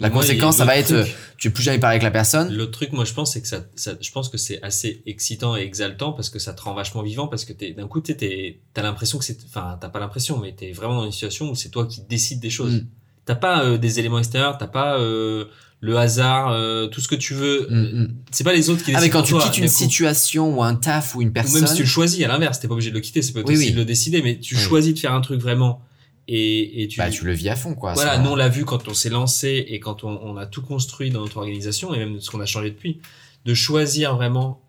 la 0.00 0.10
Moi, 0.10 0.22
conséquence 0.22 0.58
ça 0.58 0.64
va 0.64 0.76
être 0.76 0.92
euh, 0.92 1.04
tu 1.38 1.50
peux 1.50 1.54
plus 1.54 1.62
jamais 1.64 1.80
parler 1.80 1.94
avec 1.94 2.04
la 2.04 2.12
personne 2.12 2.52
L'autre 2.54 2.70
truc, 2.70 2.92
moi, 2.92 3.04
je 3.04 3.12
pense, 3.12 3.32
c'est 3.32 3.42
que 3.42 3.48
ça, 3.48 3.64
ça, 3.74 3.94
je 4.00 4.10
pense 4.12 4.28
que 4.28 4.38
c'est 4.38 4.62
assez 4.62 5.02
excitant 5.06 5.56
et 5.56 5.62
exaltant 5.62 6.12
parce 6.12 6.30
que 6.30 6.38
ça 6.38 6.52
te 6.52 6.62
rend 6.62 6.72
vachement 6.74 7.02
vivant 7.02 7.26
parce 7.26 7.44
que 7.44 7.52
t'es, 7.52 7.72
d'un 7.72 7.88
coup, 7.88 8.00
t'es, 8.00 8.14
t'es- 8.16 8.60
t'as 8.74 8.82
l'impression 8.82 9.18
que 9.18 9.24
c'est, 9.24 9.36
enfin, 9.46 9.76
t'as 9.80 9.88
pas 9.88 9.98
l'impression, 9.98 10.38
mais 10.38 10.52
t'es 10.52 10.70
vraiment 10.70 10.94
dans 10.98 11.04
une 11.06 11.10
situation 11.10 11.50
où 11.50 11.56
c'est 11.56 11.70
toi 11.70 11.84
qui 11.86 12.02
décides 12.08 12.38
des 12.38 12.50
choses. 12.50 12.74
Mm. 12.74 12.86
T'as 13.28 13.34
pas 13.34 13.62
euh, 13.62 13.76
des 13.76 13.98
éléments 13.98 14.18
extérieurs, 14.18 14.56
t'as 14.56 14.68
pas 14.68 14.98
euh, 14.98 15.44
le 15.80 15.98
hasard, 15.98 16.48
euh, 16.50 16.86
tout 16.86 17.02
ce 17.02 17.08
que 17.08 17.14
tu 17.14 17.34
veux. 17.34 17.66
Mm, 17.68 18.00
mm. 18.00 18.14
C'est 18.30 18.42
pas 18.42 18.54
les 18.54 18.70
autres 18.70 18.78
qui 18.82 18.86
décident 18.92 18.98
ah 19.00 19.04
mais 19.04 19.10
quand 19.10 19.22
tu 19.22 19.32
toi, 19.32 19.42
quittes 19.42 19.58
une 19.58 19.68
situation 19.68 20.56
ou 20.56 20.62
un 20.62 20.74
taf 20.74 21.14
ou 21.14 21.20
une 21.20 21.28
Ou 21.28 21.32
personne 21.32 21.60
même 21.60 21.66
si 21.66 21.74
tu 21.74 21.82
le 21.82 21.88
choisis, 21.88 22.24
à 22.24 22.28
l'inverse, 22.28 22.58
t'es 22.58 22.68
pas 22.68 22.72
obligé 22.72 22.88
de 22.88 22.94
le 22.94 23.02
quitter, 23.02 23.20
c'est 23.20 23.34
pas 23.34 23.40
Oui, 23.40 23.52
aussi 23.54 23.66
oui. 23.66 23.72
de 23.72 23.76
le 23.76 23.84
décider, 23.84 24.22
mais 24.22 24.38
tu 24.38 24.54
Oui. 24.54 24.60
choisis 24.62 24.94
de 24.94 24.98
faire 24.98 25.12
un 25.12 25.20
truc 25.20 25.42
vraiment. 25.42 25.82
Et, 26.26 26.82
et 26.82 26.88
tu, 26.88 26.96
bah 26.98 27.10
tu 27.10 27.26
le 27.26 27.32
vis 27.34 27.50
à 27.50 27.56
fond 27.56 27.74
quoi 27.74 27.92
voilà, 27.92 28.16
nous 28.16 28.30
on 28.30 28.36
l'a 28.36 28.48
vu 28.48 28.64
quand 28.64 28.88
on 28.88 28.94
s'est 28.94 29.10
lancé 29.10 29.66
et 29.68 29.78
quand 29.78 30.04
on, 30.04 30.18
on 30.22 30.38
a 30.38 30.46
tout 30.46 30.62
construit 30.62 31.10
dans 31.10 31.20
notre 31.20 31.36
organisation 31.36 31.94
et 31.94 31.98
même 31.98 32.18
ce 32.20 32.30
qu'on 32.30 32.40
a 32.40 32.46
changé 32.46 32.70
depuis, 32.70 32.98
de 33.44 33.52
choisir 33.52 34.16
vraiment 34.16 34.62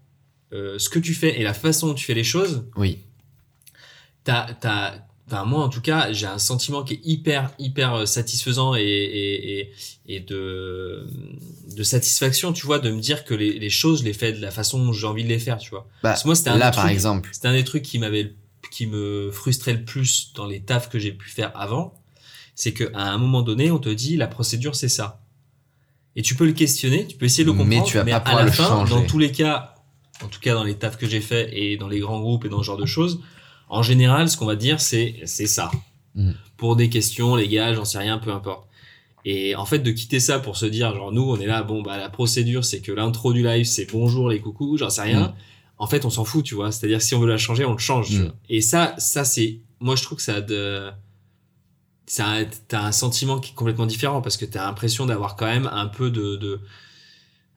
euh, 0.52 0.78
ce 0.80 0.90
que 0.90 1.00
tu 1.00 1.14
fais 1.14 1.40
et 1.40 1.44
la 1.44 1.54
façon 1.54 1.88
dont 1.88 1.94
tu 1.94 2.06
fais 2.06 2.14
les 2.14 2.26
choses. 2.26 2.66
oui 2.76 3.00
T'as, 4.26 4.54
t'as, 4.54 4.96
enfin 5.32 5.46
moi 5.46 5.64
en 5.64 5.70
tout 5.70 5.82
cas, 5.82 6.12
j'ai 6.12 6.26
un 6.26 6.40
sentiment 6.40 6.84
qui 6.84 6.96
est 6.96 7.02
hyper 7.04 7.52
hyper 7.60 7.94
euh, 7.94 8.06
satisfaisant 8.06 8.76
et 8.76 8.82
et, 8.84 9.72
et, 10.08 10.20
de 10.20 11.06
de 11.76 11.84
satisfaction, 11.84 12.52
tu 12.54 12.66
vois, 12.66 12.80
de 12.80 12.90
me 12.92 13.00
dire 13.00 13.24
que 13.26 13.34
les, 13.34 13.60
les 13.60 13.70
choses 13.70 14.00
je 14.00 14.06
les 14.06 14.14
fais 14.14 14.32
de 14.34 14.42
la 14.42 14.52
façon 14.52 14.84
dont 14.84 14.92
j'ai 14.94 15.08
envie 15.08 15.24
de 15.24 15.30
les 15.30 15.40
faire, 15.40 15.58
tu 15.60 15.70
vois. 15.70 15.88
bah, 16.04 16.10
Parce 16.10 16.24
que 16.24 16.28
moi 16.30 16.36
c'était 16.36 16.50
un 16.50 16.58
là 16.58 16.72
des 16.72 16.76
par 16.76 16.84
trucs- 16.86 16.94
exemple 16.96 17.30
c'était 17.32 17.48
un 17.48 17.54
des 17.54 17.64
trucs 17.64 17.84
qui 17.84 18.00
m'avait 18.00 18.34
qui 18.72 18.86
me 18.88 19.32
frustrait 19.32 19.74
le 19.74 19.84
plus 19.84 20.32
dans 20.36 20.46
les 20.46 20.62
tafs 20.62 20.90
que 20.90 21.00
j'ai 21.00 21.12
pu 21.12 21.30
faire 21.30 21.52
avant, 21.56 21.94
c'est 22.56 22.72
que 22.74 22.92
à 22.94 23.10
un 23.12 23.18
moment 23.18 23.42
donné, 23.42 23.72
on 23.72 23.80
te 23.80 23.90
dit 23.90 24.16
la 24.18 24.28
procédure 24.28 24.76
c'est 24.76 24.90
ça. 24.90 25.22
Et 26.16 26.22
tu 26.22 26.36
peux 26.36 26.46
le 26.46 26.54
questionner, 26.54 27.08
tu 27.08 27.16
peux 27.18 27.26
essayer 27.26 27.44
de 27.46 27.50
le 27.52 27.54
Mais 27.58 27.64
comprendre, 27.64 27.88
tu 27.88 27.98
vas 27.98 28.04
pas 28.20 28.32
à 28.32 28.36
la 28.36 28.44
le 28.46 28.52
fin, 28.52 28.68
changer. 28.68 28.94
dans 28.94 29.06
tous 29.06 29.18
les 29.20 29.32
cas, 29.32 29.76
en 30.24 30.28
tout 30.28 30.40
cas 30.40 30.54
dans 30.54 30.64
les 30.64 30.76
tafs 30.76 30.98
que 30.98 31.08
j'ai 31.08 31.22
fait 31.22 31.50
et 31.58 31.78
dans 31.78 31.88
les 31.88 32.00
grands 32.00 32.20
groupes 32.20 32.46
et 32.46 32.50
dans 32.50 32.60
ce 32.60 32.66
genre 32.66 32.78
de 32.78 32.86
choses, 32.86 33.22
en 33.70 33.82
général, 33.82 34.30
ce 34.30 34.38
qu'on 34.38 34.46
va 34.46 34.56
dire 34.56 34.82
c'est 34.82 35.16
c'est 35.26 35.48
ça. 35.48 35.72
Mm. 36.16 36.32
Pour 36.58 36.76
des 36.76 36.90
questions 36.90 37.36
légales, 37.36 37.76
j'en 37.76 37.86
sais 37.86 38.00
rien, 38.00 38.18
peu 38.18 38.32
importe. 38.32 38.68
Et 39.26 39.56
en 39.56 39.66
fait, 39.66 39.80
de 39.80 39.92
quitter 39.92 40.20
ça 40.20 40.40
pour 40.40 40.58
se 40.58 40.66
dire, 40.66 40.94
genre, 40.96 41.12
nous, 41.12 41.22
on 41.22 41.38
est 41.40 41.46
là, 41.46 41.62
bon, 41.62 41.82
bah, 41.82 41.98
la 41.98 42.10
procédure, 42.10 42.64
c'est 42.66 42.82
que 42.82 42.92
l'intro 42.92 43.34
du 43.34 43.44
live, 43.44 43.66
c'est 43.66 43.90
bonjour 43.92 44.30
les 44.30 44.40
coucous, 44.40 44.78
j'en 44.78 44.90
sais 44.90 45.02
rien. 45.04 45.28
Mm. 45.28 45.34
En 45.78 45.88
fait, 45.88 46.06
on 46.06 46.10
s'en 46.10 46.26
fout, 46.26 46.44
tu 46.44 46.56
vois. 46.56 46.72
C'est-à-dire, 46.72 47.02
si 47.02 47.16
on 47.16 47.20
veut 47.20 47.28
la 47.28 47.38
changer, 47.38 47.66
on 47.66 47.74
le 47.74 47.78
change. 47.78 48.12
Mm. 48.12 48.32
Et 48.50 48.62
ça, 48.62 48.96
ça, 48.98 49.24
c'est, 49.24 49.60
moi, 49.80 49.96
je 49.96 50.04
trouve 50.04 50.18
que 50.18 50.24
ça 50.24 50.36
a 50.36 50.42
de, 50.42 50.90
ça 52.06 52.28
a, 52.28 52.46
t'as 52.46 52.84
un 52.84 52.92
sentiment 52.92 53.40
qui 53.40 53.52
est 53.52 53.56
complètement 53.56 53.86
différent 53.86 54.22
parce 54.22 54.36
que 54.36 54.46
t'as 54.46 54.66
l'impression 54.66 55.06
d'avoir 55.06 55.36
quand 55.36 55.46
même 55.46 55.70
un 55.72 55.88
peu 55.88 56.10
de, 56.10 56.36
de, 56.38 56.60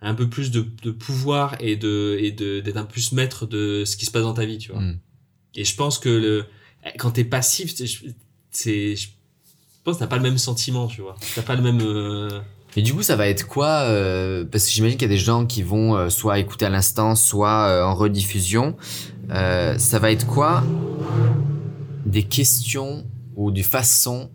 un 0.03 0.15
peu 0.15 0.29
plus 0.29 0.51
de, 0.51 0.67
de 0.83 0.91
pouvoir 0.91 1.57
et 1.61 1.77
de, 1.77 2.19
et 2.21 2.33
de, 2.33 2.61
d'être 2.61 2.77
un 2.77 2.85
plus 2.85 3.13
maître 3.13 3.47
de 3.47 3.85
ce 3.87 3.97
qui 3.97 4.05
se 4.05 4.11
passe 4.11 4.23
dans 4.23 4.35
ta 4.35 4.45
vie, 4.45 4.59
tu 4.59 4.73
vois. 4.73 4.83
Et 5.55 5.65
je 5.65 5.77
pense 5.77 5.99
que 5.99 6.09
le, 6.09 6.45
quand 6.99 7.13
t'es 7.13 7.25
passif, 7.25 7.75
c'est, 8.51 8.97
je 8.97 9.09
pense 9.85 9.99
t'as 9.99 10.07
pas 10.07 10.17
le 10.17 10.23
même 10.23 10.39
sentiment, 10.39 10.87
tu 10.87 11.01
vois. 11.01 11.17
T'as 11.35 11.43
pas 11.43 11.55
le 11.55 11.63
même, 11.63 11.81
euh, 11.83 12.41
Et 12.77 12.83
du 12.83 12.95
coup, 12.95 13.03
ça 13.03 13.17
va 13.17 13.29
être 13.29 13.47
quoi 13.47 13.83
euh, 13.83 14.45
Parce 14.45 14.67
que 14.67 14.71
j'imagine 14.71 14.97
qu'il 14.97 15.09
y 15.09 15.13
a 15.13 15.15
des 15.15 15.21
gens 15.21 15.47
qui 15.47 15.63
vont 15.63 15.97
euh, 15.97 16.09
soit 16.09 16.39
écouter 16.39 16.67
à 16.67 16.71
l'instant, 16.71 17.15
soit 17.15 17.69
euh, 17.69 17.85
en 17.85 17.95
rediffusion. 17.95 18.77
Euh, 19.31 19.77
ça 19.79 19.99
va 19.99 20.11
être 20.11 20.27
quoi 20.27 20.63
Des 22.07 22.25
questions 22.25 23.07
ou 23.37 23.51
des 23.51 23.63
façons 23.63 24.31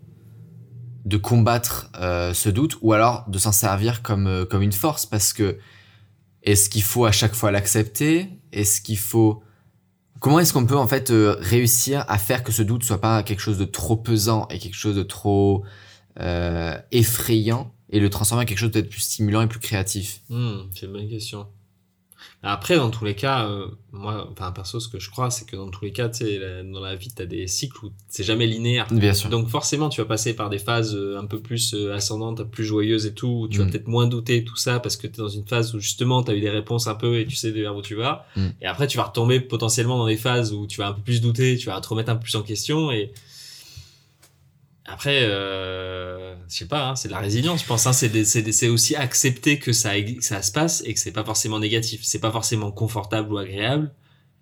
de 1.04 1.16
combattre 1.16 1.90
euh, 1.98 2.34
ce 2.34 2.48
doute, 2.48 2.76
ou 2.82 2.92
alors 2.92 3.24
de 3.28 3.38
s'en 3.38 3.52
servir 3.52 4.02
comme 4.02 4.44
comme 4.50 4.62
une 4.62 4.72
force, 4.72 5.06
parce 5.06 5.32
que 5.32 5.58
est-ce 6.42 6.68
qu'il 6.68 6.82
faut 6.82 7.06
à 7.06 7.12
chaque 7.12 7.34
fois 7.34 7.50
l'accepter? 7.50 8.28
Est-ce 8.52 8.80
qu'il 8.80 8.98
faut 8.98 9.42
Comment 10.20 10.40
est-ce 10.40 10.52
qu'on 10.52 10.66
peut 10.66 10.76
en 10.76 10.88
fait 10.88 11.10
euh, 11.10 11.36
réussir 11.40 12.04
à 12.08 12.18
faire 12.18 12.42
que 12.42 12.52
ce 12.52 12.62
doute 12.62 12.82
soit 12.82 13.00
pas 13.00 13.22
quelque 13.22 13.40
chose 13.40 13.58
de 13.58 13.64
trop 13.64 13.96
pesant 13.96 14.48
et 14.48 14.58
quelque 14.58 14.74
chose 14.76 14.96
de 14.96 15.02
trop 15.02 15.64
euh, 16.20 16.76
effrayant 16.90 17.72
et 17.90 18.00
le 18.00 18.10
transformer 18.10 18.42
en 18.42 18.46
quelque 18.46 18.58
chose 18.58 18.70
de 18.70 18.80
peut-être 18.80 18.90
plus 18.90 19.00
stimulant 19.00 19.42
et 19.42 19.46
plus 19.46 19.60
créatif? 19.60 20.22
Hmm, 20.28 20.62
c'est 20.74 20.86
une 20.86 20.92
bonne 20.92 21.08
question. 21.08 21.46
Après, 22.44 22.76
dans 22.76 22.90
tous 22.90 23.04
les 23.04 23.16
cas, 23.16 23.48
euh, 23.48 23.66
moi, 23.90 24.28
enfin, 24.30 24.52
perso, 24.52 24.78
ce 24.78 24.88
que 24.88 25.00
je 25.00 25.10
crois, 25.10 25.28
c'est 25.28 25.44
que 25.44 25.56
dans 25.56 25.68
tous 25.70 25.84
les 25.84 25.90
cas, 25.90 26.08
la- 26.20 26.62
dans 26.62 26.78
la 26.78 26.94
vie, 26.94 27.08
tu 27.14 27.20
as 27.20 27.26
des 27.26 27.48
cycles 27.48 27.86
où 27.86 27.90
c'est 28.08 28.22
jamais 28.22 28.46
linéaire. 28.46 28.86
Bien 28.92 29.12
sûr. 29.12 29.28
Donc 29.28 29.48
forcément, 29.48 29.88
tu 29.88 30.00
vas 30.00 30.06
passer 30.06 30.34
par 30.36 30.48
des 30.48 30.58
phases 30.60 30.94
euh, 30.94 31.18
un 31.18 31.26
peu 31.26 31.40
plus 31.40 31.74
euh, 31.74 31.92
ascendantes, 31.94 32.44
plus 32.44 32.64
joyeuses 32.64 33.06
et 33.06 33.12
tout, 33.12 33.26
où 33.42 33.48
tu 33.48 33.58
vas 33.58 33.64
Mm. 33.64 33.70
peut-être 33.70 33.88
moins 33.88 34.06
douter, 34.06 34.44
tout 34.44 34.54
ça, 34.56 34.78
parce 34.78 34.96
que 34.96 35.08
tu 35.08 35.14
es 35.14 35.16
dans 35.18 35.28
une 35.28 35.46
phase 35.48 35.74
où 35.74 35.80
justement, 35.80 36.22
tu 36.22 36.30
as 36.30 36.34
eu 36.36 36.40
des 36.40 36.50
réponses 36.50 36.86
un 36.86 36.94
peu 36.94 37.18
et 37.18 37.26
tu 37.26 37.34
sais 37.34 37.50
vers 37.50 37.74
où 37.76 37.82
tu 37.82 37.96
vas. 37.96 38.24
Mm. 38.36 38.46
Et 38.62 38.66
après, 38.66 38.86
tu 38.86 38.98
vas 38.98 39.04
retomber 39.04 39.40
potentiellement 39.40 39.98
dans 39.98 40.06
des 40.06 40.16
phases 40.16 40.52
où 40.52 40.68
tu 40.68 40.80
vas 40.80 40.88
un 40.88 40.92
peu 40.92 41.02
plus 41.02 41.20
douter, 41.20 41.56
tu 41.56 41.66
vas 41.66 41.80
te 41.80 41.88
remettre 41.88 42.10
un 42.10 42.14
peu 42.16 42.22
plus 42.22 42.36
en 42.36 42.42
question. 42.42 42.92
Et 42.92 43.12
après, 44.90 45.20
euh, 45.22 46.34
je 46.48 46.56
sais 46.56 46.66
pas, 46.66 46.88
hein, 46.88 46.96
c'est 46.96 47.08
de 47.08 47.12
la 47.12 47.18
résilience, 47.18 47.62
je 47.62 47.66
pense. 47.66 47.86
Hein, 47.86 47.92
c'est 47.92 48.68
aussi 48.68 48.96
accepter 48.96 49.58
que 49.58 49.72
ça, 49.72 49.92
ça 50.20 50.40
se 50.40 50.50
passe 50.50 50.82
et 50.86 50.94
que 50.94 51.00
c'est 51.00 51.12
pas 51.12 51.24
forcément 51.24 51.58
négatif. 51.58 52.00
C'est 52.04 52.20
pas 52.20 52.32
forcément 52.32 52.72
confortable 52.72 53.30
ou 53.30 53.36
agréable, 53.36 53.92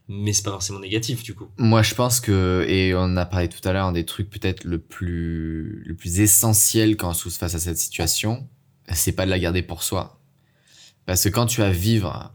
mais 0.09 0.33
c'est 0.33 0.45
pas 0.45 0.53
forcément 0.53 0.79
négatif 0.79 1.25
du 1.25 1.35
coup. 1.35 1.49
Moi, 1.59 1.83
je 1.83 1.95
pense 1.95 2.21
que, 2.21 2.65
et 2.69 2.95
on 2.95 3.17
a 3.17 3.27
parlé 3.27 3.49
tout 3.49 3.67
à 3.69 3.73
l'heure, 3.73 3.87
un 3.87 3.93
des 3.93 4.05
trucs 4.05 4.31
peut-être 4.31 4.63
le 4.63 4.79
plus, 4.79 5.83
le 5.85 5.95
plus 5.95 6.21
essentiel 6.21 6.97
quand 6.97 7.11
on 7.11 7.15
se 7.15 7.29
face 7.31 7.57
à 7.57 7.59
cette 7.59 7.79
situation, 7.79 8.49
c'est 8.93 9.13
pas 9.13 9.25
de 9.25 9.31
la 9.31 9.41
garder 9.41 9.63
pour 9.63 9.83
soi. 9.83 10.21
Parce 11.07 11.25
que 11.25 11.29
quand 11.29 11.47
tu 11.47 11.61
vas 11.61 11.71
vivre, 11.71 12.33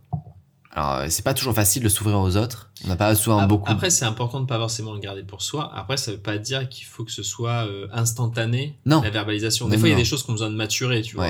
alors 0.74 1.10
c'est 1.10 1.24
pas 1.24 1.34
toujours 1.34 1.54
facile 1.54 1.84
de 1.84 1.90
s'ouvrir 1.90 2.20
aux 2.20 2.38
autres. 2.38 2.72
On 2.86 2.88
n'a 2.88 2.96
pas 2.96 3.14
souvent 3.16 3.46
beaucoup. 3.46 3.70
Après, 3.72 3.90
c'est 3.90 4.06
important 4.06 4.40
de 4.40 4.46
pas 4.46 4.58
forcément 4.58 4.94
le 4.94 5.00
garder 5.00 5.24
pour 5.24 5.42
soi. 5.42 5.72
Après, 5.76 5.98
ça 5.98 6.12
veut 6.12 6.18
pas 6.18 6.38
dire 6.38 6.70
qu'il 6.70 6.86
faut 6.86 7.04
que 7.04 7.12
ce 7.12 7.24
soit 7.24 7.68
euh, 7.68 7.88
instantané, 7.92 8.78
Non. 8.86 9.02
la 9.02 9.10
verbalisation. 9.10 9.66
Non, 9.66 9.72
Des 9.72 9.78
fois, 9.78 9.90
il 9.90 9.92
y 9.92 9.96
a 9.96 9.98
des 9.98 10.06
choses 10.06 10.24
qui 10.24 10.30
ont 10.30 10.34
besoin 10.34 10.50
de 10.50 10.56
maturer, 10.56 11.02
tu 11.02 11.16
vois. 11.16 11.28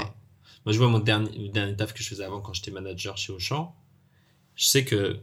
Moi, 0.65 0.73
je 0.73 0.77
vois 0.77 0.87
mon 0.89 0.99
dernier, 0.99 1.31
le 1.37 1.49
dernier 1.49 1.75
taf 1.75 1.93
que 1.93 2.03
je 2.03 2.07
faisais 2.09 2.23
avant 2.23 2.39
quand 2.39 2.53
j'étais 2.53 2.69
manager 2.71 3.17
chez 3.17 3.33
Auchan. 3.33 3.75
Je 4.55 4.65
sais 4.67 4.85
que 4.85 5.17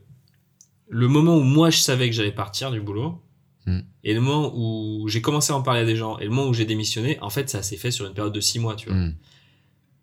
le 0.88 1.09
moment 1.09 1.37
où 1.37 1.42
moi, 1.42 1.70
je 1.70 1.78
savais 1.78 2.09
que 2.11 2.14
j'allais 2.16 2.33
partir 2.33 2.70
du 2.70 2.81
boulot, 2.81 3.22
Hmm. 3.66 3.81
et 4.02 4.14
le 4.14 4.22
moment 4.22 4.50
où 4.54 5.09
j'ai 5.09 5.20
commencé 5.20 5.52
à 5.52 5.57
en 5.57 5.61
parler 5.61 5.81
à 5.81 5.85
des 5.85 5.94
gens, 5.96 6.16
et 6.18 6.24
le 6.24 6.31
moment 6.31 6.48
où 6.48 6.54
j'ai 6.54 6.64
démissionné, 6.64 7.18
en 7.20 7.28
fait, 7.28 7.50
ça 7.50 7.62
s'est 7.62 7.76
fait 7.76 7.90
sur 7.90 8.07
une 8.07 8.14
période 8.14 8.33
de 8.33 8.40
six 8.40 8.59
mois, 8.59 8.74
tu 8.76 8.88
vois. 8.88 8.96
Hmm. 8.96 9.14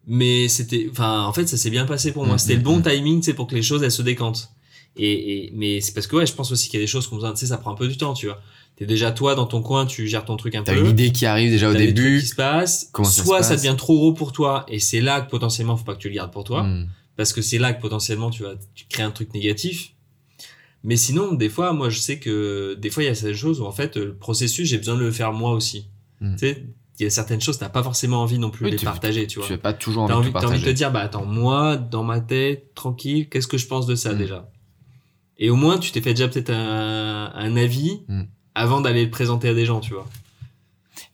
Mais 0.08 0.48
c'était, 0.48 0.88
enfin, 0.92 1.24
en 1.24 1.34
fait, 1.34 1.48
ça 1.48 1.58
s'est 1.58 1.70
bien 1.70 1.86
passé 1.86 2.12
pour 2.12 2.26
moi. 2.26 2.36
Mm, 2.36 2.40
C'était 2.40 2.54
mm, 2.56 2.58
le 2.58 2.64
bon 2.64 2.78
mm. 2.78 2.84
timing, 2.84 3.22
sais, 3.24 3.34
pour 3.34 3.48
que 3.48 3.56
les 3.56 3.64
choses, 3.64 3.84
elles 3.84 3.92
se 3.92 4.02
décantent. 4.02 4.50
Et, 4.98 5.46
et 5.48 5.52
mais 5.54 5.82
c'est 5.82 5.94
parce 5.94 6.08
que, 6.08 6.16
ouais, 6.16 6.26
je 6.26 6.34
pense 6.34 6.52
aussi 6.52 6.70
qu'il 6.70 6.80
y 6.80 6.84
a 6.84 6.86
des 6.86 6.92
choses 6.92 7.08
qu'on 7.08 7.16
besoin, 7.16 7.34
tu 7.34 7.40
sais, 7.40 7.48
ça 7.48 7.58
prend 7.58 7.72
un 7.72 7.76
peu 7.76 7.88
du 7.88 7.98
temps, 7.98 8.14
tu 8.14 8.28
vois. 8.28 8.40
T'es 8.78 8.86
déjà 8.86 9.12
toi 9.12 9.36
dans 9.36 9.46
ton 9.46 9.62
coin, 9.62 9.86
tu 9.86 10.06
gères 10.08 10.26
ton 10.26 10.36
truc 10.36 10.54
un 10.56 10.64
T'as 10.64 10.74
peu. 10.74 10.82
une 10.82 10.88
idée 10.88 11.12
qui 11.12 11.26
arrive 11.26 11.50
déjà 11.50 11.70
au 11.70 11.74
t'as 11.74 11.80
des 11.80 11.86
trucs 11.94 11.96
début. 11.96 12.20
qui 12.20 12.28
se 12.28 12.36
passent. 12.36 12.90
Comment 12.92 13.08
ça 13.08 13.22
se 13.22 13.26
Soit 13.26 13.42
ça, 13.44 13.50
passe 13.52 13.64
devient 13.64 13.78
trop 13.78 13.96
gros 13.96 14.14
pour 14.14 14.32
toi, 14.32 14.66
et 14.68 14.80
c'est 14.80 15.02
là 15.02 15.22
que 15.22 15.30
potentiellement, 15.30 15.78
faut 15.78 15.86
pas 15.86 15.96
que 15.96 16.02
tu 16.02 16.10
le 16.10 16.16
gardes 16.16 16.32
pour 16.32 16.44
toi. 16.44 16.68
Parce 17.18 17.32
que 17.32 17.42
c'est 17.42 17.58
là 17.58 17.74
que 17.74 17.82
potentiellement, 17.82 18.30
tu 18.30 18.44
vas 18.44 18.56
tu 18.74 18.86
crées 18.90 19.04
un 19.04 19.12
truc 19.12 19.34
négatif. 19.34 19.94
Mais 20.84 20.98
sinon, 20.98 21.34
des 21.34 21.50
fois, 21.50 21.74
moi, 21.74 21.90
je 21.90 21.98
sais 21.98 22.20
que 22.20 22.76
des 22.76 22.90
fois, 22.92 23.02
il 23.02 23.08
y 23.08 23.10
a 23.10 23.16
certaines 23.16 23.36
choses 23.36 23.60
où, 23.60 23.66
en 23.66 23.72
fait, 23.72 23.96
le 23.98 24.14
processus, 24.14 24.68
j'ai 24.68 24.78
besoin 24.78 24.96
de 24.96 25.00
le 25.00 25.12
faire 25.12 25.34
moi 25.34 25.52
aussi. 25.54 25.88
Mm. 26.22 26.34
Tu 26.34 26.40
sais, 26.40 26.66
il 27.00 27.04
y 27.04 27.06
a 27.06 27.10
certaines 27.10 27.42
choses, 27.42 27.58
t'as 27.58 27.70
pas 27.70 27.84
forcément 27.84 28.22
envie 28.22 28.40
non 28.40 28.50
plus 28.50 28.66
Oui, 28.66 28.72
de 28.72 28.76
les 28.76 28.80
tu- 28.80 28.86
partager, 28.86 29.28
tu 29.28 29.40
vois. 29.40 29.48
Tu 29.48 29.54
n'as 29.54 29.58
pas 29.60 29.74
toujours 29.74 30.04
envie 30.04 30.10
T'as 30.10 30.14
de 30.16 30.20
envie, 30.20 30.32
tout 30.32 30.40
t'as 30.40 30.48
envie 30.48 30.60
de 30.62 30.66
te 30.66 30.70
dire, 30.70 30.92
bah 30.92 31.02
attends, 31.02 31.26
moi, 31.26 31.76
dans 31.78 32.04
ma 32.04 32.22
tête, 32.22 32.74
tranquille, 32.74 33.28
qu'est-ce 33.30 33.48
que 33.48 33.58
je 33.58 33.68
pense 33.68 33.86
de 33.86 33.96
ça 33.96 34.14
Mm. 34.14 34.18
déjà? 34.18 34.50
Et 35.38 35.50
au 35.50 35.56
moins, 35.56 35.78
tu 35.78 35.92
t'es 35.92 36.00
fait 36.02 36.14
déjà 36.14 36.28
peut-être 36.30 36.52
un, 36.52 37.32
un 37.36 37.58
avis 37.58 38.02
Mm. 38.08 38.22
avant 38.56 38.80
d'aller 38.82 39.04
le 39.04 39.12
présenter 39.12 39.50
à 39.50 39.54
des 39.54 39.66
gens, 39.66 39.80
tu 39.82 39.94
vois. 39.94 40.08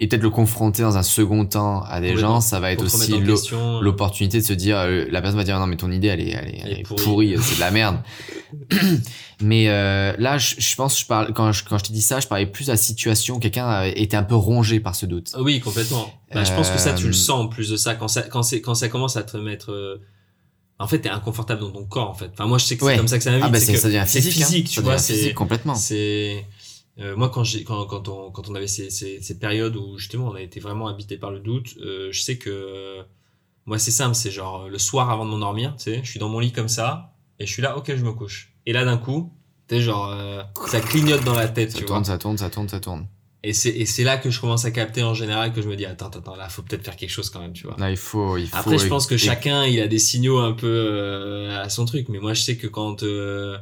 Et 0.04 0.08
peut-être 0.08 0.24
le 0.24 0.32
confronter 0.32 0.82
dans 0.82 0.98
un 0.98 1.04
second 1.04 1.46
temps 1.46 1.84
à 1.84 2.02
des 2.02 2.18
gens, 2.18 2.42
ça 2.42 2.60
va 2.60 2.72
être 2.72 2.84
aussi 2.84 3.22
question. 3.24 3.80
l'opportunité 3.82 4.40
de 4.42 4.44
se 4.46 4.54
dire, 4.54 4.78
euh, 4.80 5.06
la 5.12 5.22
personne 5.22 5.38
va 5.38 5.44
dire 5.44 5.60
non 5.60 5.68
mais 5.68 5.78
ton 5.78 5.92
idée 5.92 6.08
elle 6.08 6.22
est, 6.22 6.32
elle 6.32 6.48
est, 6.56 6.62
elle 6.80 6.84
pourrie. 6.84 7.04
pourrie, 7.04 7.36
c'est 7.40 7.56
de 7.56 7.60
la 7.60 7.70
merde. 7.70 7.98
mais 9.42 9.70
euh, 9.70 10.14
là, 10.18 10.38
je, 10.38 10.56
je 10.58 10.76
pense, 10.76 11.00
je 11.00 11.06
parle 11.06 11.34
quand 11.34 11.52
je, 11.52 11.64
quand 11.64 11.78
je 11.78 11.84
te 11.86 11.92
dis 11.94 12.02
ça, 12.02 12.20
je 12.20 12.28
parlais 12.28 12.46
plus 12.46 12.66
de 12.68 12.72
la 12.72 12.78
situation. 12.78 13.40
Quelqu'un 13.40 13.84
été 13.84 14.18
un 14.18 14.24
peu 14.24 14.36
rongé 14.36 14.80
par 14.80 14.96
ce 14.96 15.06
doute. 15.06 15.32
Ah 15.36 15.42
Oui, 15.42 15.60
complètement. 15.60 16.12
Bah, 16.34 16.44
Je 16.44 16.52
pense 16.54 16.70
que 16.70 16.78
ça, 16.80 16.94
tu 16.94 17.06
Euh, 17.06 17.08
le 17.08 17.14
sens 17.14 17.46
en 17.46 17.48
plus 17.48 17.70
de 17.70 17.78
ça. 17.78 17.96
Quand 17.96 18.08
ça, 18.08 18.24
quand 18.24 18.44
c'est, 18.44 18.62
quand 18.62 18.74
ça 18.76 18.90
commence 18.90 19.18
à 19.18 19.24
te 19.24 19.38
mettre. 19.38 19.72
euh, 19.72 20.02
En 20.80 20.88
fait, 20.88 21.00
t'es 21.00 21.10
inconfortable 21.10 21.62
dans 21.62 21.70
ton 21.72 21.86
corps, 21.86 22.10
en 22.10 22.14
fait. 22.16 22.30
Enfin, 22.34 22.48
moi, 22.48 22.58
je 22.58 22.66
sais 22.66 22.76
que 22.78 22.84
Ouais. 22.86 22.94
c'est 22.94 22.98
comme 22.98 23.08
ça 23.08 23.18
que 23.20 23.24
ça 23.24 23.30
m'invite. 23.32 23.46
Ah 23.46 23.50
bah 23.50 23.60
c'est 23.60 23.74
physique, 23.74 23.96
hein. 23.96 24.06
physique, 24.06 24.68
Ça 24.68 24.74
tu 24.74 24.82
vois. 24.82 24.98
C'est, 24.98 25.34
complètement. 25.34 25.76
c'est, 25.76 26.44
euh, 27.00 27.16
moi, 27.16 27.30
quand 27.30 27.44
j'ai, 27.44 27.64
quand, 27.64 27.86
quand 27.86 28.08
on, 28.10 28.32
quand 28.32 28.50
on 28.50 28.56
avait 28.56 28.68
ces, 28.68 28.90
ces, 28.90 29.22
ces 29.22 29.40
périodes 29.40 29.76
où 29.76 29.98
justement 29.98 30.28
on 30.28 30.36
a 30.36 30.42
été 30.42 30.60
vraiment 30.60 30.88
habité 30.88 31.18
par 31.18 31.32
le 31.32 31.40
doute, 31.40 31.76
euh, 31.82 32.10
je 32.12 32.22
sais 32.22 32.38
que 32.38 32.98
moi, 33.66 33.80
c'est 33.80 33.92
simple. 33.92 34.16
C'est 34.16 34.32
genre 34.32 34.68
le 34.68 34.78
soir 34.78 35.10
avant 35.10 35.26
de 35.26 35.30
m'endormir, 35.32 35.76
tu 35.78 35.84
sais, 35.86 36.02
je 36.04 36.10
suis 36.10 36.20
dans 36.20 36.30
mon 36.30 36.40
lit 36.40 36.52
comme 36.52 36.68
ça 36.70 37.14
et 37.40 37.46
je 37.46 37.52
suis 37.52 37.62
là, 37.62 37.78
ok, 37.78 37.96
je 37.96 38.04
me 38.04 38.12
couche. 38.12 38.54
Et 38.66 38.74
là, 38.74 38.84
d'un 38.86 38.98
coup, 38.98 39.32
tu 39.68 39.76
sais, 39.76 39.82
genre, 39.82 40.10
euh, 40.12 40.44
ça 40.68 40.82
clignote 40.82 41.24
dans 41.24 41.36
la 41.36 41.48
tête, 41.48 41.72
Ça 41.72 41.78
tu 41.80 41.86
tourne, 41.86 42.00
vois. 42.04 42.06
ça 42.08 42.18
tourne, 42.18 42.38
ça 42.38 42.50
tourne, 42.50 42.68
ça 42.70 42.80
tourne. 42.80 43.08
Et 43.44 43.54
c'est, 43.54 43.70
et 43.72 43.88
c'est 43.88 44.04
là 44.04 44.18
que 44.18 44.30
je 44.30 44.40
commence 44.40 44.66
à 44.66 44.72
capter 44.72 45.02
en 45.02 45.16
général 45.16 45.52
que 45.52 45.64
je 45.64 45.68
me 45.68 45.76
dis, 45.76 45.86
attends, 45.88 46.08
attends, 46.08 46.20
attends, 46.20 46.36
là, 46.36 46.48
faut 46.48 46.62
peut-être 46.62 46.84
faire 46.84 46.96
quelque 46.96 47.10
chose 47.10 47.32
quand 47.32 47.40
même, 47.40 47.54
tu 47.54 47.66
vois. 47.66 47.76
Là, 47.80 47.90
il 47.90 47.98
faut, 47.98 48.38
il 48.38 48.46
faut. 48.48 48.56
Après, 48.56 48.78
je 48.78 48.86
pense 48.86 49.08
que 49.08 49.16
et- 49.16 49.18
chacun, 49.18 49.66
il 49.66 49.80
a 49.82 49.88
des 49.88 49.98
signaux 49.98 50.38
un 50.38 50.52
peu 50.54 50.68
euh, 50.68 51.60
à 51.64 51.68
son 51.70 51.86
truc. 51.86 52.08
Mais 52.10 52.20
moi, 52.20 52.34
je 52.36 52.42
sais 52.44 52.56
que 52.58 52.68
quand 52.68 53.02
euh, 53.02 53.58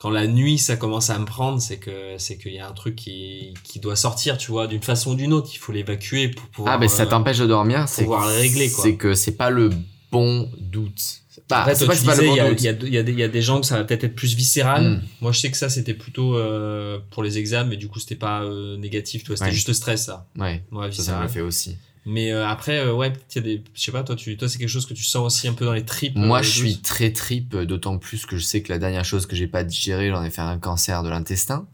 quand 0.00 0.08
la 0.08 0.26
nuit, 0.26 0.56
ça 0.58 0.76
commence 0.76 1.10
à 1.10 1.18
me 1.18 1.26
prendre, 1.26 1.60
c'est 1.60 1.76
que 1.76 2.14
c'est 2.16 2.38
qu'il 2.38 2.54
y 2.54 2.58
a 2.58 2.66
un 2.66 2.72
truc 2.72 2.96
qui 2.96 3.52
qui 3.64 3.80
doit 3.80 3.96
sortir, 3.96 4.38
tu 4.38 4.50
vois, 4.50 4.66
d'une 4.66 4.82
façon 4.82 5.12
ou 5.12 5.14
d'une 5.14 5.34
autre. 5.34 5.50
Il 5.52 5.58
faut 5.58 5.72
l'évacuer 5.72 6.28
pour 6.28 6.46
pouvoir. 6.48 6.74
Ah, 6.74 6.78
ben 6.78 6.88
ça 6.88 7.02
euh, 7.02 7.06
t'empêche 7.06 7.36
de 7.38 7.46
dormir, 7.46 7.86
c'est 7.86 8.02
pouvoir 8.04 8.26
le 8.26 8.34
régler, 8.34 8.70
quoi. 8.70 8.82
C'est 8.82 8.96
que 8.96 9.12
c'est 9.14 9.36
pas 9.36 9.50
le 9.50 9.68
bon 10.10 10.50
doute. 10.58 11.20
Bah, 11.50 11.58
Après, 11.60 11.74
c'est 11.74 11.84
toi, 11.84 11.94
pas 11.94 12.00
tu 12.00 12.06
disais, 12.08 12.26
bon 12.26 12.32
il 12.34 12.36
y, 12.36 12.40
a, 12.40 12.48
doute. 12.72 12.88
il 12.88 12.94
y, 12.94 12.98
y, 12.98 13.14
y 13.18 13.22
a 13.22 13.28
des 13.28 13.42
gens 13.42 13.60
que 13.60 13.66
ça 13.66 13.76
va 13.76 13.84
peut-être 13.84 14.04
être 14.04 14.14
plus 14.14 14.34
viscéral. 14.34 14.82
Mm. 14.84 15.02
Moi, 15.20 15.32
je 15.32 15.40
sais 15.40 15.50
que 15.50 15.56
ça, 15.56 15.68
c'était 15.68 15.94
plutôt 15.94 16.36
euh, 16.36 16.98
pour 17.10 17.22
les 17.22 17.36
examens, 17.38 17.68
mais 17.68 17.76
du 17.76 17.88
coup, 17.88 17.98
c'était 17.98 18.14
pas 18.14 18.42
euh, 18.42 18.76
négatif, 18.78 19.22
tu 19.22 19.28
vois, 19.28 19.36
c'était 19.36 19.48
Ouais. 19.50 19.54
juste 19.54 19.72
stress, 19.74 20.06
ça. 20.06 20.26
Ouais, 20.38 20.62
Moi, 20.70 20.90
ça, 20.92 21.02
ça 21.02 21.20
le 21.20 21.28
fait 21.28 21.40
aussi. 21.40 21.76
Mais 22.06 22.32
euh, 22.32 22.46
après, 22.46 22.78
euh, 22.78 22.94
ouais, 22.94 23.12
il 23.30 23.36
y 23.36 23.38
a 23.38 23.42
des, 23.42 23.64
je 23.74 23.82
sais 23.82 23.92
pas, 23.92 24.02
toi, 24.02 24.16
tu, 24.16 24.36
toi, 24.36 24.48
c'est 24.48 24.58
quelque 24.58 24.68
chose 24.68 24.86
que 24.86 24.94
tu 24.94 25.04
sens 25.04 25.26
aussi 25.26 25.48
un 25.48 25.52
peu 25.52 25.66
dans 25.66 25.74
les 25.74 25.84
tripes. 25.84 26.16
Moi, 26.16 26.38
euh, 26.38 26.42
je 26.42 26.64
les 26.64 26.70
suis 26.70 26.80
très 26.80 27.12
trip, 27.12 27.54
euh, 27.54 27.66
d'autant 27.66 27.98
plus 27.98 28.24
que 28.24 28.36
je 28.36 28.42
sais 28.42 28.62
que 28.62 28.72
la 28.72 28.78
dernière 28.78 29.04
chose 29.04 29.26
que 29.26 29.36
j'ai 29.36 29.46
pas 29.46 29.64
digéré, 29.64 30.08
j'en 30.08 30.24
ai 30.24 30.30
fait 30.30 30.40
un 30.40 30.58
cancer 30.58 31.02
de 31.02 31.10
l'intestin. 31.10 31.66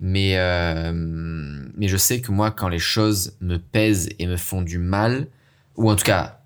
Mais, 0.00 0.38
euh, 0.38 0.92
mais 0.94 1.88
je 1.88 1.96
sais 1.96 2.20
que 2.20 2.32
moi, 2.32 2.50
quand 2.50 2.68
les 2.68 2.78
choses 2.78 3.36
me 3.40 3.58
pèsent 3.58 4.08
et 4.18 4.26
me 4.26 4.36
font 4.36 4.62
du 4.62 4.78
mal, 4.78 5.28
ou 5.76 5.90
en 5.90 5.96
tout 5.96 6.04
cas, 6.04 6.40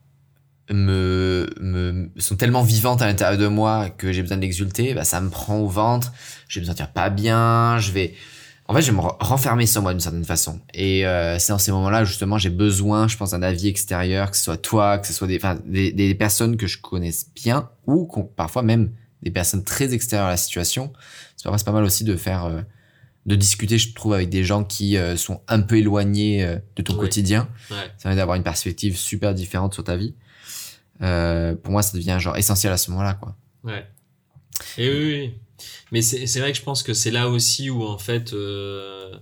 me, 0.69 1.49
me 1.61 2.11
sont 2.19 2.37
tellement 2.37 2.63
vivantes 2.63 3.01
à 3.01 3.07
l'intérieur 3.07 3.39
de 3.39 3.47
moi 3.47 3.91
que 3.91 4.13
j'ai 4.13 4.23
besoin 4.23 4.39
de 4.39 4.43
l'exulter, 4.43 4.95
bah, 4.95 5.05
ça 5.05 5.21
me 5.21 5.31
prend 5.31 5.59
au 5.59 5.69
ventre, 5.69 6.13
j'ai 6.49 6.61
besoin 6.61 6.75
de 6.75 6.79
dire 6.79 6.93
pas 6.93 7.11
bien, 7.11 7.79
je 7.79 7.93
vais, 7.93 8.15
en 8.71 8.75
fait, 8.75 8.83
je 8.83 8.91
vais 8.93 8.97
me 8.97 9.03
re- 9.03 9.17
renfermer 9.21 9.67
sur 9.67 9.83
moi 9.83 9.93
d'une 9.93 10.01
certaine 10.01 10.25
façon. 10.25 10.61
Et 10.75 11.05
euh, 11.05 11.39
c'est 11.41 11.53
dans 11.53 11.59
ces 11.59 11.73
moments-là, 11.73 12.05
justement, 12.05 12.39
j'ai 12.39 12.51
besoin, 12.51 13.09
je 13.09 13.17
pense, 13.17 13.33
d'un 13.33 13.43
avis 13.43 13.67
extérieur, 13.67 14.31
que 14.31 14.37
ce 14.37 14.45
soit 14.45 14.57
toi, 14.57 14.99
que 14.99 15.07
ce 15.09 15.13
soit 15.13 15.27
des, 15.27 15.37
enfin, 15.37 15.59
des, 15.67 15.91
des 15.93 16.15
personnes 16.15 16.57
que 16.57 16.67
je 16.69 16.79
connaisse 16.81 17.27
bien, 17.35 17.69
ou 17.87 18.07
parfois 18.37 18.63
même 18.63 18.93
des 19.23 19.31
personnes 19.33 19.65
très 19.65 19.93
extérieures 19.93 20.29
à 20.29 20.31
la 20.31 20.37
situation. 20.37 20.93
C'est 21.37 21.51
pas 21.65 21.73
mal 21.73 21.83
aussi 21.85 22.05
de 22.05 22.15
faire, 22.17 22.45
euh, 22.45 22.61
de 23.27 23.35
discuter, 23.35 23.77
je 23.77 23.93
trouve, 23.93 24.15
avec 24.15 24.29
des 24.31 24.45
gens 24.45 24.63
qui 24.63 24.97
euh, 24.97 25.17
sont 25.17 25.41
un 25.49 25.61
peu 25.63 25.77
éloignés 25.79 26.57
de 26.77 26.83
ton 26.83 26.95
Oui. 26.95 27.01
quotidien. 27.01 27.49
Ouais. 27.71 27.77
Ça 27.99 28.05
permet 28.05 28.17
d'avoir 28.17 28.37
une 28.37 28.43
perspective 28.45 28.97
super 28.97 29.35
différente 29.35 29.75
sur 29.75 29.83
ta 29.85 29.97
vie. 29.97 30.15
Pour 31.01 31.73
moi, 31.73 31.83
ça 31.83 31.97
devient 31.97 32.17
genre 32.21 32.37
essentiel 32.37 32.73
à 32.73 32.77
ce 32.77 32.91
moment-là, 32.93 33.15
quoi. 33.15 33.35
Ouais. 33.65 33.85
Et 34.79 34.89
oui, 34.91 35.05
oui. 35.05 35.41
Mais 35.93 36.03
c'est 36.03 36.41
vrai 36.41 36.53
que 36.53 36.59
je 36.59 36.63
pense 36.63 36.83
que 36.83 36.95
c'est 36.95 37.11
là 37.11 37.29
aussi 37.29 37.71
où 37.71 37.83
en 37.85 37.99
fait, 37.99 38.33
euh, 38.33 39.15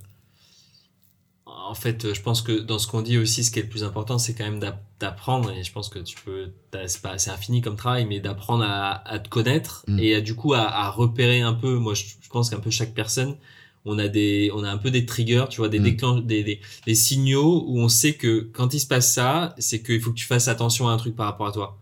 en 1.46 1.74
fait, 1.74 2.12
je 2.14 2.20
pense 2.22 2.42
que 2.42 2.53
dans 2.53 2.79
ce 2.79 2.87
qu'on 2.87 3.03
dit 3.03 3.18
aussi, 3.18 3.42
ce 3.44 3.51
qui 3.51 3.59
est 3.59 3.62
le 3.62 3.68
plus 3.68 3.85
important, 3.85 4.18
c'est 4.18 4.35
quand 4.35 4.44
même 4.44 4.61
d'app- 4.61 4.85
d'apprendre. 5.01 5.51
Et 5.53 5.64
je 5.64 5.72
pense 5.72 5.88
que 5.88 5.98
tu 5.98 6.16
peux, 6.24 6.51
c'est 6.87 7.01
pas, 7.03 7.18
c'est 7.18 7.31
infini 7.31 7.61
comme 7.62 7.77
travail, 7.77 8.05
mais 8.07 8.20
d'apprendre 8.20 8.64
à, 8.64 9.07
à 9.09 9.18
te 9.18 9.29
connaître 9.29 9.85
Mm. 9.87 9.98
et 9.98 10.14
à, 10.16 10.20
du 10.20 10.35
coup 10.35 10.55
à, 10.55 10.61
à 10.62 10.90
repérer 10.90 11.40
un 11.40 11.55
peu. 11.55 11.74
Moi, 11.77 11.94
je, 11.94 12.05
je 12.20 12.29
pense 12.29 12.51
qu'un 12.51 12.61
peu 12.61 12.70
chaque 12.70 12.94
personne, 12.94 13.37
on 13.85 13.98
a 13.98 14.09
des, 14.09 14.51
on 14.55 14.62
a 14.64 14.70
un 14.70 14.77
peu 14.79 14.90
des 14.90 15.07
triggers, 15.07 15.44
tu 15.51 15.59
vois, 15.59 15.68
des 15.68 15.79
Mm. 15.81 16.22
des, 16.27 16.42
des, 16.44 16.61
des 16.87 16.94
signaux 16.94 17.64
où 17.66 17.79
on 17.81 17.88
sait 17.88 18.14
que 18.14 18.48
quand 18.53 18.74
il 18.74 18.81
se 18.81 18.87
passe 18.87 19.12
ça, 19.12 19.55
c'est 19.59 19.83
qu'il 19.83 20.01
faut 20.01 20.11
que 20.11 20.16
tu 20.18 20.27
fasses 20.27 20.48
attention 20.48 20.88
à 20.88 20.92
un 20.92 20.96
truc 20.98 21.16
par 21.16 21.27
rapport 21.27 21.46
à 21.46 21.53
toi. 21.53 21.79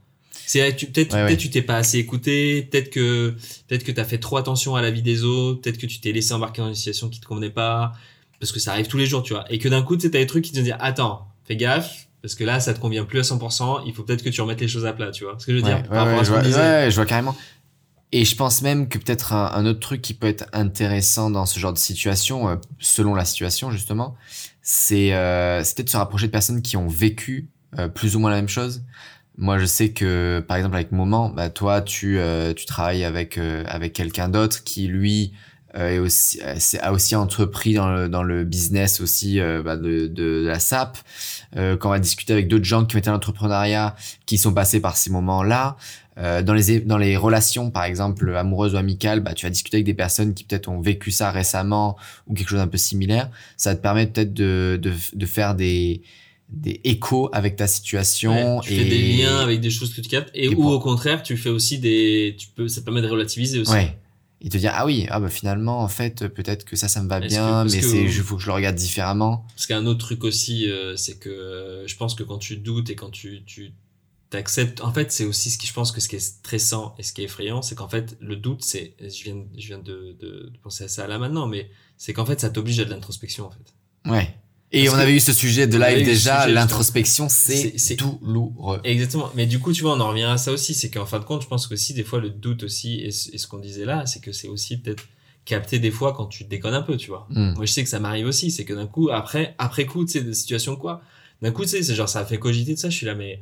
C'est 0.46 0.60
vrai 0.60 0.72
que 0.72 0.76
tu- 0.76 0.86
peut-être 0.86 1.12
Ouais, 1.14 1.26
peut-être 1.26 1.30
ouais. 1.30 1.36
tu 1.36 1.50
t'es 1.50 1.62
pas 1.62 1.76
assez 1.76 1.98
écouté, 1.98 2.62
peut-être 2.70 2.90
que 2.90 3.34
peut-être 3.68 3.84
que 3.84 3.92
t'as 3.92 4.04
fait 4.04 4.18
trop 4.18 4.36
attention 4.36 4.76
à 4.76 4.82
la 4.82 4.90
vie 4.90 5.02
des 5.02 5.24
autres, 5.24 5.60
peut-être 5.60 5.78
que 5.78 5.86
tu 5.86 6.00
t'es 6.00 6.12
laissé 6.12 6.32
embarquer 6.34 6.62
dans 6.62 6.68
une 6.68 6.74
situation 6.74 7.08
qui 7.08 7.20
te 7.20 7.26
convenait 7.26 7.50
pas, 7.50 7.92
parce 8.40 8.52
que 8.52 8.60
ça 8.60 8.72
arrive 8.72 8.86
tous 8.86 8.98
les 8.98 9.06
jours, 9.06 9.22
tu 9.22 9.32
vois. 9.32 9.44
Et 9.52 9.58
que 9.58 9.68
d'un 9.68 9.82
coup, 9.82 9.96
tu 9.96 10.10
t'as 10.10 10.18
des 10.18 10.26
trucs 10.26 10.44
qui 10.44 10.52
te 10.52 10.60
disent 10.60 10.74
attends, 10.78 11.26
fais 11.44 11.56
gaffe, 11.56 12.06
parce 12.22 12.34
que 12.34 12.44
là, 12.44 12.60
ça 12.60 12.74
te 12.74 12.80
convient 12.80 13.04
plus 13.04 13.18
à 13.20 13.22
100%, 13.22 13.82
il 13.86 13.94
faut 13.94 14.02
peut-être 14.02 14.22
que 14.22 14.30
tu 14.30 14.40
remettes 14.40 14.60
les 14.60 14.68
choses 14.68 14.86
à 14.86 14.92
plat, 14.92 15.10
tu 15.10 15.24
vois. 15.24 15.36
Ce 15.38 15.46
que 15.46 15.52
je 15.52 15.58
veux 15.58 15.62
Ouais, 15.64 15.74
dire 15.82 15.88
par 15.88 16.06
à 16.08 16.18
je 16.18 16.24
ce 16.24 16.30
vois, 16.30 16.40
ouais, 16.40 16.90
je 16.90 16.94
vois 16.96 17.06
carrément. 17.06 17.36
Et 18.12 18.24
je 18.24 18.36
pense 18.36 18.62
même 18.62 18.88
que 18.88 18.98
peut-être 18.98 19.32
un, 19.32 19.50
un 19.52 19.66
autre 19.66 19.80
truc 19.80 20.00
qui 20.00 20.14
peut 20.14 20.28
être 20.28 20.46
intéressant 20.52 21.28
dans 21.28 21.44
ce 21.44 21.58
genre 21.58 21.72
de 21.72 21.78
situation, 21.78 22.48
euh, 22.48 22.56
selon 22.78 23.14
la 23.14 23.24
situation 23.24 23.70
justement, 23.72 24.14
c'est 24.62 25.12
euh, 25.12 25.62
c'est 25.64 25.76
peut-être 25.76 25.90
se 25.90 25.96
rapprocher 25.96 26.26
de 26.26 26.32
personnes 26.32 26.62
qui 26.62 26.76
ont 26.76 26.86
vécu 26.88 27.48
euh, 27.78 27.88
plus 27.88 28.14
ou 28.16 28.20
moins 28.20 28.30
la 28.30 28.36
même 28.36 28.48
chose. 28.48 28.82
Moi, 29.38 29.58
je 29.58 29.66
sais 29.66 29.90
que, 29.90 30.42
par 30.46 30.56
exemple, 30.56 30.76
avec 30.76 30.92
Moment, 30.92 31.28
bah, 31.28 31.50
toi, 31.50 31.82
tu, 31.82 32.18
euh, 32.18 32.54
tu 32.54 32.64
travailles 32.64 33.04
avec, 33.04 33.36
euh, 33.36 33.64
avec 33.66 33.92
quelqu'un 33.92 34.28
d'autre 34.28 34.64
qui, 34.64 34.86
lui, 34.86 35.32
euh, 35.76 35.90
est 35.90 35.98
aussi, 35.98 36.40
a 36.80 36.92
aussi 36.92 37.14
entrepris 37.14 37.74
dans 37.74 37.92
le, 37.92 38.08
dans 38.08 38.22
le 38.22 38.44
business 38.44 39.00
aussi 39.00 39.38
bah, 39.38 39.76
de, 39.76 40.06
de, 40.06 40.46
la 40.46 40.58
SAP. 40.58 40.96
quand 41.54 41.88
on 41.88 41.90
va 41.90 41.98
discuter 41.98 42.32
avec 42.32 42.48
d'autres 42.48 42.64
gens 42.64 42.86
qui 42.86 42.96
été 42.96 43.10
l'entrepreneuriat, 43.10 43.94
qui 44.24 44.38
sont 44.38 44.54
passés 44.54 44.80
par 44.80 44.96
ces 44.96 45.10
moments-là. 45.10 45.76
dans 46.16 46.54
les 46.54 46.80
dans 46.80 46.96
les 46.96 47.16
relations, 47.18 47.70
par 47.70 47.84
exemple, 47.84 48.34
amoureuses 48.34 48.72
ou 48.72 48.78
amicales, 48.78 49.20
bah, 49.20 49.34
tu 49.34 49.44
vas 49.44 49.50
discuter 49.50 49.76
avec 49.76 49.86
des 49.86 49.94
personnes 49.94 50.32
qui 50.32 50.44
peut-être 50.44 50.68
ont 50.68 50.80
vécu 50.80 51.10
ça 51.10 51.30
récemment 51.30 51.96
ou 52.26 52.32
quelque 52.32 52.48
chose 52.48 52.60
d'un 52.60 52.68
peu 52.68 52.78
similaire. 52.78 53.28
Ça 53.58 53.76
te 53.76 53.82
permet 53.82 54.06
peut-être 54.06 54.32
de, 54.32 54.78
de, 54.80 54.92
de 55.12 55.26
faire 55.26 55.54
des 55.54 56.00
des 56.48 56.80
échos 56.84 57.28
avec 57.32 57.56
ta 57.56 57.66
situation 57.66 58.60
tu 58.60 58.74
fais 58.74 58.84
des 58.84 59.16
liens 59.16 59.38
avec 59.38 59.60
des 59.60 59.70
choses 59.70 59.92
que 59.92 60.00
tu 60.00 60.08
captes 60.08 60.30
et, 60.32 60.48
ou 60.48 60.68
au 60.68 60.78
contraire 60.78 61.22
tu 61.22 61.36
fais 61.36 61.48
aussi 61.48 61.78
des 61.78 62.36
tu 62.38 62.48
peux 62.54 62.68
ça 62.68 62.80
te 62.80 62.84
permet 62.84 63.02
de 63.02 63.08
relativiser 63.08 63.58
aussi. 63.58 63.72
Ouais. 63.72 63.98
Et 64.40 64.48
te 64.48 64.56
dire 64.56 64.72
ah 64.74 64.86
oui 64.86 65.06
ah 65.08 65.18
bah 65.18 65.28
finalement 65.28 65.80
en 65.80 65.88
fait 65.88 66.28
peut-être 66.28 66.64
que 66.64 66.76
ça 66.76 66.88
ça 66.88 67.02
me 67.02 67.08
va 67.08 67.20
bien 67.20 67.64
mais 67.64 67.70
c'est 67.70 68.02
il 68.04 68.12
faut 68.12 68.36
que 68.36 68.42
je 68.42 68.46
le 68.46 68.52
regarde 68.52 68.76
différemment. 68.76 69.44
Parce 69.54 69.66
qu'un 69.66 69.86
autre 69.86 69.98
truc 70.06 70.22
aussi 70.24 70.70
euh, 70.70 70.94
c'est 70.96 71.18
que 71.18 71.30
euh, 71.30 71.86
je 71.88 71.96
pense 71.96 72.14
que 72.14 72.22
quand 72.22 72.38
tu 72.38 72.56
doutes 72.56 72.90
et 72.90 72.94
quand 72.94 73.10
tu 73.10 73.42
tu 73.44 73.72
t'acceptes 74.30 74.82
en 74.82 74.92
fait 74.92 75.10
c'est 75.10 75.24
aussi 75.24 75.50
ce 75.50 75.58
qui 75.58 75.66
je 75.66 75.72
pense 75.72 75.90
que 75.90 76.00
ce 76.00 76.08
qui 76.08 76.16
est 76.16 76.20
stressant 76.20 76.94
et 76.98 77.02
ce 77.02 77.12
qui 77.12 77.22
est 77.22 77.24
effrayant 77.24 77.62
c'est 77.62 77.74
qu'en 77.74 77.88
fait 77.88 78.16
le 78.20 78.36
doute 78.36 78.62
c'est 78.62 78.94
je 79.00 79.24
viens 79.24 79.42
je 79.56 79.66
viens 79.66 79.78
de, 79.78 80.16
de, 80.20 80.50
de 80.52 80.58
penser 80.62 80.84
à 80.84 80.88
ça 80.88 81.08
là 81.08 81.18
maintenant 81.18 81.46
mais 81.46 81.70
c'est 81.96 82.12
qu'en 82.12 82.26
fait 82.26 82.40
ça 82.40 82.50
t'oblige 82.50 82.78
à 82.78 82.84
de 82.84 82.90
l'introspection 82.90 83.46
en 83.46 83.50
fait. 83.50 83.74
Ouais 84.08 84.35
et 84.72 84.88
on 84.88 84.94
avait 84.94 85.14
eu 85.14 85.20
ce 85.20 85.32
sujet 85.32 85.66
de 85.66 85.78
live 85.78 86.04
déjà, 86.04 86.46
l'introspection, 86.48 87.28
c'est 87.28 87.96
douloureux. 87.96 88.80
Exactement. 88.84 89.30
Mais 89.34 89.46
du 89.46 89.58
coup, 89.60 89.72
tu 89.72 89.82
vois, 89.82 89.94
on 89.94 90.00
en 90.00 90.08
revient 90.08 90.24
à 90.24 90.38
ça 90.38 90.52
aussi, 90.52 90.74
c'est 90.74 90.90
qu'en 90.90 91.06
fin 91.06 91.18
de 91.18 91.24
compte, 91.24 91.42
je 91.42 91.46
pense 91.46 91.66
qu'aussi, 91.66 91.94
des 91.94 92.02
fois, 92.02 92.20
le 92.20 92.30
doute 92.30 92.64
aussi, 92.64 93.00
et 93.00 93.10
ce, 93.10 93.46
qu'on 93.46 93.58
disait 93.58 93.84
là, 93.84 94.06
c'est 94.06 94.20
que 94.20 94.32
c'est 94.32 94.48
aussi 94.48 94.76
peut-être 94.76 95.04
capter 95.44 95.78
des 95.78 95.92
fois 95.92 96.12
quand 96.12 96.26
tu 96.26 96.44
déconnes 96.44 96.74
un 96.74 96.82
peu, 96.82 96.96
tu 96.96 97.10
vois. 97.10 97.28
Hmm. 97.30 97.52
Moi, 97.54 97.66
je 97.66 97.72
sais 97.72 97.84
que 97.84 97.88
ça 97.88 98.00
m'arrive 98.00 98.26
aussi, 98.26 98.50
c'est 98.50 98.64
que 98.64 98.74
d'un 98.74 98.86
coup, 98.86 99.08
après, 99.10 99.54
après 99.58 99.86
coup, 99.86 100.04
tu 100.04 100.12
sais, 100.12 100.20
des 100.20 100.34
situations 100.34 100.74
quoi, 100.74 101.00
d'un 101.42 101.52
coup, 101.52 101.62
tu 101.62 101.68
sais, 101.68 101.82
c'est 101.84 101.94
genre, 101.94 102.08
ça 102.08 102.20
a 102.20 102.24
fait 102.24 102.38
cogiter 102.38 102.74
de 102.74 102.78
ça, 102.78 102.90
je 102.90 102.96
suis 102.96 103.06
là, 103.06 103.14
mais 103.14 103.40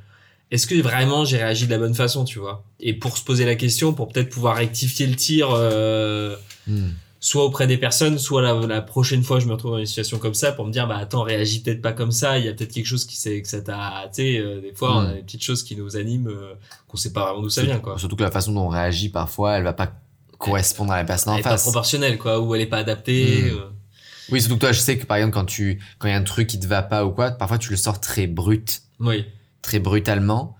est-ce 0.50 0.66
que 0.66 0.74
vraiment 0.74 1.24
j'ai 1.24 1.38
réagi 1.38 1.64
de 1.64 1.70
la 1.70 1.78
bonne 1.78 1.94
façon, 1.94 2.26
tu 2.26 2.38
vois? 2.38 2.64
Et 2.80 2.92
pour 2.92 3.16
se 3.16 3.24
poser 3.24 3.46
la 3.46 3.54
question, 3.54 3.94
pour 3.94 4.08
peut-être 4.08 4.28
pouvoir 4.28 4.56
rectifier 4.56 5.06
le 5.06 5.16
tir, 5.16 5.48
euh, 5.50 6.36
hmm 6.66 6.90
soit 7.24 7.42
auprès 7.42 7.66
des 7.66 7.78
personnes, 7.78 8.18
soit 8.18 8.42
la, 8.66 8.82
prochaine 8.82 9.22
fois 9.22 9.40
je 9.40 9.46
me 9.46 9.52
retrouve 9.52 9.72
dans 9.72 9.78
une 9.78 9.86
situation 9.86 10.18
comme 10.18 10.34
ça 10.34 10.52
pour 10.52 10.66
me 10.66 10.70
dire 10.70 10.86
bah 10.86 10.98
attends 10.98 11.22
réagis 11.22 11.62
peut-être 11.62 11.80
pas 11.80 11.94
comme 11.94 12.12
ça, 12.12 12.38
il 12.38 12.44
y 12.44 12.48
a 12.48 12.52
peut-être 12.52 12.72
quelque 12.72 12.84
chose 12.84 13.06
qui 13.06 13.16
c'est 13.16 13.40
que 13.40 13.48
ça 13.48 13.62
t'a 13.62 14.10
tu 14.14 14.22
sais 14.22 14.38
euh, 14.38 14.60
des 14.60 14.74
fois 14.74 14.96
on 14.96 14.98
a 15.06 15.14
des 15.14 15.22
petites 15.22 15.42
choses 15.42 15.62
qui 15.62 15.74
nous 15.74 15.96
animent 15.96 16.28
euh, 16.28 16.52
qu'on 16.86 16.98
sait 16.98 17.14
pas 17.14 17.24
vraiment 17.24 17.40
d'où 17.40 17.48
ça 17.48 17.62
vient 17.62 17.78
quoi. 17.78 17.98
Surtout 17.98 18.16
que 18.16 18.22
la 18.22 18.30
façon 18.30 18.52
dont 18.52 18.66
on 18.66 18.68
réagit 18.68 19.08
parfois, 19.08 19.56
elle 19.56 19.62
va 19.62 19.72
pas 19.72 19.90
correspondre 20.36 20.92
à 20.92 20.98
la 20.98 21.04
personne 21.04 21.32
en 21.32 21.36
elle 21.38 21.42
face. 21.42 21.52
Elle 21.52 21.54
est 21.54 21.60
pas 21.60 21.62
proportionnelle 21.62 22.18
quoi 22.18 22.40
ou 22.40 22.54
elle 22.54 22.60
est 22.60 22.66
pas 22.66 22.78
adaptée. 22.78 23.44
Mm. 23.44 23.56
Euh. 23.56 23.70
Oui, 24.30 24.42
surtout 24.42 24.56
que 24.56 24.60
toi 24.60 24.72
je 24.72 24.80
sais 24.80 24.98
que 24.98 25.06
par 25.06 25.16
exemple 25.16 25.32
quand 25.32 25.46
tu 25.46 25.80
quand 25.98 26.08
il 26.08 26.10
y 26.10 26.14
a 26.14 26.18
un 26.18 26.24
truc 26.24 26.46
qui 26.46 26.60
te 26.60 26.66
va 26.66 26.82
pas 26.82 27.06
ou 27.06 27.10
quoi, 27.10 27.30
parfois 27.30 27.56
tu 27.56 27.70
le 27.70 27.76
sors 27.76 28.00
très 28.00 28.26
brut. 28.26 28.82
Oui. 29.00 29.24
Très 29.62 29.78
brutalement 29.78 30.56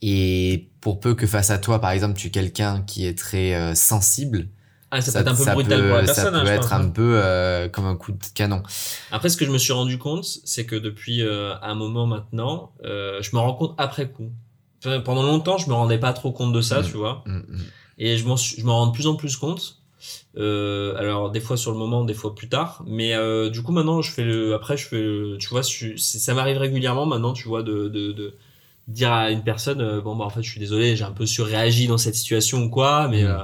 et 0.00 0.68
pour 0.80 1.00
peu 1.00 1.16
que 1.16 1.26
face 1.26 1.50
à 1.50 1.58
toi 1.58 1.80
par 1.80 1.90
exemple 1.90 2.16
tu 2.16 2.28
es 2.28 2.30
quelqu'un 2.30 2.82
qui 2.82 3.04
est 3.04 3.18
très 3.18 3.74
sensible, 3.74 4.48
ah, 4.96 5.00
ça, 5.00 5.12
peut 5.12 5.28
être 5.28 5.40
un 5.40 5.44
peu 5.44 5.52
brutal 5.52 5.80
pour 5.80 5.96
la 5.96 6.02
personne. 6.04 6.34
Ça 6.34 6.40
peut 6.42 6.48
être 6.48 6.72
un 6.72 6.88
peu 6.88 7.14
euh, 7.16 7.68
comme 7.68 7.86
un 7.86 7.96
coup 7.96 8.12
de 8.12 8.18
canon. 8.34 8.62
Après, 9.10 9.28
ce 9.28 9.36
que 9.36 9.44
je 9.44 9.50
me 9.50 9.58
suis 9.58 9.72
rendu 9.72 9.98
compte, 9.98 10.24
c'est 10.44 10.66
que 10.66 10.76
depuis 10.76 11.22
euh, 11.22 11.54
un 11.62 11.74
moment 11.74 12.06
maintenant, 12.06 12.72
euh, 12.84 13.20
je 13.20 13.34
me 13.34 13.40
rends 13.40 13.54
compte 13.54 13.74
après 13.78 14.08
coup. 14.08 14.30
pendant 15.04 15.22
longtemps, 15.22 15.58
je 15.58 15.68
me 15.68 15.74
rendais 15.74 15.98
pas 15.98 16.12
trop 16.12 16.30
compte 16.30 16.52
de 16.52 16.60
ça, 16.60 16.80
mm. 16.80 16.84
tu 16.84 16.96
vois. 16.96 17.24
Mm, 17.26 17.38
mm. 17.38 17.64
Et 17.98 18.16
je 18.16 18.26
m'en 18.26 18.36
je 18.36 18.64
rends 18.64 18.86
de 18.86 18.92
plus 18.92 19.06
en 19.06 19.16
plus 19.16 19.36
compte. 19.36 19.78
Euh, 20.36 20.96
alors 20.96 21.30
des 21.30 21.40
fois 21.40 21.56
sur 21.56 21.70
le 21.70 21.78
moment, 21.78 22.04
des 22.04 22.14
fois 22.14 22.34
plus 22.34 22.48
tard. 22.48 22.82
Mais 22.86 23.14
euh, 23.14 23.50
du 23.50 23.62
coup 23.62 23.72
maintenant, 23.72 24.02
je 24.02 24.10
fais 24.12 24.24
le. 24.24 24.54
Après, 24.54 24.76
je 24.76 24.86
fais. 24.86 25.00
Le, 25.00 25.36
tu 25.38 25.48
vois, 25.48 25.62
ça 25.62 26.34
m'arrive 26.34 26.58
régulièrement 26.58 27.06
maintenant, 27.06 27.32
tu 27.32 27.48
vois, 27.48 27.62
de, 27.62 27.88
de, 27.88 28.12
de 28.12 28.34
dire 28.88 29.12
à 29.12 29.30
une 29.30 29.42
personne 29.42 29.80
euh, 29.80 30.00
bon 30.00 30.14
bah 30.14 30.24
en 30.24 30.30
fait 30.30 30.42
je 30.42 30.50
suis 30.50 30.60
désolé 30.60 30.96
j'ai 30.96 31.04
un 31.04 31.12
peu 31.12 31.26
surréagi 31.26 31.86
dans 31.86 31.96
cette 31.96 32.14
situation 32.14 32.64
ou 32.64 32.70
quoi 32.70 33.08
mais 33.08 33.24
euh, 33.24 33.38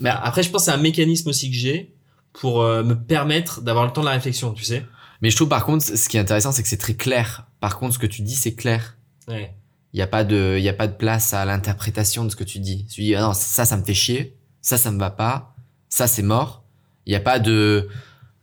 mais 0.00 0.10
après 0.10 0.42
je 0.42 0.50
pense 0.50 0.64
c'est 0.64 0.72
un 0.72 0.78
mécanisme 0.78 1.28
aussi 1.28 1.50
que 1.50 1.56
j'ai 1.56 1.94
pour 2.32 2.62
euh, 2.62 2.82
me 2.82 2.94
permettre 2.94 3.60
d'avoir 3.60 3.86
le 3.86 3.92
temps 3.92 4.00
de 4.00 4.06
la 4.06 4.12
réflexion 4.12 4.52
tu 4.52 4.64
sais. 4.64 4.84
Mais 5.22 5.30
je 5.30 5.36
trouve 5.36 5.48
par 5.48 5.66
contre 5.66 5.84
ce 5.84 6.08
qui 6.08 6.16
est 6.16 6.20
intéressant 6.20 6.52
c'est 6.52 6.62
que 6.62 6.68
c'est 6.68 6.76
très 6.76 6.94
clair. 6.94 7.46
Par 7.60 7.78
contre 7.78 7.94
ce 7.94 7.98
que 7.98 8.06
tu 8.06 8.22
dis 8.22 8.34
c'est 8.34 8.54
clair. 8.54 8.96
Ouais. 9.28 9.54
Il 9.92 9.98
y 9.98 10.02
a 10.02 10.06
pas 10.06 10.24
de 10.24 10.56
il 10.56 10.62
y 10.62 10.68
a 10.68 10.72
pas 10.72 10.86
de 10.86 10.94
place 10.94 11.34
à 11.34 11.44
l'interprétation 11.44 12.24
de 12.24 12.30
ce 12.30 12.36
que 12.36 12.44
tu 12.44 12.58
dis. 12.58 12.86
Tu 12.86 13.02
dis 13.02 13.14
ah 13.14 13.22
non 13.22 13.32
ça 13.34 13.64
ça 13.64 13.76
me 13.76 13.84
fait 13.84 13.94
chier. 13.94 14.36
Ça 14.62 14.78
ça 14.78 14.90
me 14.90 14.98
va 14.98 15.10
pas. 15.10 15.54
Ça 15.88 16.06
c'est 16.06 16.22
mort. 16.22 16.64
Il 17.06 17.12
y 17.12 17.16
a 17.16 17.20
pas 17.20 17.38
de 17.38 17.88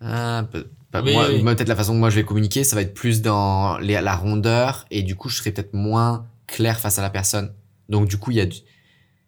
ah, 0.02 0.46
moi, 0.94 1.56
peut-être 1.56 1.68
la 1.68 1.76
façon 1.76 1.94
que 1.94 2.00
moi 2.00 2.10
je 2.10 2.16
vais 2.16 2.24
communiquer 2.24 2.64
ça 2.64 2.76
va 2.76 2.82
être 2.82 2.94
plus 2.94 3.22
dans 3.22 3.78
les, 3.80 4.00
la 4.00 4.16
rondeur. 4.16 4.86
Et 4.92 5.02
du 5.02 5.16
coup 5.16 5.30
je 5.30 5.38
serai 5.38 5.52
peut-être 5.52 5.74
moins 5.74 6.28
clair 6.48 6.80
face 6.80 6.98
à 6.98 7.02
la 7.02 7.10
personne. 7.10 7.54
Donc 7.90 8.08
du 8.08 8.18
coup, 8.18 8.32
il 8.32 8.38
y 8.38 8.42
a 8.42 8.46
du... 8.46 8.58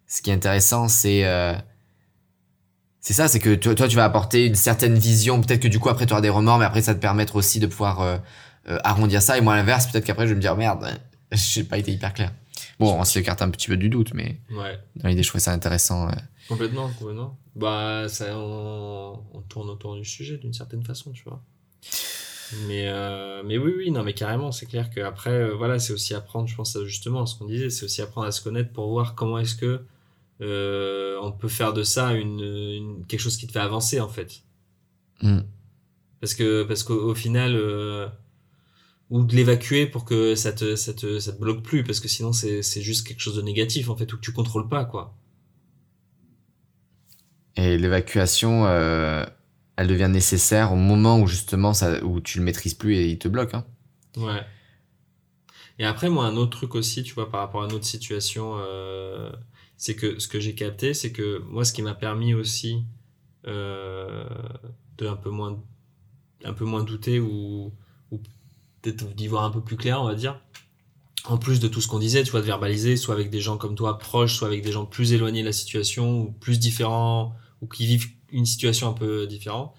ce 0.06 0.22
qui 0.22 0.30
est 0.30 0.32
intéressant, 0.32 0.88
c'est 0.88 1.24
euh... 1.24 1.54
c'est 3.00 3.12
ça, 3.12 3.28
c'est 3.28 3.38
que 3.38 3.54
toi, 3.54 3.74
toi, 3.74 3.88
tu 3.88 3.96
vas 3.96 4.04
apporter 4.04 4.46
une 4.46 4.54
certaine 4.54 4.98
vision. 4.98 5.40
Peut-être 5.40 5.60
que 5.60 5.68
du 5.68 5.78
coup 5.78 5.88
après 5.88 6.06
tu 6.06 6.12
auras 6.12 6.22
des 6.22 6.28
remords, 6.28 6.58
mais 6.58 6.64
après 6.64 6.82
ça 6.82 6.94
te 6.94 7.00
permettre 7.00 7.36
aussi 7.36 7.60
de 7.60 7.66
pouvoir 7.66 8.00
euh, 8.00 8.18
euh, 8.68 8.78
arrondir 8.84 9.22
ça. 9.22 9.38
Et 9.38 9.40
moi 9.40 9.54
à 9.54 9.56
l'inverse, 9.56 9.86
peut-être 9.86 10.04
qu'après 10.04 10.24
je 10.24 10.30
vais 10.30 10.36
me 10.36 10.40
dire 10.40 10.56
merde, 10.56 10.86
j'ai 11.32 11.64
pas 11.64 11.78
été 11.78 11.92
hyper 11.92 12.12
clair. 12.12 12.32
Bon, 12.78 12.98
on 12.98 13.04
s'écarte 13.04 13.42
un 13.42 13.50
petit 13.50 13.68
peu 13.68 13.76
du 13.76 13.88
doute, 13.90 14.14
mais 14.14 14.40
ouais. 14.50 14.78
dans 14.96 15.08
l'idée, 15.08 15.22
je 15.22 15.28
trouvais 15.28 15.40
ça 15.40 15.52
intéressant. 15.52 16.10
Complètement, 16.48 16.90
complètement. 16.98 17.38
Bah, 17.54 18.06
ça, 18.08 18.36
on, 18.36 19.22
on 19.34 19.40
tourne 19.42 19.68
autour 19.68 19.96
du 19.96 20.04
sujet 20.04 20.38
d'une 20.38 20.52
certaine 20.52 20.82
façon, 20.82 21.12
tu 21.12 21.24
vois. 21.24 21.42
Mais, 22.66 22.88
euh, 22.88 23.42
mais 23.44 23.58
oui, 23.58 23.72
oui, 23.76 23.90
non, 23.90 24.02
mais 24.02 24.14
carrément, 24.14 24.50
c'est 24.52 24.66
clair 24.66 24.90
qu'après, 24.90 25.30
euh, 25.30 25.54
voilà, 25.54 25.78
c'est 25.78 25.92
aussi 25.92 26.14
apprendre, 26.14 26.48
je 26.48 26.56
pense, 26.56 26.76
justement, 26.84 27.22
à 27.22 27.26
ce 27.26 27.36
qu'on 27.36 27.46
disait, 27.46 27.70
c'est 27.70 27.84
aussi 27.84 28.02
apprendre 28.02 28.26
à 28.26 28.32
se 28.32 28.42
connaître 28.42 28.72
pour 28.72 28.88
voir 28.88 29.14
comment 29.14 29.38
est-ce 29.38 29.54
que 29.54 29.80
euh, 30.40 31.18
on 31.22 31.32
peut 31.32 31.48
faire 31.48 31.72
de 31.72 31.82
ça 31.82 32.12
une, 32.12 32.40
une, 32.40 33.06
quelque 33.06 33.20
chose 33.20 33.36
qui 33.36 33.46
te 33.46 33.52
fait 33.52 33.60
avancer, 33.60 34.00
en 34.00 34.08
fait. 34.08 34.42
Mm. 35.22 35.40
Parce 36.20 36.34
que, 36.34 36.64
parce 36.64 36.82
qu'au 36.82 37.14
final, 37.14 37.54
euh, 37.54 38.08
ou 39.10 39.24
de 39.24 39.34
l'évacuer 39.34 39.86
pour 39.86 40.04
que 40.04 40.34
ça 40.34 40.52
te, 40.52 40.76
ça 40.76 40.92
te, 40.92 41.18
ça 41.20 41.32
te 41.32 41.40
bloque 41.40 41.62
plus, 41.62 41.84
parce 41.84 42.00
que 42.00 42.08
sinon, 42.08 42.32
c'est, 42.32 42.62
c'est 42.62 42.82
juste 42.82 43.06
quelque 43.06 43.20
chose 43.20 43.36
de 43.36 43.42
négatif, 43.42 43.90
en 43.90 43.96
fait, 43.96 44.12
ou 44.12 44.16
que 44.16 44.22
tu 44.22 44.32
contrôles 44.32 44.68
pas, 44.68 44.84
quoi. 44.84 45.14
Et 47.56 47.76
l'évacuation, 47.76 48.66
euh 48.66 49.24
elle 49.80 49.86
devient 49.86 50.10
nécessaire 50.10 50.74
au 50.74 50.76
moment 50.76 51.18
où 51.20 51.26
justement 51.26 51.72
ça, 51.72 52.04
où 52.04 52.20
tu 52.20 52.38
le 52.38 52.44
maîtrises 52.44 52.74
plus 52.74 52.96
et 52.96 53.08
il 53.08 53.18
te 53.18 53.28
bloque. 53.28 53.54
Hein. 53.54 53.64
Ouais. 54.18 54.42
Et 55.78 55.86
après, 55.86 56.10
moi, 56.10 56.26
un 56.26 56.36
autre 56.36 56.50
truc 56.50 56.74
aussi, 56.74 57.02
tu 57.02 57.14
vois, 57.14 57.30
par 57.30 57.40
rapport 57.40 57.62
à 57.62 57.66
notre 57.66 57.86
situation, 57.86 58.58
euh, 58.58 59.32
c'est 59.78 59.96
que 59.96 60.18
ce 60.18 60.28
que 60.28 60.38
j'ai 60.38 60.54
capté, 60.54 60.92
c'est 60.92 61.12
que 61.12 61.38
moi, 61.46 61.64
ce 61.64 61.72
qui 61.72 61.80
m'a 61.80 61.94
permis 61.94 62.34
aussi 62.34 62.84
euh, 63.46 64.28
de 64.98 65.06
un 65.06 65.16
peu 65.16 65.30
moins, 65.30 65.58
un 66.44 66.52
peu 66.52 66.66
moins 66.66 66.84
douter 66.84 67.18
ou, 67.18 67.72
ou 68.10 68.18
peut-être 68.82 69.14
d'y 69.14 69.28
voir 69.28 69.44
un 69.44 69.50
peu 69.50 69.62
plus 69.62 69.78
clair, 69.78 70.02
on 70.02 70.04
va 70.04 70.14
dire. 70.14 70.38
En 71.24 71.38
plus 71.38 71.58
de 71.58 71.68
tout 71.68 71.80
ce 71.80 71.88
qu'on 71.88 72.00
disait, 72.00 72.22
tu 72.22 72.32
vois, 72.32 72.42
de 72.42 72.46
verbaliser, 72.46 72.98
soit 72.98 73.14
avec 73.14 73.30
des 73.30 73.40
gens 73.40 73.56
comme 73.56 73.76
toi 73.76 73.96
proches, 73.96 74.36
soit 74.36 74.48
avec 74.48 74.62
des 74.62 74.72
gens 74.72 74.84
plus 74.84 75.14
éloignés 75.14 75.40
de 75.40 75.46
la 75.46 75.52
situation 75.54 76.20
ou 76.20 76.32
plus 76.32 76.58
différents 76.58 77.34
ou 77.62 77.66
qui 77.66 77.86
vivent 77.86 78.19
une 78.32 78.46
situation 78.46 78.88
un 78.88 78.92
peu 78.92 79.26
différente, 79.26 79.74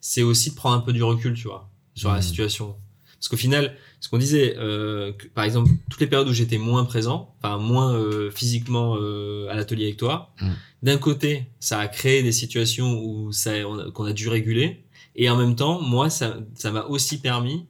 c'est 0.00 0.22
aussi 0.22 0.50
de 0.50 0.54
prendre 0.54 0.76
un 0.76 0.80
peu 0.80 0.92
du 0.92 1.02
recul, 1.02 1.34
tu 1.34 1.48
vois, 1.48 1.70
sur 1.94 2.10
la 2.10 2.18
mmh. 2.18 2.22
situation. 2.22 2.76
Parce 3.14 3.28
qu'au 3.28 3.36
final, 3.36 3.74
ce 4.00 4.08
qu'on 4.10 4.18
disait, 4.18 4.54
euh, 4.58 5.12
par 5.34 5.44
exemple, 5.44 5.70
toutes 5.88 6.00
les 6.00 6.06
périodes 6.06 6.28
où 6.28 6.32
j'étais 6.32 6.58
moins 6.58 6.84
présent, 6.84 7.34
enfin 7.38 7.56
moins 7.56 7.94
euh, 7.94 8.30
physiquement 8.30 8.96
euh, 8.98 9.48
à 9.48 9.54
l'atelier 9.54 9.84
avec 9.86 9.96
toi, 9.96 10.34
mmh. 10.40 10.50
d'un 10.82 10.98
côté, 10.98 11.46
ça 11.58 11.78
a 11.78 11.88
créé 11.88 12.22
des 12.22 12.32
situations 12.32 13.00
où 13.02 13.32
ça 13.32 13.52
qu'on 13.94 14.04
a 14.04 14.12
dû 14.12 14.28
réguler, 14.28 14.84
et 15.16 15.30
en 15.30 15.36
même 15.36 15.56
temps, 15.56 15.80
moi, 15.80 16.10
ça 16.10 16.36
ça 16.54 16.70
m'a 16.70 16.82
aussi 16.82 17.18
permis, 17.18 17.66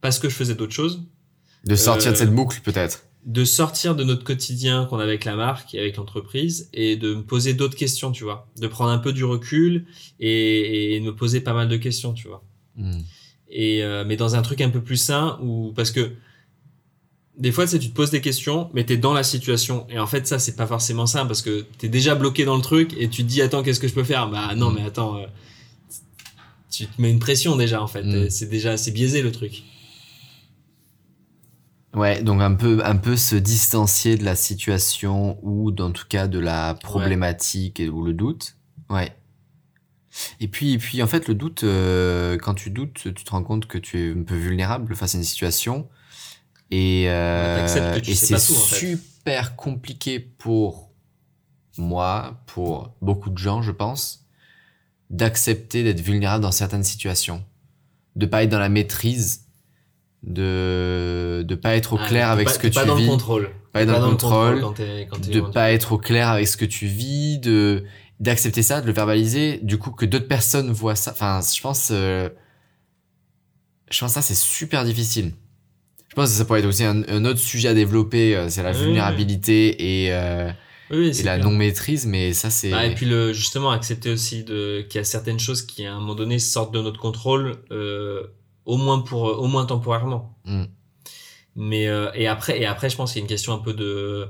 parce 0.00 0.18
que 0.18 0.28
je 0.28 0.34
faisais 0.34 0.54
d'autres 0.54 0.72
choses, 0.74 1.04
de 1.64 1.76
sortir 1.76 2.12
de 2.12 2.16
cette 2.16 2.34
boucle 2.34 2.60
peut-être 2.62 3.04
de 3.28 3.44
sortir 3.44 3.94
de 3.94 4.04
notre 4.04 4.24
quotidien 4.24 4.86
qu'on 4.86 4.98
a 4.98 5.02
avec 5.02 5.26
la 5.26 5.36
marque 5.36 5.74
et 5.74 5.78
avec 5.78 5.96
l'entreprise 5.96 6.70
et 6.72 6.96
de 6.96 7.14
me 7.14 7.22
poser 7.22 7.52
d'autres 7.52 7.76
questions, 7.76 8.10
tu 8.10 8.24
vois. 8.24 8.48
De 8.58 8.66
prendre 8.66 8.90
un 8.90 8.96
peu 8.96 9.12
du 9.12 9.22
recul 9.22 9.84
et, 10.18 10.96
et 10.96 11.00
me 11.00 11.14
poser 11.14 11.42
pas 11.42 11.52
mal 11.52 11.68
de 11.68 11.76
questions, 11.76 12.14
tu 12.14 12.26
vois. 12.26 12.42
Hmm. 12.76 13.00
Et, 13.50 13.84
euh, 13.84 14.02
mais 14.06 14.16
dans 14.16 14.34
un 14.34 14.40
truc 14.40 14.62
un 14.62 14.70
peu 14.70 14.80
plus 14.80 14.96
sain 14.96 15.38
ou 15.42 15.74
parce 15.76 15.90
que 15.90 16.12
des 17.36 17.52
fois, 17.52 17.66
tu 17.66 17.78
te 17.78 17.94
poses 17.94 18.10
des 18.10 18.22
questions, 18.22 18.70
mais 18.72 18.84
t'es 18.84 18.96
dans 18.96 19.12
la 19.12 19.22
situation. 19.22 19.86
Et 19.90 19.98
en 19.98 20.06
fait, 20.06 20.26
ça, 20.26 20.38
c'est 20.38 20.56
pas 20.56 20.66
forcément 20.66 21.06
ça 21.06 21.26
parce 21.26 21.42
que 21.42 21.66
t'es 21.76 21.88
déjà 21.88 22.14
bloqué 22.14 22.46
dans 22.46 22.56
le 22.56 22.62
truc 22.62 22.94
et 22.98 23.10
tu 23.10 23.22
te 23.24 23.28
dis, 23.28 23.42
attends, 23.42 23.62
qu'est-ce 23.62 23.78
que 23.78 23.88
je 23.88 23.94
peux 23.94 24.04
faire? 24.04 24.28
Bah, 24.30 24.54
non, 24.56 24.70
hmm. 24.70 24.74
mais 24.74 24.82
attends, 24.84 25.18
euh, 25.18 25.26
tu 26.70 26.86
te 26.86 27.00
mets 27.00 27.10
une 27.10 27.20
pression 27.20 27.56
déjà, 27.56 27.82
en 27.82 27.86
fait. 27.86 28.02
Hmm. 28.04 28.30
C'est 28.30 28.48
déjà, 28.48 28.78
c'est 28.78 28.90
biaisé 28.90 29.20
le 29.20 29.32
truc. 29.32 29.64
Ouais, 31.94 32.22
donc 32.22 32.42
un 32.42 32.54
peu, 32.54 32.84
un 32.84 32.96
peu 32.96 33.16
se 33.16 33.34
distancier 33.34 34.16
de 34.16 34.24
la 34.24 34.36
situation 34.36 35.38
ou, 35.42 35.70
en 35.80 35.90
tout 35.90 36.06
cas, 36.08 36.26
de 36.26 36.38
la 36.38 36.74
problématique 36.74 37.82
ou 37.90 38.04
le 38.04 38.12
doute. 38.12 38.56
Ouais. 38.90 39.12
Et 40.40 40.48
puis, 40.48 40.74
et 40.74 40.78
puis, 40.78 41.02
en 41.02 41.06
fait, 41.06 41.28
le 41.28 41.34
doute, 41.34 41.64
euh, 41.64 42.36
quand 42.38 42.54
tu 42.54 42.70
doutes, 42.70 43.14
tu 43.14 43.24
te 43.24 43.30
rends 43.30 43.42
compte 43.42 43.66
que 43.66 43.78
tu 43.78 44.00
es 44.00 44.12
un 44.12 44.22
peu 44.22 44.34
vulnérable 44.34 44.94
face 44.94 45.14
à 45.14 45.18
une 45.18 45.24
situation. 45.24 45.88
Et, 46.70 47.04
euh, 47.08 47.98
et 48.06 48.14
c'est 48.14 48.38
super 48.38 49.56
compliqué 49.56 50.20
pour 50.20 50.90
moi, 51.78 52.42
pour 52.46 52.94
beaucoup 53.00 53.30
de 53.30 53.38
gens, 53.38 53.62
je 53.62 53.72
pense, 53.72 54.26
d'accepter 55.08 55.84
d'être 55.84 56.00
vulnérable 56.00 56.42
dans 56.42 56.52
certaines 56.52 56.84
situations. 56.84 57.44
De 58.16 58.26
pas 58.26 58.42
être 58.42 58.50
dans 58.50 58.58
la 58.58 58.68
maîtrise 58.68 59.47
de 60.22 61.44
de 61.46 61.54
pas 61.54 61.76
être 61.76 61.94
au 61.94 61.98
ah, 62.00 62.06
clair 62.06 62.30
avec 62.30 62.48
ce 62.48 62.58
que 62.58 62.66
tu 62.66 62.78
vis. 62.78 62.80
Pas 62.80 62.86
dans 62.86 62.96
le 62.96 63.06
contrôle. 63.06 63.50
Pas 63.72 63.82
être 63.82 63.92
dans, 63.92 64.00
le 64.00 64.10
contrôle. 64.10 64.60
quand 64.60 64.74
quand 65.10 65.30
de 65.30 65.40
pas 65.40 65.72
être 65.72 65.92
au 65.92 65.98
clair 65.98 66.28
avec 66.28 66.48
ce 66.48 66.56
que 66.56 66.64
tu 66.64 66.86
vis, 66.86 67.38
de 67.38 67.84
d'accepter 68.20 68.62
ça, 68.62 68.80
de 68.80 68.86
le 68.86 68.92
verbaliser, 68.92 69.60
du 69.62 69.78
coup 69.78 69.90
que 69.90 70.04
d'autres 70.04 70.28
personnes 70.28 70.72
voient 70.72 70.96
ça. 70.96 71.12
Enfin, 71.12 71.40
je 71.40 71.60
pense, 71.60 71.90
euh, 71.92 72.28
je 73.90 74.00
pense 74.00 74.10
que 74.10 74.14
ça 74.14 74.22
c'est 74.22 74.34
super 74.34 74.84
difficile. 74.84 75.32
Je 76.08 76.14
pense 76.14 76.30
que 76.30 76.36
ça 76.36 76.44
pourrait 76.44 76.60
être 76.60 76.66
aussi 76.66 76.84
un, 76.84 77.24
autre 77.24 77.38
sujet 77.38 77.68
à 77.68 77.74
développer, 77.74 78.34
euh, 78.34 78.48
c'est 78.48 78.62
la 78.62 78.72
vulnérabilité 78.72 80.04
et 80.04 80.12
euh, 80.12 80.50
et 80.90 81.22
la 81.22 81.38
non 81.38 81.50
maîtrise, 81.50 82.06
mais 82.06 82.32
ça 82.32 82.50
c'est. 82.50 82.72
Ah, 82.72 82.86
et 82.86 82.94
puis 82.94 83.06
le 83.06 83.32
justement 83.32 83.70
accepter 83.70 84.10
aussi 84.10 84.42
de 84.42 84.84
qu'il 84.88 84.98
y 84.98 85.02
a 85.02 85.04
certaines 85.04 85.38
choses 85.38 85.62
qui 85.62 85.84
à 85.84 85.94
un 85.94 86.00
moment 86.00 86.14
donné 86.14 86.38
sortent 86.38 86.72
de 86.72 86.80
notre 86.80 86.98
contrôle, 86.98 87.56
euh, 87.70 88.22
au 88.68 88.76
moins 88.76 89.00
pour 89.00 89.22
au 89.22 89.46
moins 89.48 89.66
temporairement. 89.66 90.38
Mm. 90.44 90.64
Mais 91.56 91.88
euh, 91.88 92.10
et 92.14 92.28
après 92.28 92.60
et 92.60 92.66
après 92.66 92.88
je 92.88 92.96
pense 92.96 93.12
qu'il 93.12 93.20
y 93.20 93.22
a 93.22 93.24
une 93.24 93.28
question 93.28 93.52
un 93.52 93.58
peu 93.58 93.74
de 93.74 94.28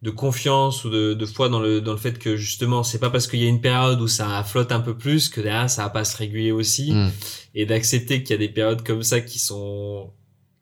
de 0.00 0.10
confiance 0.10 0.84
ou 0.84 0.90
de, 0.90 1.14
de 1.14 1.26
foi 1.26 1.48
dans 1.48 1.60
le 1.60 1.80
dans 1.80 1.92
le 1.92 1.98
fait 1.98 2.18
que 2.18 2.36
justement 2.36 2.82
c'est 2.82 2.98
pas 2.98 3.10
parce 3.10 3.26
qu'il 3.26 3.40
y 3.40 3.46
a 3.46 3.48
une 3.48 3.60
période 3.60 4.00
où 4.00 4.08
ça 4.08 4.42
flotte 4.44 4.72
un 4.72 4.80
peu 4.80 4.96
plus 4.96 5.28
que 5.28 5.40
derrière 5.40 5.68
ça 5.68 5.82
va 5.82 5.90
pas 5.90 6.04
se 6.04 6.16
réguler 6.16 6.52
aussi 6.52 6.92
mm. 6.92 7.10
et 7.54 7.66
d'accepter 7.66 8.22
qu'il 8.22 8.30
y 8.30 8.34
a 8.34 8.38
des 8.38 8.48
périodes 8.48 8.82
comme 8.82 9.02
ça 9.02 9.20
qui 9.20 9.38
sont 9.38 10.12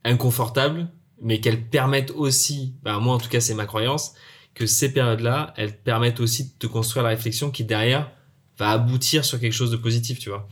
inconfortables 0.05 0.89
mais 1.21 1.41
qu'elles 1.41 1.69
permettent 1.69 2.13
aussi 2.13 2.75
bah 2.83 2.99
moi 2.99 3.15
en 3.15 3.19
tout 3.19 3.29
cas 3.29 3.41
c'est 3.41 3.55
ma 3.55 3.67
croyance 3.67 4.15
que 4.55 4.67
ces 4.67 4.93
périodes-là, 4.93 5.55
elles 5.57 5.77
permettent 5.77 6.21
aussi 6.21 6.45
de 6.45 6.51
te 6.59 6.67
construire 6.67 7.05
la 7.05 7.11
réflexion 7.11 7.51
qui 7.51 7.65
derrière 7.65 8.11
va 8.59 8.71
aboutir 8.71 9.25
sur 9.25 9.41
quelque 9.41 9.53
chose 9.53 9.71
de 9.71 9.77
positif, 9.77 10.19
tu 10.19 10.29
vois. 10.29 10.49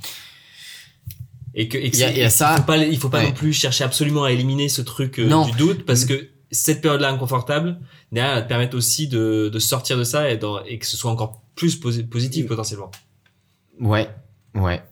Et 1.55 1.69
que, 1.69 1.77
et 1.77 1.91
y 1.97 2.23
a, 2.23 2.31
ça. 2.31 2.55
Il 2.55 2.59
faut 2.59 2.67
pas, 2.67 2.77
il 2.79 2.99
faut 2.99 3.09
pas 3.09 3.23
non 3.23 3.33
plus 3.33 3.53
chercher 3.53 3.85
absolument 3.85 4.25
à 4.25 4.33
éliminer 4.33 4.69
ce 4.69 4.83
truc 4.83 5.19
euh, 5.19 5.45
du 5.45 5.53
doute 5.53 5.85
parce 5.85 6.05
que 6.05 6.29
cette 6.53 6.81
période-là 6.81 7.11
inconfortable, 7.11 7.79
derrière, 8.13 8.37
elle 8.37 8.45
te 8.45 8.49
permet 8.49 8.75
aussi 8.75 9.09
de, 9.09 9.51
de 9.53 9.59
sortir 9.59 9.97
de 9.97 10.05
ça 10.05 10.31
et, 10.31 10.37
dans, 10.37 10.63
et 10.65 10.79
que 10.79 10.87
ce 10.87 10.97
soit 10.97 11.11
encore 11.11 11.43
plus 11.55 11.77
positif 11.77 12.47
potentiellement. 12.47 12.91
Ouais, 13.81 14.09
ouais. 14.55 14.83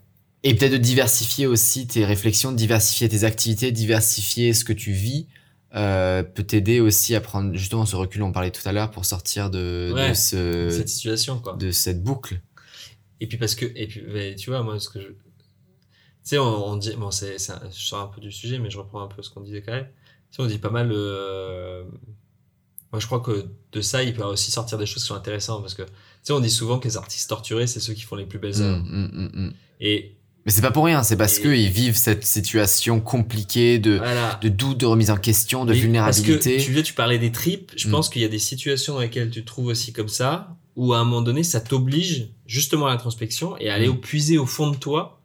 Et 0.45 0.55
peut-être 0.55 0.73
de 0.73 0.77
diversifier 0.77 1.47
aussi 1.47 1.87
tes 1.87 2.05
réflexions, 2.05 2.53
diversifier 2.53 3.09
tes 3.09 3.25
activités, 3.25 3.73
diversifier 3.73 4.53
ce 4.53 4.65
que 4.65 4.73
tu 4.73 4.93
vis 4.93 5.27
euh, 5.75 6.23
peut 6.23 6.45
t'aider 6.45 6.81
aussi 6.81 7.15
à 7.15 7.21
prendre 7.21 7.55
justement 7.55 7.85
ce 7.85 7.95
recul 7.95 8.23
on 8.23 8.33
parlait 8.33 8.51
tout 8.51 8.67
à 8.67 8.73
l'heure 8.73 8.91
pour 8.91 9.05
sortir 9.05 9.51
de, 9.51 9.93
de 9.95 10.15
ce 10.15 10.71
cette 10.71 10.89
situation 10.89 11.41
quoi 11.41 11.57
de 11.57 11.71
cette 11.73 12.03
boucle 12.03 12.41
et 13.21 13.27
puis 13.27 13.37
parce 13.37 13.55
que 13.55 13.67
et 13.77 13.87
puis 13.87 14.03
tu 14.39 14.49
vois 14.49 14.63
moi 14.63 14.81
ce 14.81 14.89
que 14.89 14.99
je 14.99 15.09
sais 16.29 16.39
on, 16.39 16.77
dit 16.77 16.93
bon 16.97 17.11
c'est 17.11 17.37
je 17.39 17.81
sors 17.81 18.01
un 18.01 18.07
peu 18.07 18.21
du 18.21 18.31
sujet 18.31 18.59
mais 18.59 18.71
je 18.71 18.79
reprends 18.79 19.03
un 19.03 19.09
peu 19.09 19.23
ce 19.23 19.31
qu'on 19.31 19.41
disait 19.41 19.63
quand 19.63 19.73
même 19.73 19.87
tu 20.31 20.37
sais 20.37 20.43
on 20.43 20.47
dit 20.47 20.59
pas 20.59 20.71
mal 20.71 20.91
euh, 20.93 21.85
moi 22.93 23.01
je 23.01 23.07
crois 23.07 23.21
que 23.21 23.47
de 23.73 23.81
ça 23.81 24.03
il 24.03 24.15
peut 24.15 24.23
aussi 24.23 24.51
sortir 24.51 24.79
des 24.79 24.87
choses 24.87 25.03
qui 25.03 25.09
sont 25.09 25.15
intéressantes 25.15 25.63
parce 25.63 25.75
que 25.75 25.83
tu 25.83 25.91
sais 26.23 26.33
on 26.33 26.41
dit 26.41 26.51
souvent 26.51 26.79
que 26.79 26.87
les 26.87 26.97
artistes 26.97 27.29
torturés 27.29 27.67
c'est 27.67 27.81
ceux 27.81 27.95
qui 27.95 28.03
font 28.03 28.17
les 28.17 28.27
plus 28.27 28.39
belles 28.39 28.59
mmh, 28.59 28.63
œuvres 28.63 28.85
mmh, 28.85 29.31
mmh, 29.33 29.53
et 29.81 30.15
mais 30.47 30.53
c'est 30.53 30.63
pas 30.63 30.71
pour 30.71 30.87
rien, 30.87 31.03
c'est 31.03 31.19
parce 31.19 31.39
qu'ils 31.39 31.69
vivent 31.69 31.97
cette 31.97 32.25
situation 32.25 33.01
compliquée 33.01 33.79
de, 33.79 34.01
de 34.41 34.49
doute, 34.49 34.79
de 34.79 34.87
remise 34.87 35.11
en 35.11 35.19
question, 35.19 35.67
de 35.67 35.75
vulnérabilité. 35.75 36.55
Parce 36.55 36.67
que 36.67 36.73
tu, 36.73 36.83
tu 36.83 36.95
parlais 36.95 37.19
des 37.19 37.33
tripes, 37.33 37.73
je 37.77 37.87
mm. 37.87 37.91
pense 37.91 38.09
qu'il 38.09 38.23
y 38.23 38.25
a 38.25 38.29
des 38.29 38.39
situations 38.39 38.95
dans 38.95 39.01
lesquelles 39.01 39.29
tu 39.29 39.43
te 39.43 39.47
trouves 39.47 39.67
aussi 39.67 39.93
comme 39.93 40.09
ça, 40.09 40.57
où 40.75 40.95
à 40.95 41.01
un 41.01 41.05
moment 41.05 41.21
donné, 41.21 41.43
ça 41.43 41.61
t'oblige 41.61 42.31
justement 42.47 42.87
à 42.87 42.91
l'introspection 42.93 43.59
et 43.59 43.69
à 43.69 43.75
aller 43.75 43.89
mm. 43.89 44.01
puiser 44.01 44.39
au 44.39 44.47
fond 44.47 44.71
de 44.71 44.77
toi 44.77 45.18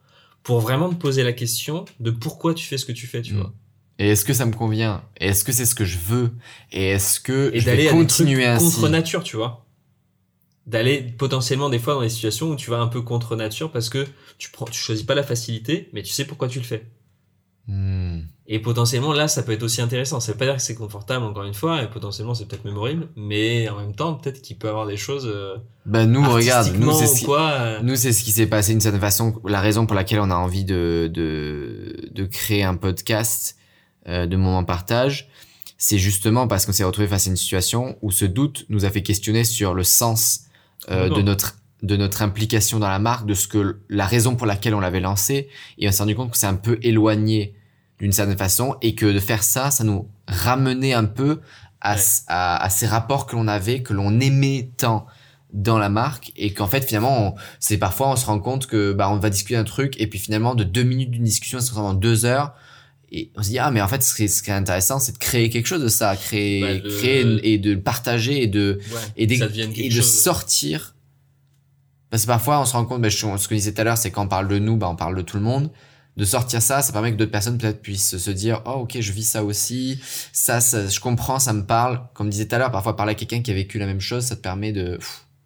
pour 0.44 0.60
vraiment 0.60 0.90
te 0.90 0.96
poser 0.96 1.24
la 1.24 1.34
question 1.34 1.86
de 2.00 2.12
pourquoi 2.12 2.54
tu 2.54 2.66
fais 2.66 2.78
ce 2.78 2.86
que 2.86 2.92
tu 2.92 3.08
fais, 3.08 3.22
tu 3.22 3.34
mm. 3.34 3.38
vois. 3.38 3.54
Et 4.00 4.10
est-ce 4.10 4.26
que 4.26 4.34
ça 4.34 4.46
me 4.46 4.54
convient? 4.54 5.04
Et 5.20 5.28
est-ce 5.28 5.44
que 5.44 5.52
c'est 5.52 5.66
ce 5.66 5.76
que 5.76 5.86
je 5.86 5.98
veux? 5.98 6.32
Et 6.72 6.90
est-ce 6.90 7.20
que 7.20 7.52
et 7.54 7.60
je 7.60 7.70
vais 7.70 7.88
continuer 7.88 8.46
ainsi? 8.46 8.66
contre 8.66 8.90
nature, 8.90 9.24
tu 9.24 9.38
vois. 9.38 9.66
D'aller 10.66 11.02
potentiellement 11.02 11.70
des 11.70 11.80
fois 11.80 11.94
dans 11.94 12.02
des 12.02 12.10
situations 12.10 12.50
où 12.50 12.56
tu 12.56 12.70
vas 12.70 12.80
un 12.80 12.88
peu 12.88 13.02
contre 13.02 13.36
nature 13.36 13.72
parce 13.72 13.90
que 13.90 14.08
tu 14.38 14.50
prends 14.50 14.66
tu 14.66 14.82
choisis 14.82 15.06
pas 15.06 15.14
la 15.14 15.24
facilité 15.24 15.90
mais 15.92 16.04
tu 16.04 16.12
sais 16.12 16.24
pourquoi 16.24 16.48
tu 16.48 16.60
le 16.60 16.64
fais 16.64 16.86
hmm. 17.68 18.20
et 18.48 18.60
potentiellement 18.60 19.14
là 19.14 19.28
ça 19.28 19.44
peut 19.44 19.52
être 19.52 19.64
aussi 19.64 19.82
intéressant 19.82 20.20
ça 20.20 20.32
veut 20.32 20.38
pas 20.38 20.46
dire 20.46 20.56
que 20.56 20.62
c'est 20.62 20.76
confortable 20.76 21.26
encore 21.26 21.44
une 21.44 21.54
fois 21.54 21.82
et 21.84 21.90
potentiellement 21.90 22.34
c'est 22.34 22.48
peut-être 22.48 22.66
mémorable 22.66 23.08
mais 23.16 23.70
en 23.70 23.78
même 23.78 23.96
temps 23.96 24.16
peut-être 24.16 24.42
qu'il 24.42 24.58
peut 24.58 24.70
avoir 24.70 24.86
des 24.86 24.98
choses 24.98 25.28
euh, 25.28 25.56
bah 25.86 26.06
nous 26.06 26.28
regarde 26.30 26.74
nous 26.76 26.92
c'est 26.94 27.08
ce 27.08 27.26
euh. 27.30 27.80
nous 27.82 27.96
c'est 27.96 28.12
ce 28.12 28.24
qui 28.24 28.32
s'est 28.32 28.48
passé 28.48 28.72
d'une 28.72 28.82
certaine 28.82 29.02
façon 29.02 29.36
la 29.46 29.62
raison 29.62 29.86
pour 29.86 29.96
laquelle 29.96 30.20
on 30.20 30.32
a 30.32 30.36
envie 30.36 30.66
de 30.66 31.10
de, 31.14 32.10
de 32.12 32.26
créer 32.26 32.64
un 32.64 32.76
podcast 32.76 33.58
euh, 34.08 34.26
de 34.26 34.36
moment 34.36 34.64
partage 34.64 35.30
c'est 35.78 35.98
justement 35.98 36.48
parce 36.48 36.66
qu'on 36.66 36.72
s'est 36.72 36.86
retrouvé 36.86 37.08
face 37.08 37.28
à 37.28 37.30
une 37.30 37.36
situation 37.36 37.98
où 38.02 38.12
ce 38.12 38.24
doute 38.24 38.66
nous 38.70 38.86
a 38.86 38.90
fait 38.90 39.04
questionner 39.04 39.44
sur 39.44 39.74
le 39.74 39.84
sens 39.84 40.46
euh, 40.90 41.10
de 41.10 41.22
notre 41.22 41.58
de 41.84 41.98
notre 41.98 42.22
implication 42.22 42.80
dans 42.80 42.90
la 42.90 42.98
marque, 42.98 43.28
de 43.28 43.34
ce 43.34 43.48
que 43.48 43.78
la 43.90 44.06
raison 44.06 44.36
pour 44.36 44.48
laquelle 44.48 44.74
on 44.74 44.80
l'avait 44.80 45.02
lancé, 45.02 45.50
et 45.78 45.88
on 45.88 45.92
s'est 45.92 46.00
rendu 46.02 46.16
compte 46.16 46.32
que 46.32 46.38
c'est 46.38 46.48
un 46.48 46.56
peu 46.56 46.80
éloigné 46.82 47.54
d'une 48.00 48.14
certaine 48.14 48.38
façon, 48.38 48.78
et 48.82 48.96
que 48.96 49.06
de 49.06 49.20
faire 49.20 49.44
ça, 49.44 49.70
ça 49.70 49.84
nous 49.84 50.08
ramenait 50.28 50.94
un 50.94 51.04
peu 51.04 51.42
à, 51.82 51.98
à, 52.28 52.70
ces 52.70 52.88
rapports 52.88 53.28
que 53.28 53.36
l'on 53.36 53.50
avait, 53.50 53.84
que 53.84 53.94
l'on 53.94 54.20
aimait 54.22 54.70
tant 54.78 55.06
dans 55.52 55.78
la 55.78 55.90
marque, 55.90 56.32
et 56.38 56.54
qu'en 56.54 56.68
fait 56.68 56.86
finalement, 56.86 57.36
c'est 57.60 57.78
parfois 57.78 58.10
on 58.10 58.16
se 58.16 58.26
rend 58.26 58.40
compte 58.40 58.66
que 58.66 58.94
bah 58.94 59.10
on 59.12 59.18
va 59.18 59.30
discuter 59.30 59.58
un 59.58 59.66
truc, 59.66 60.00
et 60.00 60.08
puis 60.08 60.20
finalement 60.20 60.56
de 60.56 60.64
deux 60.64 60.84
minutes 60.84 61.12
d'une 61.12 61.26
discussion, 61.26 61.60
ça 61.60 61.66
se 61.66 61.72
transforme 61.72 61.98
en 61.98 62.00
deux 62.00 62.24
heures, 62.24 62.54
et 63.12 63.30
on 63.36 63.44
se 63.44 63.50
dit 63.50 63.60
ah 63.60 63.72
mais 63.72 63.82
en 63.82 63.90
fait 63.90 64.02
ce 64.02 64.16
qui 64.16 64.24
est, 64.24 64.28
ce 64.30 64.42
qui 64.42 64.50
est 64.50 64.54
intéressant 64.54 65.00
c'est 65.00 65.12
de 65.12 65.20
créer 65.20 65.52
quelque 65.52 65.68
chose 65.68 65.84
de 65.84 65.88
ça 65.88 66.16
créer 66.16 66.62
bah, 66.62 66.90
créer 66.98 67.24
et 67.44 67.60
de 67.60 67.74
le 67.74 67.82
partager 67.82 68.42
et 68.42 68.48
de 68.48 68.80
et, 69.18 69.26
et 69.26 69.90
de 69.90 70.02
sortir 70.02 70.96
parce 72.14 72.26
que 72.26 72.28
parfois 72.28 72.62
on 72.62 72.66
se 72.66 72.74
rend 72.74 72.86
compte 72.86 73.02
bah, 73.02 73.10
ce 73.10 73.26
que 73.26 73.56
je 73.56 73.60
disais 73.60 73.74
tout 73.74 73.82
à 73.82 73.86
l'heure 73.86 73.98
c'est 73.98 74.12
quand 74.12 74.26
on 74.26 74.28
parle 74.28 74.48
de 74.48 74.60
nous 74.60 74.78
bah 74.78 74.88
on 74.88 74.96
parle 74.96 75.16
de 75.16 75.24
tout 75.24 75.36
le 75.36 75.42
monde. 75.42 75.72
De 76.16 76.26
sortir 76.26 76.62
ça 76.62 76.84
ça 76.84 76.94
permet 76.94 77.12
que 77.12 77.18
d'autres 77.18 77.32
personnes 77.32 77.58
peut-être 77.58 77.82
puissent 77.82 78.20
se 78.20 78.30
dire 78.30 78.62
oh 78.68 78.82
ok 78.82 79.00
je 79.00 79.12
vis 79.12 79.24
ça 79.24 79.44
aussi. 79.44 80.00
Ça, 80.32 80.62
ça 80.62 80.88
je 80.88 81.00
comprends 81.00 81.40
ça 81.40 81.54
me 81.54 81.66
parle 81.66 82.04
comme 82.14 82.30
disait 82.30 82.48
tout 82.48 82.54
à 82.54 82.60
l'heure 82.60 82.72
parfois 82.72 82.96
parler 82.96 83.14
à 83.14 83.16
quelqu'un 83.16 83.42
qui 83.42 83.50
a 83.50 83.56
vécu 83.56 83.80
la 83.80 83.88
même 83.88 84.00
chose 84.00 84.26
ça 84.26 84.36
te 84.36 84.42
permet 84.42 84.72
de 84.72 85.00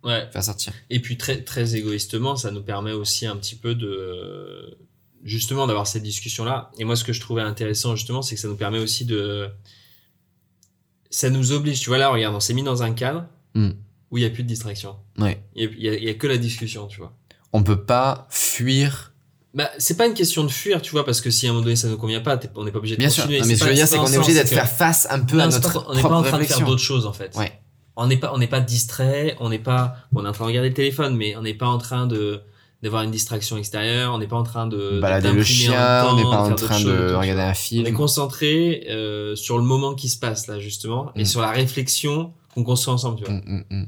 ouais. 0.04 0.28
faire 0.30 0.44
sortir. 0.44 0.74
Et 0.90 1.00
puis 1.00 1.18
très 1.18 1.42
très 1.42 1.78
égoïstement 1.78 2.36
ça 2.36 2.52
nous 2.52 2.64
permet 2.64 2.92
aussi 2.92 3.26
un 3.26 3.38
petit 3.38 3.56
peu 3.56 3.74
de 3.74 4.78
justement 5.24 5.68
d'avoir 5.68 5.88
cette 5.88 6.04
discussion 6.04 6.44
là 6.44 6.72
et 6.78 6.84
moi 6.84 6.98
ce 6.98 7.06
que 7.06 7.14
je 7.14 7.22
trouvais 7.22 7.44
intéressant 7.44 7.96
justement 7.96 8.22
c'est 8.22 8.36
que 8.36 8.42
ça 8.42 8.50
nous 8.50 8.58
permet 8.58 8.80
aussi 8.80 9.06
de 9.06 9.50
ça 11.12 11.30
nous 11.30 11.54
oblige. 11.54 11.80
Tu 11.80 11.88
vois 11.88 11.98
là 11.98 12.10
regarde 12.10 12.36
on 12.36 12.42
s'est 12.42 12.54
mis 12.54 12.64
dans 12.64 12.84
un 12.84 12.92
cadre. 12.92 13.26
Hmm. 13.56 13.72
Où 14.12 14.18
il 14.18 14.24
y 14.24 14.26
a 14.26 14.30
plus 14.30 14.44
de 14.44 14.48
distraction 14.48 14.96
ouais 15.18 15.44
il 15.56 15.72
y, 15.78 15.90
a, 15.90 15.98
y 15.98 16.10
a 16.10 16.14
que 16.14 16.28
la 16.28 16.38
discussion 16.38 16.88
tu 16.88 17.00
vois 17.00 17.14
on 17.54 17.64
peut 17.64 17.84
pas 17.84 18.28
fuir 18.30 19.14
bah, 19.54 19.72
c'est 19.80 19.98
pas 19.98 20.06
une 20.06 20.14
question 20.14 20.44
de 20.44 20.50
fuir, 20.50 20.84
tu 20.84 20.92
vois, 20.92 21.04
parce 21.04 21.20
que 21.20 21.32
si 21.32 21.48
à 21.48 21.50
un 21.50 21.54
moment 21.54 21.64
donné 21.64 21.76
ça 21.76 21.88
nous 21.88 21.98
convient 21.98 22.22
pas, 22.22 22.40
on 22.56 22.64
n'est 22.64 22.72
pas 22.72 22.78
obligé 22.78 22.96
de 22.96 23.00
Bien 23.00 23.10
continuer. 23.10 23.38
Sûr. 23.38 23.48
mais 23.48 23.56
ce 23.56 23.60
que 23.62 23.66
je 23.66 23.70
veux 23.72 23.76
dire, 23.76 23.88
c'est 23.88 23.98
qu'on 23.98 24.06
est 24.06 24.18
obligé 24.18 24.36
d'être 24.36 24.50
faire 24.50 24.70
face 24.70 25.08
un 25.10 25.20
peu 25.20 25.42
à 25.42 25.48
notre 25.48 25.84
On 25.90 25.96
n'est 25.96 26.02
pas 26.04 26.10
en 26.10 26.22
train 26.22 26.38
de 26.38 26.44
faire 26.44 26.62
d'autres 26.64 26.82
choses, 26.82 27.08
en 27.08 27.14
fait. 27.14 27.36
Ouais. 27.36 27.60
On 27.96 28.06
n'est 28.06 28.18
pas, 28.18 28.32
on 28.36 28.38
n'est 28.38 28.46
pas 28.46 28.60
distrait, 28.60 29.36
on 29.40 29.50
n'est 29.50 29.58
pas, 29.58 29.96
on 30.14 30.24
est 30.24 30.28
en 30.28 30.32
train 30.32 30.44
de 30.44 30.50
regarder 30.50 30.70
le 30.70 30.76
téléphone, 30.76 31.18
mais 31.18 31.36
on 31.36 31.42
n'est 31.42 31.56
pas 31.56 31.66
en 31.66 31.80
train 31.80 32.06
de, 32.06 32.44
d'avoir 32.84 33.04
une 33.04 33.12
distraction 33.12 33.58
extérieure, 33.58 34.14
on 34.14 34.20
n'est 34.20 34.28
pas 34.28 34.36
en 34.36 34.44
train 34.44 34.68
de 34.68 35.00
balader 35.00 35.32
le 35.32 35.44
chien, 35.44 36.06
on 36.10 36.16
n'est 36.16 36.24
pas 36.24 36.50
en 36.50 36.56
train 36.56 36.80
de 36.80 37.14
regarder 37.14 37.42
un 37.42 37.54
film. 37.54 37.86
On 37.86 37.90
est 37.90 37.94
concentré 37.94 38.86
euh, 38.90 39.36
sur 39.36 39.58
le 39.58 39.64
moment 39.64 39.96
qui 39.96 40.10
se 40.10 40.20
passe 40.20 40.48
là 40.48 40.60
justement 40.60 41.12
et 41.16 41.24
mm. 41.24 41.26
sur 41.26 41.42
la 41.42 41.52
réflexion 41.52 42.34
qu'on 42.54 42.64
construit 42.64 42.94
ensemble, 42.94 43.18
tu 43.18 43.26
vois. 43.26 43.34
Mm, 43.34 43.64
mm, 43.70 43.88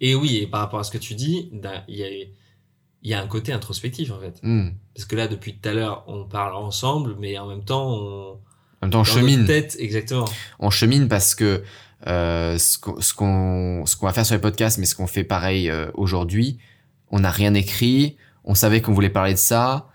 et 0.00 0.14
oui, 0.14 0.38
et 0.38 0.46
par 0.46 0.60
rapport 0.60 0.80
à 0.80 0.84
ce 0.84 0.90
que 0.90 0.98
tu 0.98 1.14
dis, 1.14 1.50
il 1.88 1.94
y 1.96 2.04
a 2.04 2.08
y 3.04 3.12
a 3.12 3.20
un 3.20 3.26
côté 3.26 3.52
introspectif 3.52 4.10
en 4.10 4.18
fait. 4.18 4.40
Parce 4.94 5.04
que 5.06 5.14
là 5.14 5.28
depuis 5.28 5.54
tout 5.56 5.68
à 5.68 5.72
l'heure, 5.72 6.04
on 6.08 6.24
parle 6.24 6.54
ensemble 6.54 7.16
mais 7.18 7.38
en 7.38 7.46
même 7.46 7.64
temps 7.64 7.88
on 7.88 8.30
en 8.32 8.38
même 8.82 8.90
temps 8.90 9.00
on 9.00 9.04
chemine. 9.04 9.46
Tête, 9.46 9.76
exactement. 9.78 10.26
On 10.58 10.70
chemine 10.70 11.06
parce 11.08 11.34
que 11.34 11.62
euh, 12.06 12.58
ce 12.58 12.78
qu'on 12.78 13.86
ce 13.86 13.96
qu'on 13.96 14.06
va 14.06 14.12
faire 14.12 14.26
sur 14.26 14.34
les 14.34 14.40
podcasts 14.40 14.78
mais 14.78 14.86
ce 14.86 14.94
qu'on 14.94 15.06
fait 15.06 15.24
pareil 15.24 15.70
euh, 15.70 15.90
aujourd'hui, 15.94 16.58
on 17.10 17.20
n'a 17.20 17.30
rien 17.30 17.54
écrit, 17.54 18.16
on 18.44 18.54
savait 18.54 18.80
qu'on 18.80 18.92
voulait 18.92 19.10
parler 19.10 19.32
de 19.34 19.38
ça. 19.38 19.88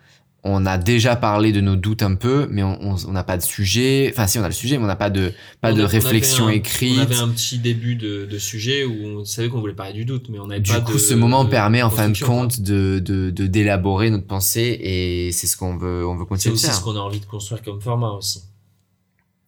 on 0.45 0.65
a 0.65 0.77
déjà 0.77 1.17
parlé 1.17 1.51
de 1.51 1.59
nos 1.59 1.75
doutes 1.75 2.01
un 2.01 2.15
peu, 2.15 2.47
mais 2.49 2.63
on 2.63 2.95
n'a 3.11 3.25
pas 3.25 3.35
de 3.35 3.41
sujet. 3.43 4.09
Enfin, 4.13 4.25
si 4.25 4.39
on 4.39 4.43
a 4.43 4.47
le 4.47 4.53
sujet, 4.53 4.77
mais 4.77 4.85
on 4.85 4.87
n'a 4.87 4.95
pas 4.95 5.09
de 5.09 5.33
pas 5.59 5.73
On 5.73 5.75
de 5.75 5.83
a- 5.83 5.87
réflexion 5.87 6.47
un- 6.47 6.51
écrite. 6.51 6.97
On 6.97 7.01
avait 7.01 7.17
un 7.19 7.27
petit 7.27 7.59
début 7.59 7.95
de, 7.97 8.25
de 8.25 8.37
sujet 8.37 8.85
où 8.85 8.93
on 9.19 9.25
savait 9.25 9.49
qu'on 9.49 9.59
voulait 9.59 9.73
parler 9.73 9.91
du 9.91 10.05
doute, 10.05 10.29
mais 10.29 10.39
on 10.39 10.47
n'avait 10.47 10.61
Du 10.61 10.71
pas 10.71 10.79
coup, 10.79 10.93
de- 10.93 10.97
ce 10.97 11.13
moment 11.13 11.43
de 11.43 11.49
permet 11.49 11.81
en 11.83 11.89
fin 11.89 12.07
de 12.09 12.17
compte 12.23 12.61
de 12.61 12.99
d'élaborer 13.29 14.09
notre 14.11 14.27
pensée 14.27 14.79
et 14.81 15.33
c'est 15.33 15.45
ce 15.47 15.57
qu'on 15.57 15.75
veut 15.75 16.07
on 16.07 16.15
veut 16.15 16.23
C'est 16.23 16.27
continuer 16.29 16.53
de 16.53 16.55
aussi 16.57 16.65
faire. 16.67 16.75
ce 16.75 16.81
qu'on 16.85 16.95
a 16.95 16.99
envie 16.99 17.19
de 17.19 17.25
construire 17.25 17.61
comme 17.61 17.81
format 17.81 18.11
aussi. 18.11 18.41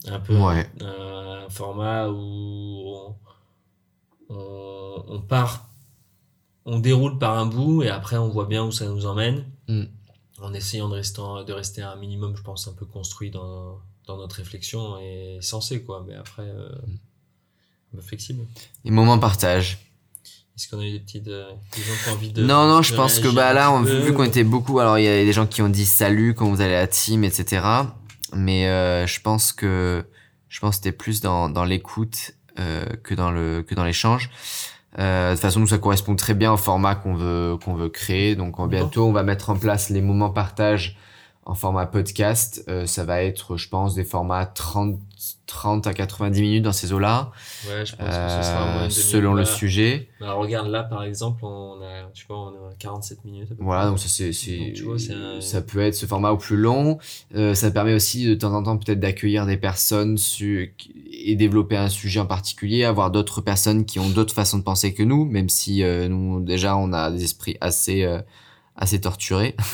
Un 0.09 0.19
peu 0.19 0.35
Ouais. 0.35 0.67
un, 0.81 1.45
un 1.45 1.49
format 1.49 2.09
où 2.09 2.15
on, 2.17 3.15
on, 4.29 5.03
on 5.07 5.19
part, 5.21 5.69
on 6.65 6.79
déroule 6.79 7.17
par 7.17 7.37
un 7.37 7.45
bout 7.45 7.83
et 7.83 7.89
après 7.89 8.17
on 8.17 8.29
voit 8.29 8.45
bien 8.45 8.63
où 8.63 8.71
ça 8.71 8.85
nous 8.85 9.05
emmène. 9.05 9.45
Mm. 9.67 9.83
En 10.41 10.53
essayant 10.53 10.89
de 10.89 10.95
rester, 10.95 11.21
de 11.45 11.53
rester 11.53 11.83
un 11.83 11.95
minimum, 11.95 12.35
je 12.35 12.41
pense, 12.41 12.67
un 12.67 12.73
peu 12.73 12.85
construit 12.85 13.29
dans, 13.29 13.79
dans 14.07 14.17
notre 14.17 14.37
réflexion 14.37 14.97
et 14.99 15.37
sensé, 15.41 15.83
quoi. 15.83 16.03
Mais 16.07 16.15
après, 16.15 16.43
euh, 16.43 16.69
Mm. 17.93 17.97
un 17.97 17.97
peu 17.97 18.01
flexible. 18.01 18.45
Les 18.83 18.91
moments 18.91 19.19
partage. 19.19 19.79
Est-ce 20.55 20.69
qu'on 20.69 20.79
a 20.79 20.85
eu 20.85 20.91
des 20.91 20.99
petites, 20.99 21.27
euh, 21.27 21.51
des 21.75 21.81
gens 21.81 21.93
qui 22.03 22.09
ont 22.09 22.13
envie 22.13 22.31
de. 22.31 22.43
Non, 22.43 22.67
non, 22.67 22.81
je 22.81 22.93
pense 22.93 23.19
que 23.19 23.27
bah 23.29 23.53
là, 23.53 23.71
on, 23.71 23.81
vu 23.81 24.13
qu'on 24.13 24.23
était 24.23 24.43
beaucoup, 24.43 24.79
alors 24.79 24.99
il 24.99 25.05
y 25.05 25.07
a 25.07 25.23
des 25.23 25.33
gens 25.33 25.47
qui 25.47 25.61
ont 25.61 25.69
dit 25.69 25.85
salut 25.85 26.35
quand 26.35 26.49
vous 26.49 26.61
allez 26.61 26.75
à 26.75 26.81
la 26.81 26.87
team, 26.87 27.23
etc. 27.23 27.65
Mais 28.33 28.67
euh, 28.67 29.07
je 29.07 29.21
pense 29.21 29.53
que 29.53 30.05
je 30.49 30.59
pense 30.59 30.71
que 30.77 30.83
c'était 30.83 30.91
plus 30.95 31.21
dans, 31.21 31.49
dans 31.49 31.63
l'écoute 31.63 32.31
euh, 32.59 32.85
que 33.03 33.15
dans 33.15 33.31
le 33.31 33.63
que 33.63 33.73
dans 33.75 33.85
l'échange. 33.85 34.29
Euh, 34.99 35.29
de 35.29 35.35
toute 35.35 35.41
façon, 35.41 35.61
nous 35.61 35.67
ça 35.67 35.77
correspond 35.77 36.15
très 36.15 36.33
bien 36.33 36.51
au 36.51 36.57
format 36.57 36.95
qu'on 36.95 37.15
veut 37.15 37.57
qu'on 37.63 37.73
veut 37.73 37.89
créer. 37.89 38.35
Donc 38.35 38.59
en 38.59 38.67
bientôt, 38.67 39.05
on 39.05 39.11
va 39.11 39.23
mettre 39.23 39.49
en 39.49 39.55
place 39.55 39.89
les 39.89 40.01
moments 40.01 40.29
partage 40.29 40.97
en 41.43 41.55
format 41.55 41.85
podcast. 41.87 42.63
Euh, 42.67 42.85
ça 42.85 43.03
va 43.03 43.23
être, 43.23 43.57
je 43.57 43.67
pense, 43.69 43.95
des 43.95 44.03
formats 44.05 44.45
30 44.45 44.99
30 45.45 45.85
à 45.85 45.93
90 45.93 46.41
minutes 46.41 46.63
dans 46.63 46.71
ces 46.71 46.93
eaux-là, 46.93 47.31
Ouais, 47.67 47.85
je 47.85 47.93
pense 47.95 48.07
que 48.07 48.13
ce 48.13 48.41
sera 48.49 48.65
moins 48.73 48.83
euh, 48.85 48.89
selon 48.89 49.33
le 49.33 49.41
demi-heure. 49.41 49.57
sujet. 49.57 50.07
Bah, 50.21 50.31
regarde 50.33 50.67
là 50.69 50.81
par 50.83 51.03
exemple, 51.03 51.43
on 51.43 51.81
a, 51.81 52.09
tu 52.13 52.25
vois, 52.25 52.37
on 52.37 52.69
a 52.69 52.73
47 52.79 53.25
minutes. 53.25 53.49
Voilà, 53.59 53.87
donc 53.87 53.99
ça 53.99 54.07
c'est 54.07 54.31
un- 55.11 55.41
ça 55.41 55.61
peut 55.61 55.81
être 55.81 55.93
ce 55.95 56.05
format 56.05 56.31
au 56.31 56.37
plus 56.37 56.55
long. 56.55 56.99
Euh, 57.35 57.53
ça 57.53 57.69
permet 57.69 57.93
aussi 57.93 58.25
de 58.25 58.33
temps 58.33 58.53
en 58.53 58.63
temps 58.63 58.77
peut-être 58.77 59.01
d'accueillir 59.01 59.45
des 59.45 59.57
personnes 59.57 60.17
su- 60.17 60.73
et 61.11 61.35
développer 61.35 61.75
un 61.75 61.89
sujet 61.89 62.21
en 62.21 62.25
particulier, 62.25 62.85
avoir 62.85 63.11
d'autres 63.11 63.41
personnes 63.41 63.83
qui 63.85 63.99
ont 63.99 64.09
d'autres 64.09 64.33
façons 64.33 64.57
de 64.57 64.63
penser 64.63 64.93
que 64.93 65.03
nous, 65.03 65.25
même 65.25 65.49
si 65.49 65.83
euh, 65.83 66.07
nous 66.07 66.39
déjà 66.39 66.77
on 66.77 66.93
a 66.93 67.11
des 67.11 67.25
esprits 67.25 67.57
assez 67.59 68.03
euh, 68.03 68.21
assez 68.77 69.01
torturés. 69.01 69.55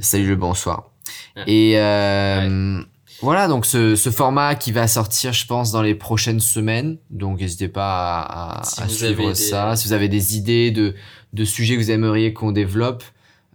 Salut 0.00 0.26
le 0.28 0.36
bonsoir. 0.36 0.90
Ouais. 1.36 1.44
Et 1.46 1.78
euh, 1.80 2.80
voilà, 3.22 3.48
donc 3.48 3.64
ce, 3.66 3.96
ce 3.96 4.10
format 4.10 4.54
qui 4.54 4.72
va 4.72 4.88
sortir, 4.88 5.32
je 5.32 5.46
pense, 5.46 5.70
dans 5.72 5.82
les 5.82 5.94
prochaines 5.94 6.40
semaines. 6.40 6.98
Donc 7.10 7.40
n'hésitez 7.40 7.68
pas 7.68 8.20
à, 8.20 8.60
à, 8.60 8.64
Si 8.64 8.82
à 8.82 8.88
suivre 8.88 9.28
des- 9.28 9.34
ça. 9.34 9.76
Si 9.76 9.86
vous 9.88 9.92
avez 9.94 10.08
des 10.08 10.36
idées 10.36 10.70
de, 10.70 10.94
de 11.32 11.44
sujets 11.44 11.76
que 11.76 11.80
vous 11.80 11.90
aimeriez 11.90 12.32
qu'on 12.32 12.52
développe, 12.52 13.04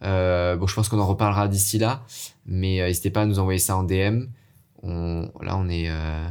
euh, 0.03 0.55
bon, 0.55 0.65
je 0.67 0.73
pense 0.75 0.89
qu'on 0.89 0.99
en 0.99 1.05
reparlera 1.07 1.47
d'ici 1.47 1.77
là. 1.77 2.03
Mais 2.45 2.81
euh, 2.81 2.87
n'hésitez 2.87 3.09
pas 3.11 3.21
à 3.21 3.25
nous 3.25 3.39
envoyer 3.39 3.59
ça 3.59 3.75
en 3.77 3.83
DM. 3.83 4.25
On, 4.83 5.29
là, 5.41 5.55
on 5.57 5.69
est, 5.69 5.89
euh, 5.89 6.27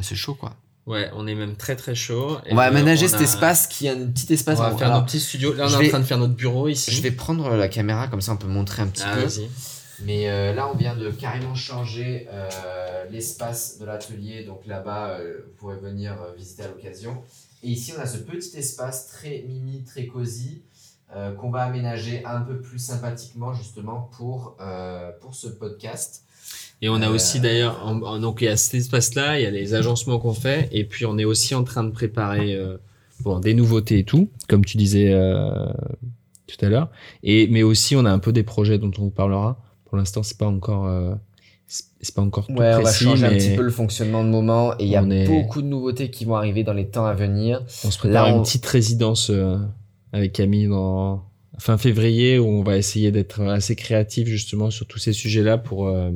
c'est 0.00 0.14
chaud 0.14 0.34
quoi. 0.34 0.54
Ouais, 0.88 1.10
on 1.14 1.26
est 1.26 1.34
même 1.34 1.54
très 1.54 1.76
très 1.76 1.94
chaud. 1.94 2.38
Et 2.46 2.52
on 2.52 2.56
va 2.56 2.62
aménager 2.62 3.04
on 3.06 3.08
cet 3.08 3.20
a- 3.20 3.24
espace 3.24 3.66
qui 3.66 3.86
est 3.86 3.90
un 3.90 4.06
petit 4.06 4.32
espace. 4.32 4.58
On 4.58 4.62
va 4.62 4.70
Bon, 4.70 4.78
faire 4.78 4.88
alors, 4.88 5.00
nos 5.00 5.06
petits 5.06 5.20
studios. 5.20 5.52
Là, 5.52 5.66
on 5.68 5.80
est 5.80 5.86
en 5.86 5.88
train 5.90 6.00
de 6.00 6.04
faire 6.04 6.18
notre 6.18 6.34
bureau 6.34 6.66
ici. 6.68 6.90
je 6.90 7.02
vais 7.02 7.10
prendre 7.10 7.54
la 7.54 7.68
caméra 7.68 8.08
comme 8.08 8.20
ça, 8.22 8.32
on 8.32 8.36
peut 8.36 8.48
montrer 8.48 8.82
un 8.82 8.86
petit 8.88 9.02
Ah, 9.04 9.16
peu. 9.16 9.28
Mais 10.04 10.30
euh, 10.30 10.54
là, 10.54 10.70
on 10.72 10.76
vient 10.76 10.94
de 10.96 11.10
carrément 11.10 11.54
changer 11.54 12.28
euh, 12.32 13.04
l'espace 13.10 13.78
de 13.78 13.84
l'atelier. 13.84 14.44
Donc 14.44 14.64
là-bas, 14.66 15.18
euh, 15.18 15.42
vous 15.44 15.52
pourrez 15.58 15.76
venir 15.76 16.14
visiter 16.36 16.62
à 16.62 16.68
l'occasion. 16.68 17.22
Et 17.62 17.68
ici, 17.70 17.92
on 17.96 18.00
a 18.00 18.06
ce 18.06 18.18
petit 18.18 18.56
espace 18.56 19.08
très 19.08 19.44
mimi, 19.48 19.82
très 19.84 20.06
cosy, 20.06 20.62
qu'on 21.40 21.50
va 21.50 21.62
aménager 21.62 22.22
un 22.24 22.40
peu 22.42 22.60
plus 22.60 22.78
sympathiquement 22.78 23.52
justement 23.54 24.08
pour, 24.16 24.56
pour 25.20 25.34
ce 25.34 25.48
podcast. 25.48 26.22
Et 26.82 26.88
on 26.88 26.96
a 27.02 27.08
Euh, 27.08 27.14
aussi 27.14 27.40
d'ailleurs, 27.40 27.80
en- 27.84 28.00
en- 28.02 28.18
donc 28.20 28.40
il 28.40 28.44
y 28.44 28.48
a 28.48 28.56
cet 28.56 28.74
espace-là, 28.74 29.38
il 29.38 29.42
y 29.42 29.46
a 29.46 29.50
les 29.50 29.74
agencements 29.74 30.18
qu'on 30.18 30.32
fait, 30.34 30.68
et 30.72 30.84
puis 30.84 31.06
on 31.06 31.18
est 31.18 31.24
aussi 31.24 31.54
en 31.54 31.64
train 31.64 31.82
de 31.84 31.90
préparer 31.90 32.54
euh, 32.54 32.76
bon, 33.20 33.40
des 33.40 33.54
nouveautés 33.54 33.98
et 34.00 34.04
tout, 34.04 34.30
comme 34.48 34.64
tu 34.64 34.76
disais 34.76 35.12
euh, 35.12 35.50
tout 36.46 36.64
à 36.64 36.68
l'heure. 36.68 36.88
Et 37.22 37.48
mais 37.48 37.62
aussi 37.64 37.96
on 37.96 38.04
a 38.04 38.10
un 38.10 38.18
peu 38.20 38.32
des 38.32 38.44
projets 38.44 38.78
dont 38.78 38.92
on 38.98 39.02
vous 39.02 39.10
parlera. 39.10 39.60
Pour 39.86 39.96
l'instant, 39.98 40.22
c'est 40.22 40.38
pas 40.38 40.46
encore, 40.46 40.86
c'est 41.66 42.14
pas 42.14 42.22
encore 42.22 42.46
tout 42.46 42.52
Ouais, 42.52 42.68
on 42.74 42.76
va 42.76 42.82
précis, 42.82 43.04
changer 43.04 43.26
un 43.26 43.30
petit 43.30 43.56
peu 43.56 43.62
le 43.62 43.70
fonctionnement 43.70 44.22
de 44.22 44.28
moment. 44.28 44.74
Et 44.78 44.84
il 44.84 44.88
y 44.88 44.96
a 44.96 45.02
est- 45.02 45.26
beaucoup 45.26 45.62
de 45.62 45.66
nouveautés 45.66 46.10
qui 46.10 46.24
vont 46.26 46.36
arriver 46.36 46.62
dans 46.62 46.74
les 46.74 46.86
temps 46.88 47.06
à 47.06 47.14
venir. 47.14 47.62
on 47.84 47.90
se 47.90 47.98
prépare 47.98 48.26
Là, 48.26 48.32
on- 48.34 48.36
une 48.38 48.42
petite 48.42 48.66
résidence 48.66 49.32
avec 50.12 50.32
Camille 50.32 50.68
dans 50.68 51.24
fin 51.58 51.76
février 51.76 52.38
où 52.38 52.46
on 52.46 52.62
va 52.62 52.76
essayer 52.76 53.10
d'être 53.10 53.40
assez 53.42 53.74
créatif 53.74 54.28
justement 54.28 54.70
sur 54.70 54.86
tous 54.86 54.98
ces 54.98 55.12
sujets-là 55.12 55.58
pour. 55.58 55.88
euh, 55.88 56.10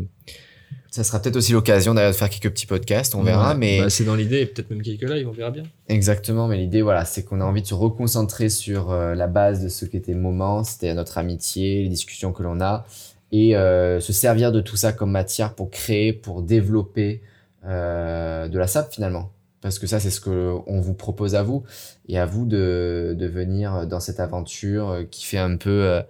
Ça 0.93 1.05
sera 1.05 1.21
peut-être 1.21 1.37
aussi 1.37 1.53
l'occasion 1.53 1.95
d'ailleurs 1.95 2.13
de 2.13 2.17
faire 2.17 2.29
quelques 2.29 2.51
petits 2.51 2.67
podcasts, 2.67 3.15
on 3.15 3.23
verra. 3.23 3.55
Mais 3.55 3.81
bah, 3.81 3.89
c'est 3.89 4.05
dans 4.05 4.15
l'idée, 4.15 4.41
et 4.41 4.47
peut-être 4.47 4.69
même 4.69 4.83
quelques 4.83 5.09
lives, 5.09 5.27
on 5.27 5.33
verra 5.33 5.51
bien. 5.51 5.63
Exactement, 5.89 6.49
mais 6.49 6.59
l'idée, 6.59 6.83
voilà, 6.83 7.07
c'est 7.07 7.25
qu'on 7.25 7.41
a 7.41 7.45
envie 7.45 7.63
de 7.63 7.67
se 7.67 7.73
reconcentrer 7.73 8.51
sur 8.51 8.91
euh, 8.91 9.15
la 9.15 9.27
base 9.27 9.65
de 9.65 9.71
ce 9.71 9.87
qu'était 9.87 10.13
Moment, 10.13 10.65
c'était 10.65 10.93
notre 10.93 11.17
amitié, 11.17 11.83
les 11.83 11.89
discussions 11.89 12.33
que 12.33 12.43
l'on 12.43 12.61
a, 12.61 12.85
et 13.33 13.57
euh, 13.57 14.01
se 14.01 14.13
servir 14.13 14.53
de 14.53 14.61
tout 14.61 14.77
ça 14.77 14.93
comme 14.93 15.13
matière 15.13 15.55
pour 15.55 15.71
créer, 15.71 16.13
pour 16.13 16.43
développer 16.43 17.23
euh, 17.65 18.49
de 18.49 18.59
la 18.59 18.67
SAP 18.67 18.93
finalement. 18.93 19.33
Parce 19.63 19.79
que 19.79 19.87
ça, 19.87 20.01
c'est 20.01 20.11
ce 20.11 20.21
que 20.21 20.55
on 20.67 20.81
vous 20.81 20.95
propose 20.95 21.35
à 21.35 21.43
vous, 21.43 21.63
et 22.09 22.19
à 22.19 22.27
vous 22.27 22.45
de, 22.45 23.17
de 23.19 23.27
venir 23.27 23.87
dans 23.87 24.01
cette 24.01 24.21
aventure 24.21 25.05
qui 25.11 25.25
fait 25.25 25.39
un 25.39 25.57
peu, 25.57 25.85
euh, 25.85 26.03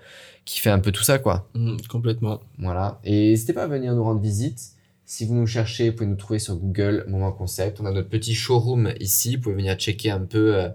qui 0.44 0.60
fait 0.60 0.70
un 0.70 0.80
peu 0.80 0.90
tout 0.92 1.04
ça, 1.04 1.18
quoi. 1.18 1.48
Mm, 1.54 1.76
complètement. 1.88 2.40
Voilà. 2.58 3.00
Et 3.04 3.30
n'hésitez 3.30 3.52
pas 3.52 3.64
à 3.64 3.66
venir 3.68 3.94
nous 3.94 4.04
rendre 4.04 4.20
visite. 4.20 4.72
Si 5.04 5.26
vous 5.26 5.34
nous 5.34 5.46
cherchez, 5.46 5.90
vous 5.90 5.96
pouvez 5.96 6.08
nous 6.08 6.16
trouver 6.16 6.38
sur 6.38 6.56
Google 6.56 7.04
Moment 7.08 7.32
Concept. 7.32 7.80
On 7.80 7.86
a 7.86 7.92
notre 7.92 8.08
petit 8.08 8.34
showroom 8.34 8.92
ici. 9.00 9.36
Vous 9.36 9.42
pouvez 9.42 9.54
venir 9.56 9.76
checker 9.76 10.10
un 10.10 10.20
peu 10.20 10.56
euh, 10.56 10.68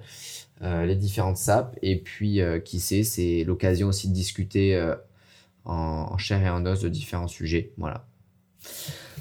euh, 0.63 0.85
les 0.85 0.95
différentes 0.95 1.37
SAP. 1.37 1.77
Et 1.81 1.97
puis, 1.97 2.41
euh, 2.41 2.59
qui 2.59 2.79
sait, 2.79 3.03
c'est 3.03 3.43
l'occasion 3.45 3.87
aussi 3.89 4.09
de 4.09 4.13
discuter 4.13 4.75
euh, 4.75 4.95
en, 5.65 6.09
en 6.11 6.17
chair 6.17 6.41
et 6.43 6.49
en 6.49 6.65
os 6.65 6.81
de 6.81 6.89
différents 6.89 7.27
sujets. 7.27 7.73
Voilà. 7.77 8.06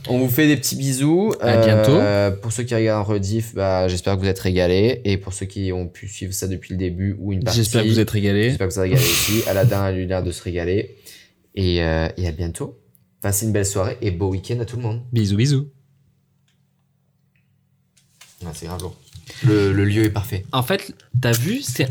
On 0.08 0.18
vous 0.18 0.28
fait 0.28 0.46
des 0.46 0.56
petits 0.56 0.76
bisous. 0.76 1.32
À 1.40 1.56
bientôt. 1.56 1.96
Euh, 1.96 2.30
pour 2.30 2.52
ceux 2.52 2.62
qui 2.62 2.74
regardent 2.74 3.08
en 3.08 3.12
rediff, 3.12 3.54
bah, 3.54 3.88
j'espère 3.88 4.14
que 4.14 4.20
vous 4.20 4.28
êtes 4.28 4.38
régalés. 4.38 5.00
Et 5.04 5.16
pour 5.16 5.32
ceux 5.32 5.46
qui 5.46 5.72
ont 5.72 5.88
pu 5.88 6.08
suivre 6.08 6.32
ça 6.32 6.46
depuis 6.46 6.72
le 6.74 6.78
début 6.78 7.16
ou 7.18 7.32
une 7.32 7.42
partie, 7.42 7.58
J'espère 7.58 7.82
que 7.82 7.88
vous 7.88 8.00
êtes 8.00 8.10
régalés. 8.10 8.50
J'espère 8.50 8.68
que 8.68 8.72
vous 8.74 8.78
avez 8.78 8.90
régalé 8.90 9.08
aussi. 9.08 9.42
Aladin 9.48 9.82
a 9.82 9.92
eu 9.92 10.06
l'air 10.06 10.22
de 10.22 10.30
se 10.30 10.42
régaler. 10.42 10.96
Et, 11.54 11.82
euh, 11.82 12.08
et 12.16 12.28
à 12.28 12.32
bientôt. 12.32 12.78
Passez 13.20 13.46
une 13.46 13.52
belle 13.52 13.66
soirée 13.66 13.96
et 14.02 14.10
beau 14.10 14.28
week-end 14.28 14.60
à 14.60 14.64
tout 14.64 14.76
le 14.76 14.82
monde. 14.82 15.02
Bisous, 15.12 15.36
bisous. 15.36 15.68
Ah, 18.44 18.50
c'est 18.54 18.66
grave 18.66 18.82
lourd. 18.82 18.96
Le, 19.44 19.72
le 19.72 19.84
lieu 19.84 20.04
est 20.04 20.10
parfait. 20.10 20.44
En 20.52 20.62
fait, 20.62 20.94
t'as 21.20 21.32
vu, 21.32 21.60
c'est 21.62 21.88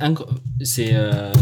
c'est 0.61 0.91
euh, 0.93 1.33